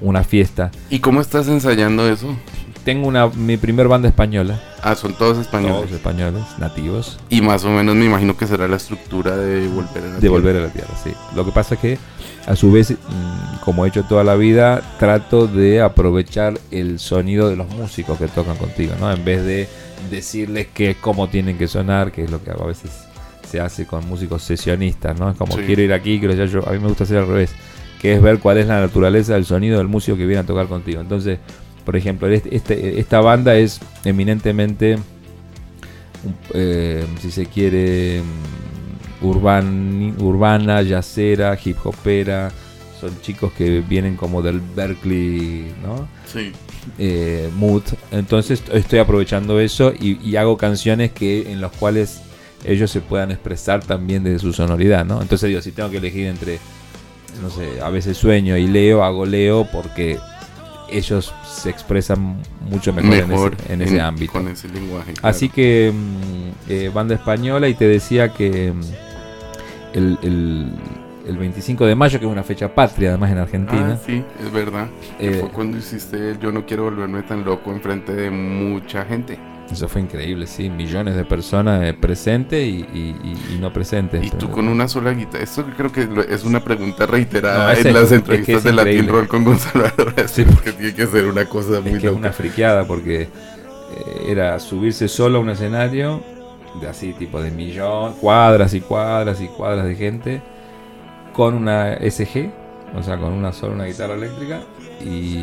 una 0.00 0.24
fiesta. 0.24 0.70
¿Y 0.88 1.00
cómo 1.00 1.20
estás 1.20 1.48
ensayando 1.48 2.08
eso? 2.08 2.36
Tengo 2.84 3.06
una 3.08 3.26
mi 3.28 3.56
primer 3.58 3.88
banda 3.88 4.08
española, 4.08 4.58
Ah, 4.82 4.94
son 4.94 5.12
todos 5.12 5.36
españoles. 5.36 5.76
todos 5.76 5.92
españoles, 5.92 6.42
nativos, 6.58 7.20
Y 7.28 7.42
más 7.42 7.62
o 7.64 7.68
menos 7.70 7.94
me 7.94 8.06
imagino 8.06 8.34
que 8.38 8.46
será 8.46 8.66
la 8.68 8.76
estructura 8.76 9.36
de 9.36 9.68
volver 9.68 10.02
a 10.02 10.06
la 10.06 10.14
de 10.14 10.20
tierra. 10.20 10.32
volver 10.32 10.56
a 10.56 10.60
la 10.60 10.68
tierra, 10.68 10.94
sí. 11.04 11.10
Lo 11.36 11.44
que 11.44 11.52
pasa 11.52 11.74
es 11.74 11.80
que 11.80 11.98
a 12.46 12.56
su 12.56 12.72
vez, 12.72 12.92
mm, 12.92 13.60
como 13.66 13.84
he 13.84 13.88
hecho 13.88 14.04
toda 14.04 14.24
la 14.24 14.34
vida, 14.36 14.80
trato 14.98 15.46
de 15.46 15.82
aprovechar 15.82 16.58
el 16.70 16.98
sonido 16.98 17.50
de 17.50 17.56
los 17.56 17.68
músicos 17.68 18.18
que 18.18 18.28
tocan 18.28 18.56
contigo, 18.56 18.94
¿no? 18.98 19.12
En 19.12 19.22
vez 19.26 19.44
de 19.44 19.68
decirles 20.10 20.68
que 20.72 20.94
cómo 20.98 21.28
tienen 21.28 21.58
que 21.58 21.68
sonar, 21.68 22.10
que 22.12 22.24
es 22.24 22.30
lo 22.30 22.42
que 22.42 22.50
a 22.50 22.54
veces 22.64 22.90
se 23.46 23.60
hace 23.60 23.84
con 23.84 24.08
músicos 24.08 24.42
sesionistas, 24.42 25.18
¿no? 25.20 25.30
Es 25.30 25.36
como 25.36 25.54
Sí. 25.56 25.62
quiero 25.66 25.82
ir 25.82 25.92
aquí, 25.92 26.18
quiero 26.18 26.32
allá, 26.32 26.46
yo, 26.46 26.66
a 26.66 26.72
mí 26.72 26.78
me 26.78 26.88
gusta 26.88 27.04
hacer 27.04 27.18
al 27.18 27.26
revés, 27.26 27.50
que 28.00 28.14
es 28.14 28.22
ver 28.22 28.38
cuál 28.38 28.58
es 28.58 28.66
la 28.66 28.80
naturaleza 28.80 29.34
del 29.34 29.44
sonido 29.44 29.78
del 29.78 29.88
músico 29.88 30.16
que 30.16 30.26
viene 30.26 30.40
a 30.40 30.46
tocar 30.46 30.66
contigo. 30.66 31.00
Entonces, 31.00 31.38
por 31.84 31.96
ejemplo, 31.96 32.28
este- 32.28 32.54
este- 32.56 32.98
esta 32.98 33.20
banda 33.20 33.54
es 33.56 33.80
eminentemente, 34.04 34.96
eh, 36.54 37.04
si 37.20 37.30
se 37.30 37.46
quiere, 37.46 38.22
mm, 38.22 39.26
urban, 39.26 40.14
urbana, 40.18 40.82
yacera, 40.82 41.58
hip 41.62 41.76
hopera. 41.84 42.50
Son 43.00 43.10
chicos 43.22 43.52
que 43.52 43.80
vienen 43.80 44.16
como 44.16 44.42
del 44.42 44.60
Berkeley, 44.60 45.72
¿no? 45.82 46.08
Sí. 46.26 46.52
eh, 46.98 47.50
mood. 47.56 47.82
Entonces 48.10 48.62
estoy 48.72 49.00
aprovechando 49.00 49.60
eso 49.60 49.92
y, 49.98 50.18
y 50.26 50.36
hago 50.36 50.56
canciones 50.56 51.12
que 51.12 51.52
en 51.52 51.60
las 51.60 51.72
cuales 51.72 52.22
ellos 52.64 52.90
se 52.90 53.02
puedan 53.02 53.30
expresar 53.30 53.84
también 53.84 54.24
desde 54.24 54.38
su 54.38 54.54
sonoridad, 54.54 55.04
¿no? 55.04 55.20
Entonces 55.20 55.48
digo, 55.48 55.60
si 55.60 55.72
tengo 55.72 55.90
que 55.90 55.98
elegir 55.98 56.26
entre, 56.26 56.58
no 57.42 57.50
sé, 57.50 57.80
a 57.82 57.90
veces 57.90 58.16
sueño 58.16 58.56
y 58.56 58.66
leo, 58.66 59.02
hago 59.04 59.26
leo 59.26 59.66
porque 59.70 60.18
ellos 60.90 61.32
se 61.48 61.70
expresan 61.70 62.36
mucho 62.68 62.92
mejor, 62.92 63.14
en 63.14 63.32
ese, 63.32 63.72
en 63.72 63.82
ese 63.82 64.00
ámbito. 64.00 64.32
Con 64.32 64.48
ese 64.48 64.68
lenguaje. 64.68 65.14
Así 65.22 65.48
que 65.48 65.92
mm, 65.94 66.70
eh, 66.70 66.90
banda 66.92 67.14
española 67.14 67.68
y 67.68 67.74
te 67.74 67.86
decía 67.86 68.32
que 68.32 68.72
mm, 68.72 68.80
el, 69.96 70.18
el- 70.22 70.72
el 71.26 71.36
25 71.36 71.86
de 71.86 71.94
mayo, 71.94 72.18
que 72.18 72.24
es 72.26 72.32
una 72.32 72.42
fecha 72.42 72.74
patria 72.74 73.10
además 73.10 73.30
en 73.30 73.38
Argentina, 73.38 73.92
Ah, 74.00 74.04
sí, 74.04 74.24
es 74.44 74.50
verdad. 74.50 74.88
Eh, 75.20 75.36
fue 75.40 75.50
cuando 75.50 75.76
hiciste 75.76 76.30
el 76.30 76.40
Yo 76.40 76.50
no 76.50 76.66
quiero 76.66 76.84
volverme 76.84 77.22
tan 77.22 77.44
loco 77.44 77.70
enfrente 77.70 78.12
de 78.14 78.30
mucha 78.30 79.04
gente. 79.04 79.38
Eso 79.70 79.88
fue 79.88 80.00
increíble, 80.00 80.46
sí. 80.48 80.68
Millones 80.68 81.14
de 81.14 81.24
personas 81.24 81.84
eh, 81.84 81.94
presentes 81.94 82.60
y, 82.66 82.84
y- 82.92 83.16
y- 83.22 83.54
y 83.54 83.58
no 83.60 83.72
presentes. 83.72 84.24
Y 84.24 84.30
tú 84.30 84.36
Pero- 84.38 84.50
con 84.52 84.68
una 84.68 84.88
sola 84.88 85.12
guitarra. 85.12 85.44
Esto 85.44 85.64
creo 85.76 85.92
que 85.92 86.08
es 86.28 86.44
una 86.44 86.58
pregunta 86.60 87.06
reiterada 87.06 87.72
No, 87.72 87.78
en 87.78 87.94
las 87.94 88.02
es 88.04 88.08
que 88.10 88.14
entrevistas 88.16 88.56
es 88.56 88.64
de 88.64 88.72
Latin. 88.72 89.08
Roll 89.08 89.28
con 89.28 89.44
Gonzalo 89.44 89.84
Álvarez. 89.96 90.30
Sí. 90.30 90.44
porque 90.44 90.72
tiene 90.72 90.94
que 90.94 91.06
ser 91.06 91.26
una 91.26 91.44
cosa 91.44 91.78
Es 91.78 91.82
muy 91.82 91.92
que 91.92 91.98
es 91.98 92.04
loca. 92.04 92.16
una 92.18 92.32
friqueada 92.32 92.84
porque 92.86 93.22
eh, 93.22 93.28
era 94.28 94.58
subirse 94.58 95.06
solo 95.08 95.38
a 95.38 95.40
un 95.40 95.50
escenario 95.50 96.20
de 96.80 96.88
así 96.88 97.12
tipo 97.12 97.40
de 97.42 97.50
millón, 97.50 98.14
cuadras 98.14 98.74
y 98.74 98.80
cuadras 98.80 99.40
y 99.40 99.46
cuadras 99.46 99.86
de 99.86 99.94
gente 99.96 100.42
con 101.32 101.54
una 101.54 101.94
SG, 101.96 102.50
o 102.96 103.02
sea, 103.02 103.16
con 103.18 103.32
una 103.32 103.52
sola 103.52 103.74
una 103.74 103.84
guitarra 103.86 104.14
eléctrica 104.14 104.60
y, 105.04 105.38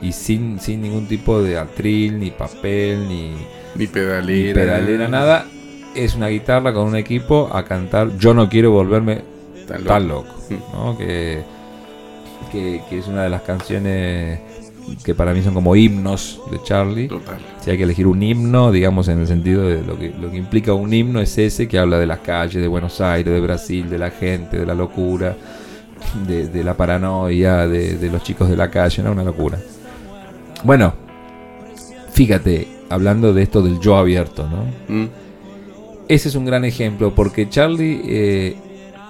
y 0.00 0.12
sin, 0.12 0.58
sin 0.60 0.82
ningún 0.82 1.06
tipo 1.06 1.42
de 1.42 1.58
atril, 1.58 2.18
ni 2.18 2.30
papel, 2.30 3.08
ni, 3.08 3.30
Ni 3.30 3.36
ni 3.76 3.86
pedalera. 3.86 4.54
pedalera, 4.54 5.08
nada. 5.08 5.46
Es 5.94 6.14
una 6.14 6.28
guitarra 6.28 6.72
con 6.72 6.86
un 6.88 6.96
equipo 6.96 7.50
a 7.52 7.64
cantar 7.64 8.16
Yo 8.16 8.32
no 8.32 8.48
quiero 8.48 8.70
volverme 8.70 9.22
Tan 9.68 9.84
tan 9.84 10.08
loco. 10.08 10.26
loco, 10.50 10.66
¿no? 10.72 10.96
Que, 10.98 11.42
que, 12.50 12.82
que 12.88 12.98
es 12.98 13.06
una 13.08 13.24
de 13.24 13.30
las 13.30 13.42
canciones 13.42 14.40
que 15.04 15.14
para 15.14 15.32
mí 15.32 15.42
son 15.42 15.54
como 15.54 15.76
himnos 15.76 16.40
de 16.50 16.60
Charlie. 16.64 17.08
Total. 17.08 17.38
Si 17.60 17.70
hay 17.70 17.76
que 17.76 17.84
elegir 17.84 18.06
un 18.06 18.22
himno, 18.22 18.72
digamos 18.72 19.06
en 19.08 19.20
el 19.20 19.26
sentido 19.28 19.66
de 19.68 19.82
lo 19.82 19.96
que, 19.98 20.10
lo 20.10 20.30
que 20.30 20.36
implica 20.38 20.72
un 20.74 20.92
himno 20.92 21.20
es 21.20 21.36
ese 21.38 21.68
que 21.68 21.78
habla 21.78 21.98
de 21.98 22.06
las 22.06 22.18
calles 22.18 22.60
de 22.60 22.66
Buenos 22.68 23.00
Aires, 23.00 23.32
de 23.32 23.40
Brasil, 23.40 23.88
de 23.88 23.98
la 23.98 24.10
gente, 24.10 24.58
de 24.58 24.66
la 24.66 24.74
locura, 24.74 25.36
de, 26.26 26.48
de 26.48 26.64
la 26.64 26.76
paranoia, 26.76 27.66
de, 27.66 27.96
de 27.96 28.10
los 28.10 28.22
chicos 28.22 28.48
de 28.48 28.56
la 28.56 28.70
calle, 28.70 29.02
¿no? 29.02 29.12
Una 29.12 29.24
locura. 29.24 29.58
Bueno, 30.64 30.94
fíjate, 32.12 32.68
hablando 32.90 33.32
de 33.32 33.42
esto 33.42 33.62
del 33.62 33.80
yo 33.80 33.96
abierto, 33.96 34.46
¿no? 34.48 34.64
Mm, 34.94 35.08
Ese 36.08 36.28
es 36.28 36.34
un 36.34 36.44
gran 36.44 36.64
ejemplo 36.64 37.14
porque 37.14 37.48
Charlie, 37.48 38.02
eh, 38.04 38.56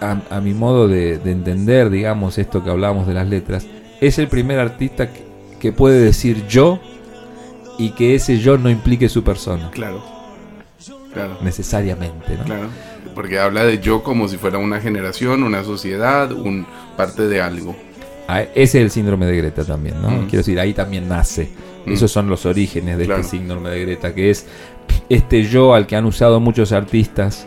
a, 0.00 0.20
a 0.30 0.40
mi 0.40 0.54
modo 0.54 0.88
de, 0.88 1.18
de 1.18 1.30
entender, 1.32 1.90
digamos, 1.90 2.38
esto 2.38 2.62
que 2.62 2.70
hablábamos 2.70 3.06
de 3.06 3.14
las 3.14 3.28
letras, 3.28 3.66
es 4.00 4.18
el 4.18 4.28
primer 4.28 4.58
artista 4.58 5.12
que, 5.12 5.22
que 5.60 5.72
puede 5.72 6.00
decir 6.00 6.46
yo 6.48 6.80
y 7.78 7.90
que 7.90 8.14
ese 8.14 8.38
yo 8.38 8.58
no 8.58 8.68
implique 8.70 9.08
su 9.08 9.22
persona, 9.24 9.70
Claro. 9.70 10.02
Claro. 11.14 11.36
necesariamente, 11.42 12.36
¿no? 12.38 12.44
Claro. 12.44 12.68
Porque 13.14 13.38
habla 13.38 13.64
de 13.64 13.78
yo 13.78 14.02
como 14.02 14.28
si 14.28 14.36
fuera 14.36 14.58
una 14.58 14.80
generación, 14.80 15.42
una 15.42 15.64
sociedad, 15.64 16.32
un 16.32 16.66
parte 16.96 17.28
de 17.28 17.40
algo. 17.40 17.76
Ah, 18.28 18.42
Ese 18.42 18.62
es 18.62 18.74
el 18.76 18.90
síndrome 18.90 19.26
de 19.26 19.36
Greta 19.36 19.64
también, 19.64 20.00
¿no? 20.00 20.08
Mm. 20.10 20.20
Quiero 20.26 20.38
decir, 20.38 20.58
ahí 20.60 20.72
también 20.72 21.08
nace. 21.08 21.50
Mm. 21.86 21.92
Esos 21.92 22.10
son 22.10 22.28
los 22.28 22.46
orígenes 22.46 22.96
de 22.98 23.04
Claro. 23.04 23.20
este 23.20 23.36
síndrome 23.36 23.70
de 23.70 23.80
Greta, 23.80 24.14
que 24.14 24.30
es 24.30 24.46
este 25.08 25.42
yo 25.44 25.74
al 25.74 25.86
que 25.86 25.96
han 25.96 26.04
usado 26.04 26.40
muchos 26.40 26.72
artistas 26.72 27.46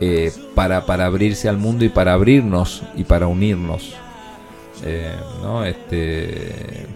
eh, 0.00 0.32
para, 0.54 0.84
para 0.86 1.06
abrirse 1.06 1.48
al 1.48 1.58
mundo 1.58 1.84
y 1.84 1.88
para 1.88 2.12
abrirnos 2.14 2.82
y 2.96 3.04
para 3.04 3.26
unirnos. 3.26 3.94
Eh, 4.84 5.14
¿no? 5.42 5.64
Este, 5.64 6.86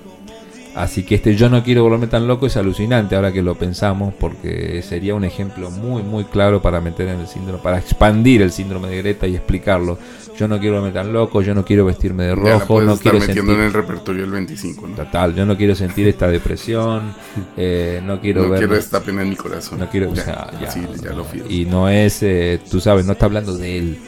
Así 0.74 1.02
que 1.02 1.16
este 1.16 1.34
yo 1.34 1.48
no 1.50 1.64
quiero 1.64 1.82
volverme 1.82 2.06
tan 2.06 2.28
loco 2.28 2.46
es 2.46 2.56
alucinante 2.56 3.16
ahora 3.16 3.32
que 3.32 3.42
lo 3.42 3.56
pensamos 3.56 4.14
porque 4.18 4.82
sería 4.82 5.14
un 5.16 5.24
ejemplo 5.24 5.68
muy 5.70 6.02
muy 6.04 6.24
claro 6.24 6.62
para 6.62 6.80
meter 6.80 7.08
en 7.08 7.20
el 7.20 7.26
síndrome, 7.26 7.58
para 7.62 7.78
expandir 7.78 8.40
el 8.40 8.52
síndrome 8.52 8.88
de 8.88 8.98
Greta 8.98 9.26
y 9.26 9.34
explicarlo. 9.34 9.98
Yo 10.38 10.46
no 10.48 10.58
quiero 10.60 10.76
volverme 10.76 10.94
tan 10.98 11.12
loco, 11.12 11.42
yo 11.42 11.54
no 11.54 11.64
quiero 11.64 11.84
vestirme 11.84 12.24
de 12.24 12.34
rojo, 12.36 12.80
no 12.80 12.92
estar 12.94 13.02
quiero 13.12 13.18
metiendo 13.18 13.52
sentir 13.52 13.58
en 13.60 13.66
el 13.66 13.72
repertorio 13.72 14.22
del 14.22 14.30
25, 14.30 14.88
¿no? 14.88 14.94
total, 14.96 15.34
yo 15.34 15.44
no 15.44 15.56
quiero 15.56 15.74
sentir 15.74 16.06
esta 16.08 16.28
depresión, 16.30 17.14
eh, 17.56 18.00
no 18.04 18.20
quiero 18.20 18.44
no 18.44 18.50
ver 18.50 18.60
quiero 18.60 18.76
esta 18.76 19.00
pena 19.00 19.22
en 19.22 19.30
mi 19.30 19.36
corazón. 19.36 19.78
no 19.80 19.88
quiero, 19.90 20.10
o 20.10 20.14
Ya, 20.14 20.24
sea, 20.24 20.50
ya, 20.60 20.70
sí, 20.70 20.80
ya 21.02 21.10
lo 21.12 21.24
fío. 21.24 21.44
y 21.48 21.66
no 21.66 21.88
es, 21.90 22.22
eh, 22.22 22.58
tú 22.70 22.80
sabes, 22.80 23.04
no 23.04 23.12
está 23.12 23.26
hablando 23.26 23.56
de 23.58 23.76
él, 23.76 23.98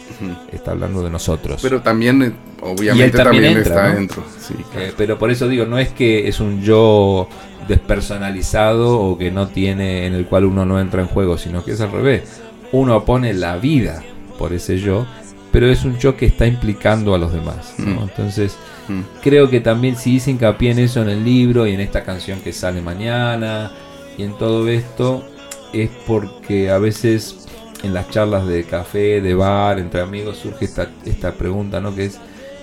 está 0.53 0.71
hablando 0.71 1.03
de 1.03 1.11
nosotros. 1.11 1.61
Pero 1.61 1.83
también, 1.83 2.35
obviamente, 2.63 3.17
también 3.17 3.43
también, 3.45 3.57
entra, 3.59 3.75
está 3.75 3.89
¿no? 3.89 3.95
dentro. 3.97 4.25
Sí, 4.41 4.55
claro. 4.55 4.87
Eh, 4.87 4.93
pero 4.97 5.19
por 5.19 5.31
eso 5.31 5.49
digo, 5.49 5.67
no 5.67 5.79
es 5.79 5.91
que 5.91 6.29
es 6.29 6.41
un 6.41 6.63
yo 6.63 7.29
despersonalizado 7.69 8.99
o 8.99 9.19
que 9.19 9.31
no 9.31 9.49
tiene, 9.49 10.07
en 10.07 10.15
el 10.15 10.27
cual 10.27 10.45
uno 10.47 10.65
no 10.65 10.81
entra 10.81 11.03
en 11.03 11.09
juego, 11.09 11.39
sino 11.39 11.65
que 11.65 11.73
es 11.73 11.81
al 11.81 11.93
revés. 11.93 12.41
Uno 12.73 13.05
pone 13.05 13.35
la 13.35 13.57
vida 13.57 14.03
por 14.39 14.53
ese 14.53 14.79
yo, 14.79 15.07
pero 15.53 15.69
es 15.69 15.85
un 15.85 15.99
yo 15.99 16.17
que 16.17 16.27
está 16.27 16.47
implicando 16.47 17.15
a 17.15 17.19
los 17.19 17.33
demás. 17.33 17.75
¿no? 17.79 18.01
Mm. 18.01 18.03
Entonces, 18.05 18.57
Mm. 18.89 19.03
creo 19.23 19.49
que 19.49 19.61
también 19.61 19.97
si 19.97 20.17
hice 20.17 20.31
hincapié 20.33 20.73
en 20.73 20.81
eso 20.81 21.03
en 21.03 21.09
el 21.09 21.25
libro 21.25 21.67
y 21.67 21.73
en 21.75 21.81
esta 21.81 22.03
canción 22.03 22.41
que 22.41 22.53
sale 22.53 22.81
mañana 22.83 23.71
y 24.19 24.25
en 24.25 24.37
todo 24.37 24.69
esto, 24.69 25.25
es 25.73 25.89
porque 26.07 26.71
a 26.71 26.79
veces 26.79 27.47
en 27.83 27.95
las 27.95 28.11
charlas 28.11 28.47
de 28.47 28.65
café, 28.65 29.21
de 29.21 29.35
bar, 29.35 29.79
entre 29.79 30.01
amigos, 30.01 30.39
surge 30.39 30.65
esta, 30.65 30.91
esta 31.05 31.33
pregunta, 31.35 31.81
¿no? 31.81 31.95
Que 31.95 32.07
es, 32.07 32.19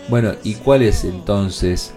bueno, 0.10 0.34
¿y 0.44 0.56
cuál 0.56 0.82
es 0.82 1.04
entonces 1.04 1.94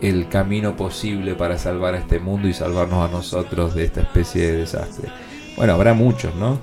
el 0.00 0.28
camino 0.28 0.76
posible 0.76 1.34
para 1.34 1.58
salvar 1.58 1.94
a 1.94 1.98
este 1.98 2.20
mundo 2.20 2.48
y 2.48 2.54
salvarnos 2.54 3.08
a 3.08 3.12
nosotros 3.12 3.74
de 3.74 3.84
esta 3.84 4.02
especie 4.02 4.42
de 4.42 4.56
desastre? 4.58 5.08
Bueno, 5.56 5.74
habrá 5.74 5.94
muchos, 5.94 6.34
¿no? 6.36 6.58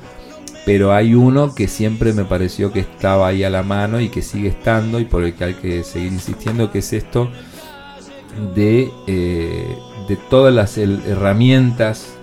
Pero 0.66 0.94
hay 0.94 1.14
uno 1.14 1.56
que 1.56 1.68
siempre 1.68 2.14
me 2.14 2.26
pareció 2.26 2.74
que 2.74 2.82
estaba 2.82 3.28
ahí 3.28 3.44
a 3.44 3.50
la 3.50 3.64
mano 3.64 4.02
y 4.02 4.10
que 4.10 4.22
sigue 4.22 4.50
estando 4.50 5.00
y 5.00 5.06
por 5.06 5.24
el 5.24 5.34
que 5.34 5.44
hay 5.46 5.54
que 5.54 5.84
seguir 5.84 6.12
insistiendo, 6.12 6.72
que 6.72 6.80
es 6.80 6.92
esto 6.94 7.30
de, 8.54 8.92
eh, 9.08 9.78
de 10.08 10.16
todas 10.30 10.54
las 10.54 10.78
herramientas 10.78 12.18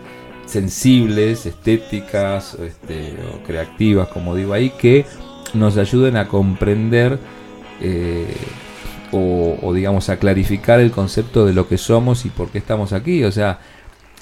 sensibles, 0.46 1.46
estéticas 1.46 2.54
este, 2.54 3.16
o 3.34 3.42
creativas, 3.44 4.08
como 4.08 4.34
digo 4.34 4.52
ahí, 4.52 4.70
que 4.70 5.06
nos 5.54 5.76
ayuden 5.78 6.16
a 6.16 6.28
comprender 6.28 7.18
eh, 7.80 8.34
o, 9.12 9.72
digamos 9.72 10.08
a 10.08 10.18
clarificar 10.18 10.80
el 10.80 10.90
concepto 10.90 11.46
de 11.46 11.52
lo 11.52 11.68
que 11.68 11.78
somos 11.78 12.24
y 12.26 12.30
por 12.30 12.48
qué 12.48 12.58
estamos 12.58 12.92
aquí. 12.92 13.24
O 13.24 13.32
sea, 13.32 13.60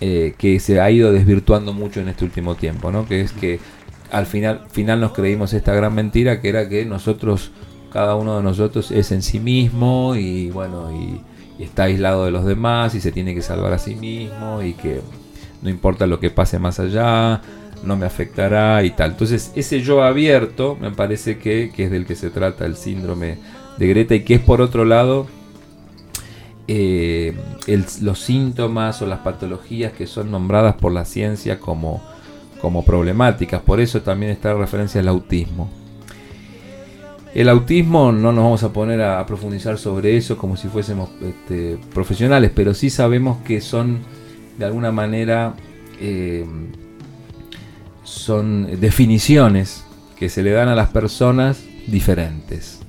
eh, 0.01 0.35
que 0.37 0.61
se 0.61 0.81
ha 0.81 0.91
ido 0.91 1.13
desvirtuando 1.13 1.73
mucho 1.73 2.01
en 2.01 2.09
este 2.09 2.25
último 2.25 2.55
tiempo, 2.55 2.91
¿no? 2.91 3.07
Que 3.07 3.21
es 3.21 3.33
que 3.33 3.61
al 4.11 4.27
final, 4.27 4.67
final 4.71 5.01
nos 5.01 5.13
creímos 5.13 5.55
esta 5.55 5.75
gran 5.75 5.95
mentira 5.95 6.41
que 6.41 6.49
era 6.49 6.69
que 6.69 6.85
nosotros, 6.85 7.53
cada 7.93 8.17
uno 8.17 8.37
de 8.37 8.43
nosotros 8.43 8.91
es 8.91 9.13
en 9.13 9.23
sí 9.23 9.41
mismo 9.41 10.15
y 10.17 10.51
bueno, 10.51 10.91
y 10.93 11.21
está 11.63 11.85
aislado 11.85 12.25
de 12.25 12.31
los 12.31 12.45
demás 12.45 12.95
y 12.95 13.01
se 13.01 13.13
tiene 13.13 13.35
que 13.35 13.43
salvar 13.43 13.73
a 13.73 13.79
sí 13.79 13.95
mismo 13.95 14.63
y 14.63 14.75
que 14.75 15.01
no 15.63 15.71
importa 15.71 16.07
lo 16.07 16.21
que 16.21 16.31
pase 16.31 16.59
más 16.59 16.81
allá, 16.81 17.41
no 17.85 17.97
me 17.97 18.07
afectará 18.07 18.83
y 18.85 18.91
tal. 18.91 19.13
Entonces, 19.13 19.53
ese 19.55 19.81
yo 19.81 20.03
abierto 20.03 20.77
me 20.81 20.91
parece 20.91 21.39
que, 21.39 21.73
que 21.75 21.85
es 21.85 21.91
del 21.91 22.07
que 22.07 22.15
se 22.15 22.31
trata 22.31 22.65
el 22.67 22.77
síndrome 22.77 23.39
de 23.79 23.89
Greta 23.89 24.15
y 24.15 24.25
que 24.25 24.35
es 24.35 24.41
por 24.41 24.61
otro 24.61 24.85
lado 24.85 25.27
eh, 26.69 27.35
los 28.01 28.19
síntomas 28.21 29.03
o 29.03 29.07
las 29.07 29.21
patologías 29.21 29.93
que 29.93 30.07
son 30.07 30.31
nombradas 30.31 30.77
por 30.77 30.93
la 30.93 31.05
ciencia 31.05 31.59
como, 31.59 32.03
como 32.61 32.85
problemáticas. 32.85 33.61
Por 33.63 33.81
eso 33.81 34.03
también 34.03 34.33
está 34.33 34.55
referencia 34.55 35.01
al 35.01 35.09
autismo. 35.09 35.71
El 37.35 37.49
autismo 37.49 38.13
no 38.13 38.31
nos 38.31 38.45
vamos 38.45 38.63
a 38.63 38.73
poner 38.75 39.01
a, 39.01 39.19
a 39.19 39.27
profundizar 39.27 39.79
sobre 39.79 40.19
eso 40.19 40.37
como 40.37 40.57
si 40.57 40.69
fuésemos 40.69 41.09
este, 41.23 41.79
profesionales, 41.95 42.53
pero 42.55 42.75
sí 42.75 42.91
sabemos 42.91 43.39
que 43.39 43.63
son 43.63 44.01
de 44.59 44.67
alguna 44.67 44.93
manera 44.93 45.55
eh, 45.99 46.45
son 48.05 48.81
definiciones 48.81 49.85
que 50.17 50.29
se 50.29 50.43
le 50.43 50.53
dan 50.53 50.69
a 50.69 50.75
las 50.75 50.89
personas 50.89 51.63
diferentes, 51.87 52.81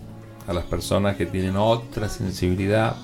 a 0.47 0.53
las 0.53 0.65
personas 0.65 1.15
que 1.15 1.25
tienen 1.25 1.55
otra 1.55 2.09
sensibilidad, 2.09 2.95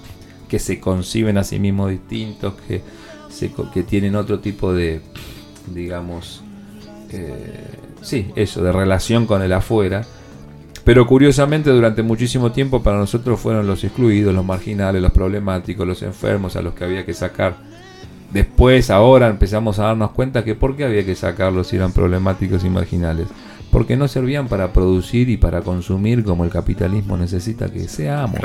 que 0.47 0.59
se 0.59 0.79
conciben 0.79 1.37
a 1.37 1.43
sí 1.43 1.59
mismos 1.59 1.91
distintos, 1.91 2.53
que, 2.67 2.81
que 3.73 3.83
tienen 3.83 4.15
otro 4.15 4.39
tipo 4.39 4.73
de, 4.73 5.01
digamos, 5.73 6.41
eh, 7.11 7.77
sí, 8.01 8.31
eso, 8.35 8.63
de 8.63 8.71
relación 8.71 9.25
con 9.25 9.41
el 9.41 9.53
afuera. 9.53 10.05
Pero 10.83 11.05
curiosamente 11.05 11.69
durante 11.69 12.01
muchísimo 12.01 12.51
tiempo 12.51 12.81
para 12.81 12.97
nosotros 12.97 13.39
fueron 13.39 13.67
los 13.67 13.83
excluidos, 13.83 14.33
los 14.33 14.45
marginales, 14.45 15.01
los 15.01 15.11
problemáticos, 15.11 15.85
los 15.85 16.01
enfermos 16.01 16.55
a 16.55 16.61
los 16.61 16.73
que 16.73 16.83
había 16.83 17.05
que 17.05 17.13
sacar. 17.13 17.57
Después, 18.33 18.89
ahora 18.91 19.27
empezamos 19.27 19.79
a 19.79 19.85
darnos 19.85 20.11
cuenta 20.11 20.43
que 20.43 20.55
por 20.55 20.75
qué 20.75 20.85
había 20.85 21.05
que 21.05 21.15
sacarlos 21.15 21.67
si 21.67 21.77
eran 21.77 21.91
problemáticos 21.91 22.63
y 22.63 22.69
marginales. 22.69 23.27
Porque 23.71 23.95
no 23.95 24.07
servían 24.07 24.47
para 24.47 24.73
producir 24.73 25.29
y 25.29 25.37
para 25.37 25.61
consumir 25.61 26.23
como 26.23 26.43
el 26.43 26.49
capitalismo 26.49 27.17
necesita 27.17 27.69
que 27.69 27.87
seamos. 27.87 28.39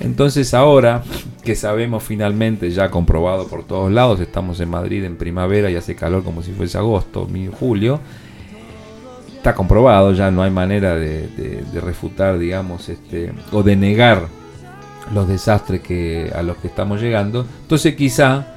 Entonces 0.00 0.52
ahora 0.52 1.02
que 1.44 1.54
sabemos 1.54 2.02
finalmente, 2.02 2.70
ya 2.70 2.90
comprobado 2.90 3.46
por 3.46 3.62
todos 3.64 3.90
lados, 3.92 4.18
estamos 4.18 4.58
en 4.60 4.70
Madrid 4.70 5.04
en 5.04 5.16
primavera 5.16 5.70
y 5.70 5.76
hace 5.76 5.94
calor 5.94 6.24
como 6.24 6.42
si 6.42 6.50
fuese 6.52 6.76
agosto, 6.76 7.26
mi 7.30 7.46
julio, 7.46 8.00
está 9.36 9.54
comprobado, 9.54 10.12
ya 10.12 10.30
no 10.32 10.42
hay 10.42 10.50
manera 10.50 10.94
de, 10.96 11.28
de- 11.28 11.64
de 11.72 11.80
refutar, 11.80 12.36
digamos, 12.38 12.88
este, 12.88 13.32
o 13.52 13.62
de 13.62 13.76
negar 13.76 14.26
los 15.14 15.28
desastres 15.28 15.80
que, 15.82 16.32
a 16.34 16.42
los 16.42 16.56
que 16.56 16.66
estamos 16.66 17.00
llegando. 17.00 17.46
Entonces 17.62 17.94
quizá 17.94 18.54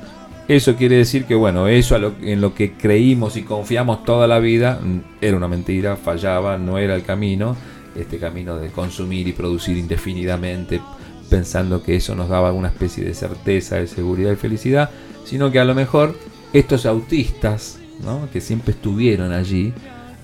eso 0.55 0.75
quiere 0.75 0.97
decir 0.97 1.25
que, 1.25 1.35
bueno, 1.35 1.67
eso 1.67 1.95
en 2.21 2.41
lo 2.41 2.53
que 2.53 2.73
creímos 2.73 3.37
y 3.37 3.43
confiamos 3.43 4.03
toda 4.03 4.27
la 4.27 4.39
vida 4.39 4.79
mm, 4.81 4.99
era 5.21 5.37
una 5.37 5.47
mentira, 5.47 5.95
fallaba, 5.95 6.57
no 6.57 6.77
era 6.77 6.95
el 6.95 7.03
camino, 7.03 7.55
este 7.95 8.17
camino 8.17 8.57
de 8.57 8.69
consumir 8.69 9.27
y 9.27 9.31
producir 9.31 9.77
indefinidamente, 9.77 10.81
pensando 11.29 11.81
que 11.81 11.95
eso 11.95 12.15
nos 12.15 12.27
daba 12.27 12.49
alguna 12.49 12.67
especie 12.67 13.03
de 13.05 13.13
certeza, 13.13 13.77
de 13.77 13.87
seguridad 13.87 14.33
y 14.33 14.35
felicidad, 14.35 14.89
sino 15.23 15.51
que 15.51 15.59
a 15.59 15.65
lo 15.65 15.73
mejor 15.73 16.17
estos 16.51 16.85
autistas, 16.85 17.79
¿no? 18.03 18.29
que 18.31 18.41
siempre 18.41 18.73
estuvieron 18.73 19.31
allí, 19.31 19.73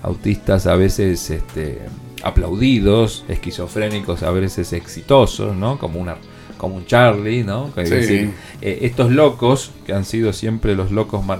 autistas 0.02 0.66
a 0.66 0.76
veces 0.76 1.30
este, 1.30 1.80
aplaudidos, 2.22 3.24
esquizofrénicos 3.28 4.22
a 4.22 4.30
veces 4.30 4.74
exitosos, 4.74 5.56
¿no? 5.56 5.78
como, 5.78 5.98
una, 5.98 6.16
como 6.58 6.76
un 6.76 6.84
Charlie, 6.84 7.44
¿no? 7.44 7.72
Que 7.74 7.82
es 7.82 7.88
Sí. 7.88 7.94
decir, 7.94 8.30
eh, 8.60 8.80
estos 8.82 9.10
locos, 9.10 9.70
que 9.86 9.94
han 9.94 10.04
sido 10.04 10.32
siempre 10.34 10.74
los 10.74 10.90
locos 10.90 11.24
más... 11.24 11.38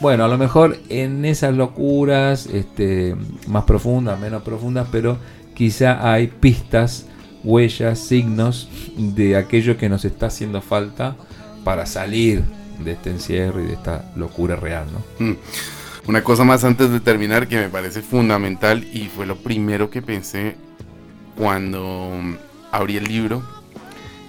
Bueno, 0.00 0.24
a 0.24 0.28
lo 0.28 0.36
mejor 0.36 0.78
en 0.88 1.24
esas 1.24 1.54
locuras 1.54 2.46
este, 2.46 3.14
más 3.46 3.62
profundas, 3.64 4.18
menos 4.18 4.42
profundas, 4.42 4.88
pero 4.90 5.16
quizá 5.54 6.10
hay 6.12 6.26
pistas, 6.26 7.06
huellas, 7.44 8.00
signos 8.00 8.68
de 8.96 9.36
aquello 9.36 9.76
que 9.76 9.88
nos 9.88 10.04
está 10.04 10.26
haciendo 10.26 10.60
falta 10.60 11.14
para 11.62 11.86
salir 11.86 12.42
de 12.84 12.92
este 12.92 13.10
encierro 13.10 13.60
y 13.62 13.66
de 13.66 13.74
esta 13.74 14.10
locura 14.16 14.56
real, 14.56 14.86
¿no? 14.92 15.24
Mm. 15.24 15.36
Una 16.08 16.24
cosa 16.24 16.42
más 16.42 16.64
antes 16.64 16.90
de 16.90 16.98
terminar 16.98 17.46
que 17.46 17.56
me 17.58 17.68
parece 17.68 18.02
fundamental 18.02 18.84
y 18.92 19.08
fue 19.14 19.24
lo 19.24 19.36
primero 19.36 19.88
que 19.88 20.02
pensé 20.02 20.56
cuando 21.36 22.10
abrí 22.72 22.96
el 22.96 23.04
libro 23.04 23.42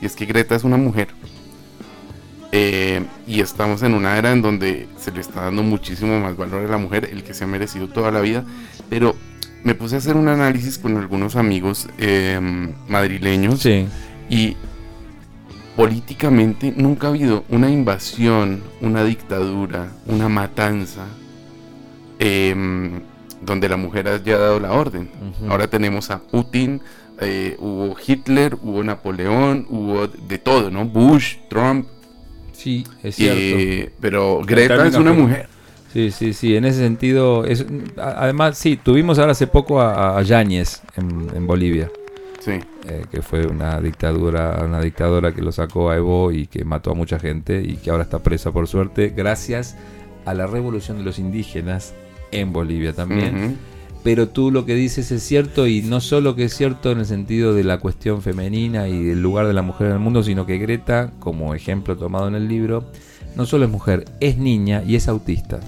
y 0.03 0.05
es 0.05 0.15
que 0.17 0.25
Greta 0.25 0.55
es 0.55 0.65
una 0.65 0.75
mujer 0.77 1.07
Eh, 2.55 3.03
y 3.25 3.39
estamos 3.39 3.81
en 3.81 3.95
una 3.95 4.15
era 4.15 4.31
en 4.31 4.43
donde 4.43 4.87
se 4.99 5.11
le 5.11 5.21
está 5.21 5.45
dando 5.45 5.63
muchísimo 5.63 6.19
más 6.19 6.37
valor 6.37 6.63
a 6.63 6.67
la 6.67 6.77
mujer, 6.77 7.09
el 7.11 7.23
que 7.23 7.33
se 7.33 7.45
ha 7.45 7.47
merecido 7.47 7.87
toda 7.87 8.11
la 8.11 8.21
vida, 8.21 8.43
pero 8.91 9.15
me 9.63 9.73
puse 9.73 9.95
a 9.95 9.97
hacer 9.97 10.15
un 10.15 10.27
análisis 10.27 10.77
con 10.77 10.95
algunos 10.97 11.35
amigos 11.35 11.87
eh, 11.97 12.39
madrileños 12.87 13.61
Sí, 13.61 13.87
y 14.29 14.55
políticamente 15.75 16.71
nunca 16.77 17.07
ha 17.07 17.09
habido 17.09 17.43
una 17.49 17.71
invasión, 17.71 18.61
una 18.81 19.03
dictadura, 19.03 19.87
una 20.05 20.29
matanza 20.29 21.07
em, 22.19 23.01
donde 23.41 23.67
la 23.67 23.77
mujer 23.77 24.07
haya 24.07 24.37
dado 24.37 24.59
la 24.59 24.73
orden. 24.73 25.09
Ahora 25.49 25.67
tenemos 25.67 26.11
a 26.11 26.19
Putin, 26.19 26.81
eh, 27.25 27.55
hubo 27.59 27.95
Hitler, 28.05 28.55
hubo 28.61 28.83
Napoleón, 28.83 29.65
hubo 29.69 30.07
de 30.07 30.37
todo, 30.37 30.69
¿no? 30.71 30.85
Bush, 30.85 31.35
Trump, 31.49 31.87
sí, 32.51 32.85
es 33.03 33.15
cierto. 33.15 33.39
eh, 33.39 33.91
pero 33.99 34.41
Greta 34.45 34.87
es 34.87 34.95
una 34.95 35.13
mujer. 35.13 35.47
Sí, 35.91 36.09
sí, 36.11 36.33
sí, 36.33 36.55
en 36.55 36.65
ese 36.65 36.79
sentido, 36.79 37.45
es, 37.45 37.65
además, 37.97 38.57
sí, 38.57 38.77
tuvimos 38.77 39.19
ahora 39.19 39.33
hace 39.33 39.45
poco 39.45 39.79
a, 39.79 40.17
a 40.17 40.21
Yáñez 40.23 40.81
en, 40.97 41.27
en 41.35 41.45
Bolivia. 41.47 41.89
Sí. 42.39 42.59
eh, 42.89 43.05
que 43.09 43.21
fue 43.21 43.47
una 43.47 43.79
dictadura, 43.79 44.61
una 44.65 44.81
dictadora 44.81 45.31
que 45.33 45.41
lo 45.41 45.53
sacó 45.53 45.89
a 45.91 45.95
Evo 45.95 46.29
y 46.33 46.47
que 46.47 46.65
mató 46.65 46.91
a 46.91 46.93
mucha 46.93 47.17
gente 47.17 47.61
y 47.65 47.77
que 47.77 47.89
ahora 47.89 48.03
está 48.03 48.19
presa 48.19 48.51
por 48.51 48.67
suerte, 48.67 49.13
gracias 49.15 49.77
a 50.25 50.33
la 50.33 50.45
revolución 50.45 50.97
de 50.97 51.03
los 51.03 51.19
indígenas 51.19 51.93
en 52.31 52.51
Bolivia 52.51 52.91
también. 52.91 53.57
Pero 54.03 54.27
tú 54.27 54.51
lo 54.51 54.65
que 54.65 54.75
dices 54.75 55.11
es 55.11 55.23
cierto 55.23 55.65
y 55.65 55.81
no 55.81 56.01
solo 56.01 56.35
que 56.35 56.43
es 56.45 56.53
cierto 56.53 56.91
en 56.91 56.99
el 56.99 57.05
sentido 57.05 57.53
de 57.53 57.63
la 57.63 57.79
cuestión 57.79 58.21
femenina 58.21 58.87
y 58.89 59.01
del 59.01 59.21
lugar 59.21 59.47
de 59.47 59.53
la 59.53 59.61
mujer 59.61 59.87
en 59.87 59.93
el 59.93 59.99
mundo, 59.99 60.23
sino 60.23 60.45
que 60.45 60.57
Greta, 60.57 61.11
como 61.19 61.55
ejemplo 61.55 61.95
tomado 61.95 62.27
en 62.27 62.35
el 62.35 62.47
libro, 62.49 62.83
no 63.37 63.45
solo 63.45 63.63
es 63.65 63.71
mujer, 63.71 64.05
es 64.19 64.37
niña 64.37 64.83
y 64.85 64.95
es 64.95 65.07
autista. 65.07 65.59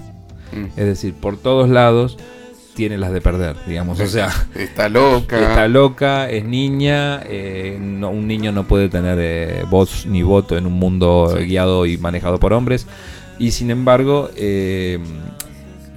Mm. 0.52 0.66
Es 0.78 0.86
decir, 0.86 1.14
por 1.14 1.38
todos 1.38 1.70
lados 1.70 2.18
tiene 2.74 2.98
las 2.98 3.10
de 3.10 3.22
perder, 3.22 3.56
digamos. 3.66 3.98
O 4.00 4.06
sea, 4.06 4.28
Está 4.54 4.90
loca. 4.90 5.40
está 5.40 5.66
loca, 5.66 6.28
es 6.28 6.44
niña, 6.44 7.22
eh, 7.24 7.78
no- 7.80 8.10
un 8.10 8.26
niño 8.28 8.52
no 8.52 8.64
puede 8.68 8.90
tener 8.90 9.16
eh, 9.18 9.64
voz 9.70 10.04
ni 10.04 10.22
voto 10.22 10.58
en 10.58 10.66
un 10.66 10.74
mundo 10.74 11.34
Sí. 11.38 11.44
guiado 11.46 11.86
y 11.86 11.96
manejado 11.96 12.38
por 12.38 12.52
hombres. 12.52 12.86
Y 13.38 13.52
sin 13.52 13.70
embargo, 13.70 14.28
eh, 14.36 14.98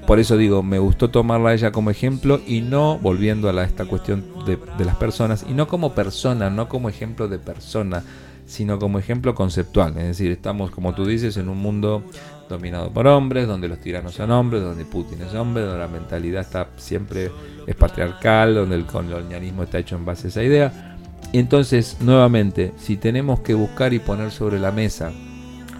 por 0.09 0.17
eso 0.19 0.37
digo, 0.37 0.63
me 0.63 0.79
gustó 0.79 1.11
tomarla 1.11 1.51
a 1.51 1.53
ella 1.53 1.71
como 1.71 1.91
ejemplo 1.91 2.41
y 2.47 2.61
no 2.61 2.97
volviendo 2.97 3.47
a 3.47 3.63
esta 3.63 3.85
cuestión 3.85 4.25
de, 4.43 4.57
de 4.75 4.83
las 4.83 4.95
personas, 4.95 5.45
y 5.47 5.53
no 5.53 5.67
como 5.67 5.93
persona, 5.93 6.49
no 6.49 6.67
como 6.67 6.89
ejemplo 6.89 7.27
de 7.27 7.37
persona, 7.37 8.03
sino 8.47 8.79
como 8.79 8.97
ejemplo 8.97 9.35
conceptual. 9.35 9.95
Es 9.99 10.07
decir, 10.07 10.31
estamos, 10.31 10.71
como 10.71 10.95
tú 10.95 11.05
dices, 11.05 11.37
en 11.37 11.47
un 11.47 11.59
mundo 11.59 12.01
dominado 12.49 12.91
por 12.91 13.05
hombres, 13.05 13.45
donde 13.45 13.67
los 13.67 13.81
tiranos 13.81 14.15
son 14.15 14.31
hombres, 14.31 14.63
donde 14.63 14.83
Putin 14.83 15.21
es 15.21 15.35
hombre, 15.35 15.61
donde 15.61 15.77
la 15.77 15.87
mentalidad 15.87 16.41
está 16.41 16.69
siempre 16.77 17.29
es 17.67 17.75
patriarcal, 17.75 18.55
donde 18.55 18.77
el 18.77 18.87
colonialismo 18.87 19.61
está 19.61 19.77
hecho 19.77 19.95
en 19.95 20.05
base 20.05 20.25
a 20.25 20.29
esa 20.29 20.41
idea. 20.41 20.97
Y 21.31 21.37
entonces, 21.37 21.97
nuevamente, 21.99 22.73
si 22.79 22.97
tenemos 22.97 23.41
que 23.41 23.53
buscar 23.53 23.93
y 23.93 23.99
poner 23.99 24.31
sobre 24.31 24.57
la 24.57 24.71
mesa 24.71 25.11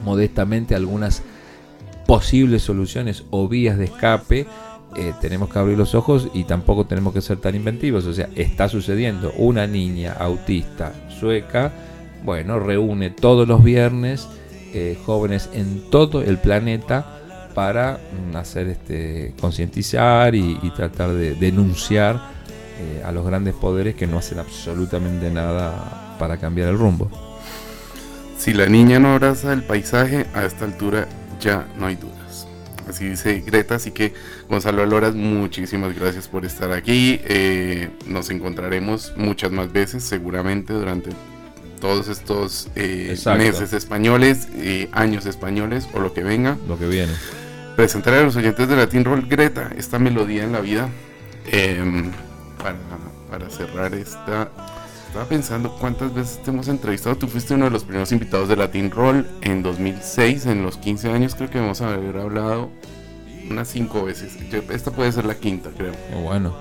modestamente 0.05 0.75
algunas 0.75 1.23
posibles 2.09 2.63
soluciones 2.63 3.23
o 3.29 3.47
vías 3.47 3.77
de 3.77 3.85
escape, 3.85 4.47
eh, 4.95 5.13
tenemos 5.21 5.47
que 5.47 5.59
abrir 5.59 5.77
los 5.77 5.93
ojos 5.93 6.27
y 6.33 6.43
tampoco 6.43 6.87
tenemos 6.87 7.13
que 7.13 7.21
ser 7.21 7.37
tan 7.37 7.53
inventivos. 7.53 8.07
O 8.07 8.13
sea, 8.13 8.29
está 8.35 8.67
sucediendo 8.67 9.31
una 9.37 9.67
niña 9.67 10.13
autista 10.13 10.91
sueca, 11.19 11.71
bueno, 12.23 12.59
reúne 12.59 13.11
todos 13.11 13.47
los 13.47 13.63
viernes 13.63 14.27
eh, 14.73 14.97
jóvenes 15.05 15.51
en 15.53 15.91
todo 15.91 16.23
el 16.23 16.39
planeta 16.39 17.19
para 17.53 17.99
mm, 17.99 18.35
hacer 18.37 18.69
este 18.69 19.35
concientizar 19.39 20.33
y, 20.33 20.57
tratar 20.75 21.11
de 21.11 21.35
denunciar 21.35 22.19
eh, 22.79 23.03
a 23.05 23.11
los 23.11 23.23
grandes 23.23 23.53
poderes 23.53 23.93
que 23.93 24.07
no 24.07 24.17
hacen 24.17 24.39
absolutamente 24.39 25.29
nada 25.29 26.15
para 26.17 26.37
cambiar 26.37 26.69
el 26.69 26.79
rumbo. 26.79 27.11
Si 28.39 28.51
la 28.51 28.65
niña 28.65 28.97
no 28.97 29.13
abraza 29.13 29.53
el 29.53 29.61
paisaje, 29.61 30.25
a 30.33 30.45
esta 30.45 30.65
altura 30.65 31.07
ya 31.39 31.67
no 31.77 31.87
hay 31.87 31.95
dudas. 31.95 32.47
Así 32.87 33.07
dice 33.07 33.43
Greta, 33.45 33.75
así 33.75 33.91
que 33.91 34.13
Gonzalo 34.49 34.81
Aloras, 34.81 35.13
muchísimas 35.13 35.97
gracias 35.97 36.27
por 36.27 36.43
estar 36.43 36.71
aquí. 36.71 37.21
Eh, 37.23 37.89
nos 38.07 38.31
encontraremos 38.31 39.13
muchas 39.15 39.51
más 39.51 39.71
veces, 39.71 40.03
seguramente, 40.03 40.73
durante 40.73 41.11
todos 41.79 42.07
estos 42.07 42.67
eh, 42.75 43.15
meses 43.37 43.73
españoles, 43.73 44.47
eh, 44.55 44.89
años 44.91 45.27
españoles 45.27 45.87
o 45.93 45.99
lo 45.99 46.13
que 46.13 46.23
venga. 46.23 46.57
Lo 46.67 46.79
que 46.79 46.87
viene. 46.87 47.13
Presentar 47.75 48.15
a 48.15 48.23
los 48.23 48.35
oyentes 48.35 48.67
de 48.67 48.75
Latin 48.75 49.05
Roll 49.05 49.27
Greta, 49.27 49.71
esta 49.77 49.99
melodía 49.99 50.43
en 50.43 50.51
la 50.51 50.59
vida, 50.59 50.89
para, 52.57 52.75
para 53.29 53.49
cerrar 53.49 53.93
esta... 53.93 54.49
Estaba 55.09 55.25
pensando 55.25 55.75
cuántas 55.79 56.13
veces 56.13 56.39
te 56.43 56.51
hemos 56.51 56.67
entrevistado. 56.67 57.15
Tú 57.17 57.27
fuiste 57.27 57.55
uno 57.55 57.65
de 57.65 57.71
los 57.71 57.83
primeros 57.83 58.11
invitados 58.11 58.47
de 58.47 58.55
Latin 58.55 58.91
Roll 58.91 59.25
en 59.41 59.63
2006, 59.63 60.45
en 60.45 60.61
los 60.61 60.77
15 60.77 61.09
años 61.11 61.33
creo 61.35 61.49
que 61.49 61.59
vamos 61.59 61.81
a 61.81 61.91
haber 61.93 62.15
hablado 62.17 62.69
unas 63.49 63.67
5 63.69 64.05
veces. 64.05 64.37
Esta 64.69 64.91
puede 64.91 65.11
ser 65.11 65.25
la 65.25 65.33
quinta, 65.35 65.71
creo. 65.75 65.93
Qué 66.09 66.15
bueno, 66.21 66.55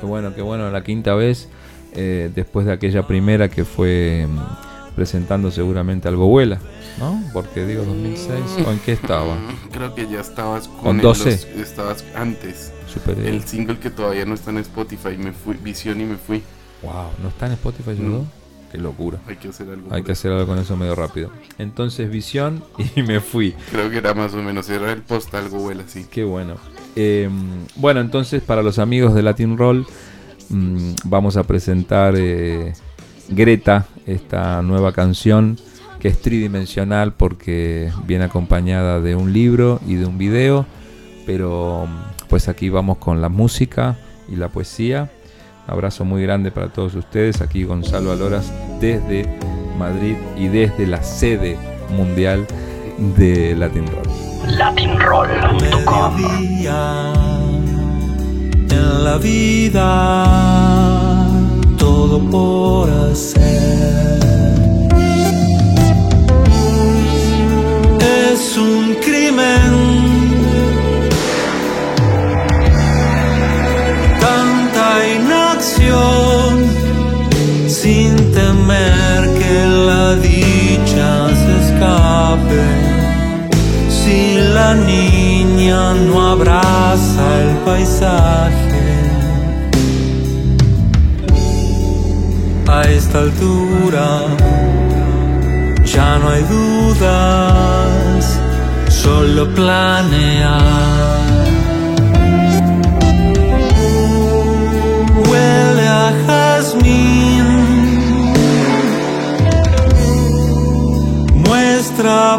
qué 0.00 0.06
bueno, 0.06 0.34
qué 0.34 0.40
bueno. 0.40 0.70
La 0.70 0.82
quinta 0.82 1.14
vez, 1.14 1.48
eh, 1.92 2.30
después 2.34 2.64
de 2.64 2.72
aquella 2.72 3.06
primera 3.06 3.50
que 3.50 3.66
fue 3.66 4.26
mm, 4.26 4.94
presentando 4.96 5.50
seguramente 5.50 6.08
algo 6.08 6.26
vuela, 6.26 6.58
¿no? 6.98 7.22
Porque 7.34 7.66
digo 7.66 7.84
2006, 7.84 8.30
¿o 8.66 8.70
en 8.70 8.78
qué 8.78 8.92
estaba? 8.92 9.36
Creo 9.72 9.94
que 9.94 10.08
ya 10.08 10.20
estabas 10.20 10.68
con, 10.68 10.78
¿Con 10.80 10.96
el- 10.96 11.02
12? 11.02 11.30
los- 11.32 11.44
estabas 11.68 12.02
antes. 12.14 12.72
Super 12.86 13.18
El 13.20 13.44
single 13.44 13.78
que 13.78 13.90
todavía 13.90 14.24
no 14.24 14.34
está 14.34 14.50
en 14.50 14.58
Spotify, 14.58 15.18
me 15.18 15.32
fui, 15.32 15.54
Visión 15.62 16.00
y 16.00 16.04
me 16.04 16.16
fui. 16.16 16.42
Wow, 16.82 17.10
¿no 17.22 17.28
está 17.28 17.46
en 17.46 17.52
Spotify 17.52 17.96
No. 17.98 18.26
Qué 18.70 18.78
locura. 18.78 19.18
Hay 19.26 19.36
que 19.36 19.48
hacer 19.48 19.68
algo. 19.68 19.92
Hay 19.92 20.04
que 20.04 20.12
hacer 20.12 20.30
algo 20.30 20.46
con 20.46 20.58
eso 20.58 20.76
medio 20.76 20.94
rápido. 20.94 21.30
Entonces, 21.58 22.08
visión 22.08 22.62
y 22.96 23.02
me 23.02 23.20
fui. 23.20 23.54
Creo 23.70 23.90
que 23.90 23.98
era 23.98 24.14
más 24.14 24.32
o 24.34 24.42
menos, 24.42 24.70
era 24.70 24.92
el 24.92 25.02
post 25.02 25.34
algo 25.34 25.70
así. 25.70 26.06
Qué 26.08 26.22
bueno. 26.22 26.54
Eh, 26.94 27.28
bueno, 27.76 28.00
entonces 28.00 28.42
para 28.42 28.62
los 28.62 28.78
amigos 28.78 29.14
de 29.14 29.22
Latin 29.22 29.56
Roll 29.56 29.86
mm, 30.48 30.92
vamos 31.04 31.36
a 31.36 31.44
presentar 31.44 32.14
eh, 32.16 32.72
Greta, 33.28 33.86
esta 34.06 34.62
nueva 34.62 34.92
canción 34.92 35.56
que 36.00 36.08
es 36.08 36.20
tridimensional 36.20 37.12
porque 37.12 37.92
viene 38.06 38.24
acompañada 38.24 39.00
de 39.00 39.14
un 39.14 39.32
libro 39.32 39.80
y 39.86 39.94
de 39.94 40.06
un 40.06 40.18
video, 40.18 40.66
pero 41.26 41.86
mm, 41.86 42.28
pues 42.28 42.48
aquí 42.48 42.70
vamos 42.70 42.98
con 42.98 43.20
la 43.20 43.28
música 43.28 43.98
y 44.28 44.36
la 44.36 44.48
poesía. 44.48 45.10
Abrazo 45.66 46.04
muy 46.04 46.22
grande 46.22 46.50
para 46.50 46.68
todos 46.68 46.94
ustedes. 46.94 47.40
Aquí 47.40 47.64
Gonzalo 47.64 48.12
Aloras 48.12 48.52
desde 48.80 49.26
Madrid 49.78 50.16
y 50.36 50.48
desde 50.48 50.86
la 50.86 51.02
sede 51.02 51.56
mundial 51.90 52.46
de 53.16 53.54
Latin 53.56 53.86
Roll. 53.86 54.56
latinroll.com 54.56 56.16
en 58.70 59.04
la 59.04 59.16
vida 59.18 60.36
todo 61.78 62.20
por 62.30 62.90
hacer 62.90 64.20
es 68.32 68.56
un 68.56 68.94
crimen 69.02 70.09
sin 77.68 78.16
temer 78.32 79.20
que 79.38 79.66
la 79.88 80.14
dicha 80.16 81.28
se 81.40 81.52
escape 81.64 82.66
si 83.88 84.38
la 84.54 84.74
niña 84.74 85.94
no 85.94 86.30
abraza 86.32 87.24
el 87.42 87.56
paisaje. 87.66 88.88
A 92.66 92.82
esta 92.82 93.18
altura 93.18 94.08
ya 95.84 96.18
no 96.18 96.28
hay 96.30 96.42
dudas, 96.44 98.38
solo 98.88 99.48
planear. 99.54 101.19
Huele 105.30 105.86
a 105.86 106.12
jazmín. 106.26 107.46
Muestra 111.46 112.38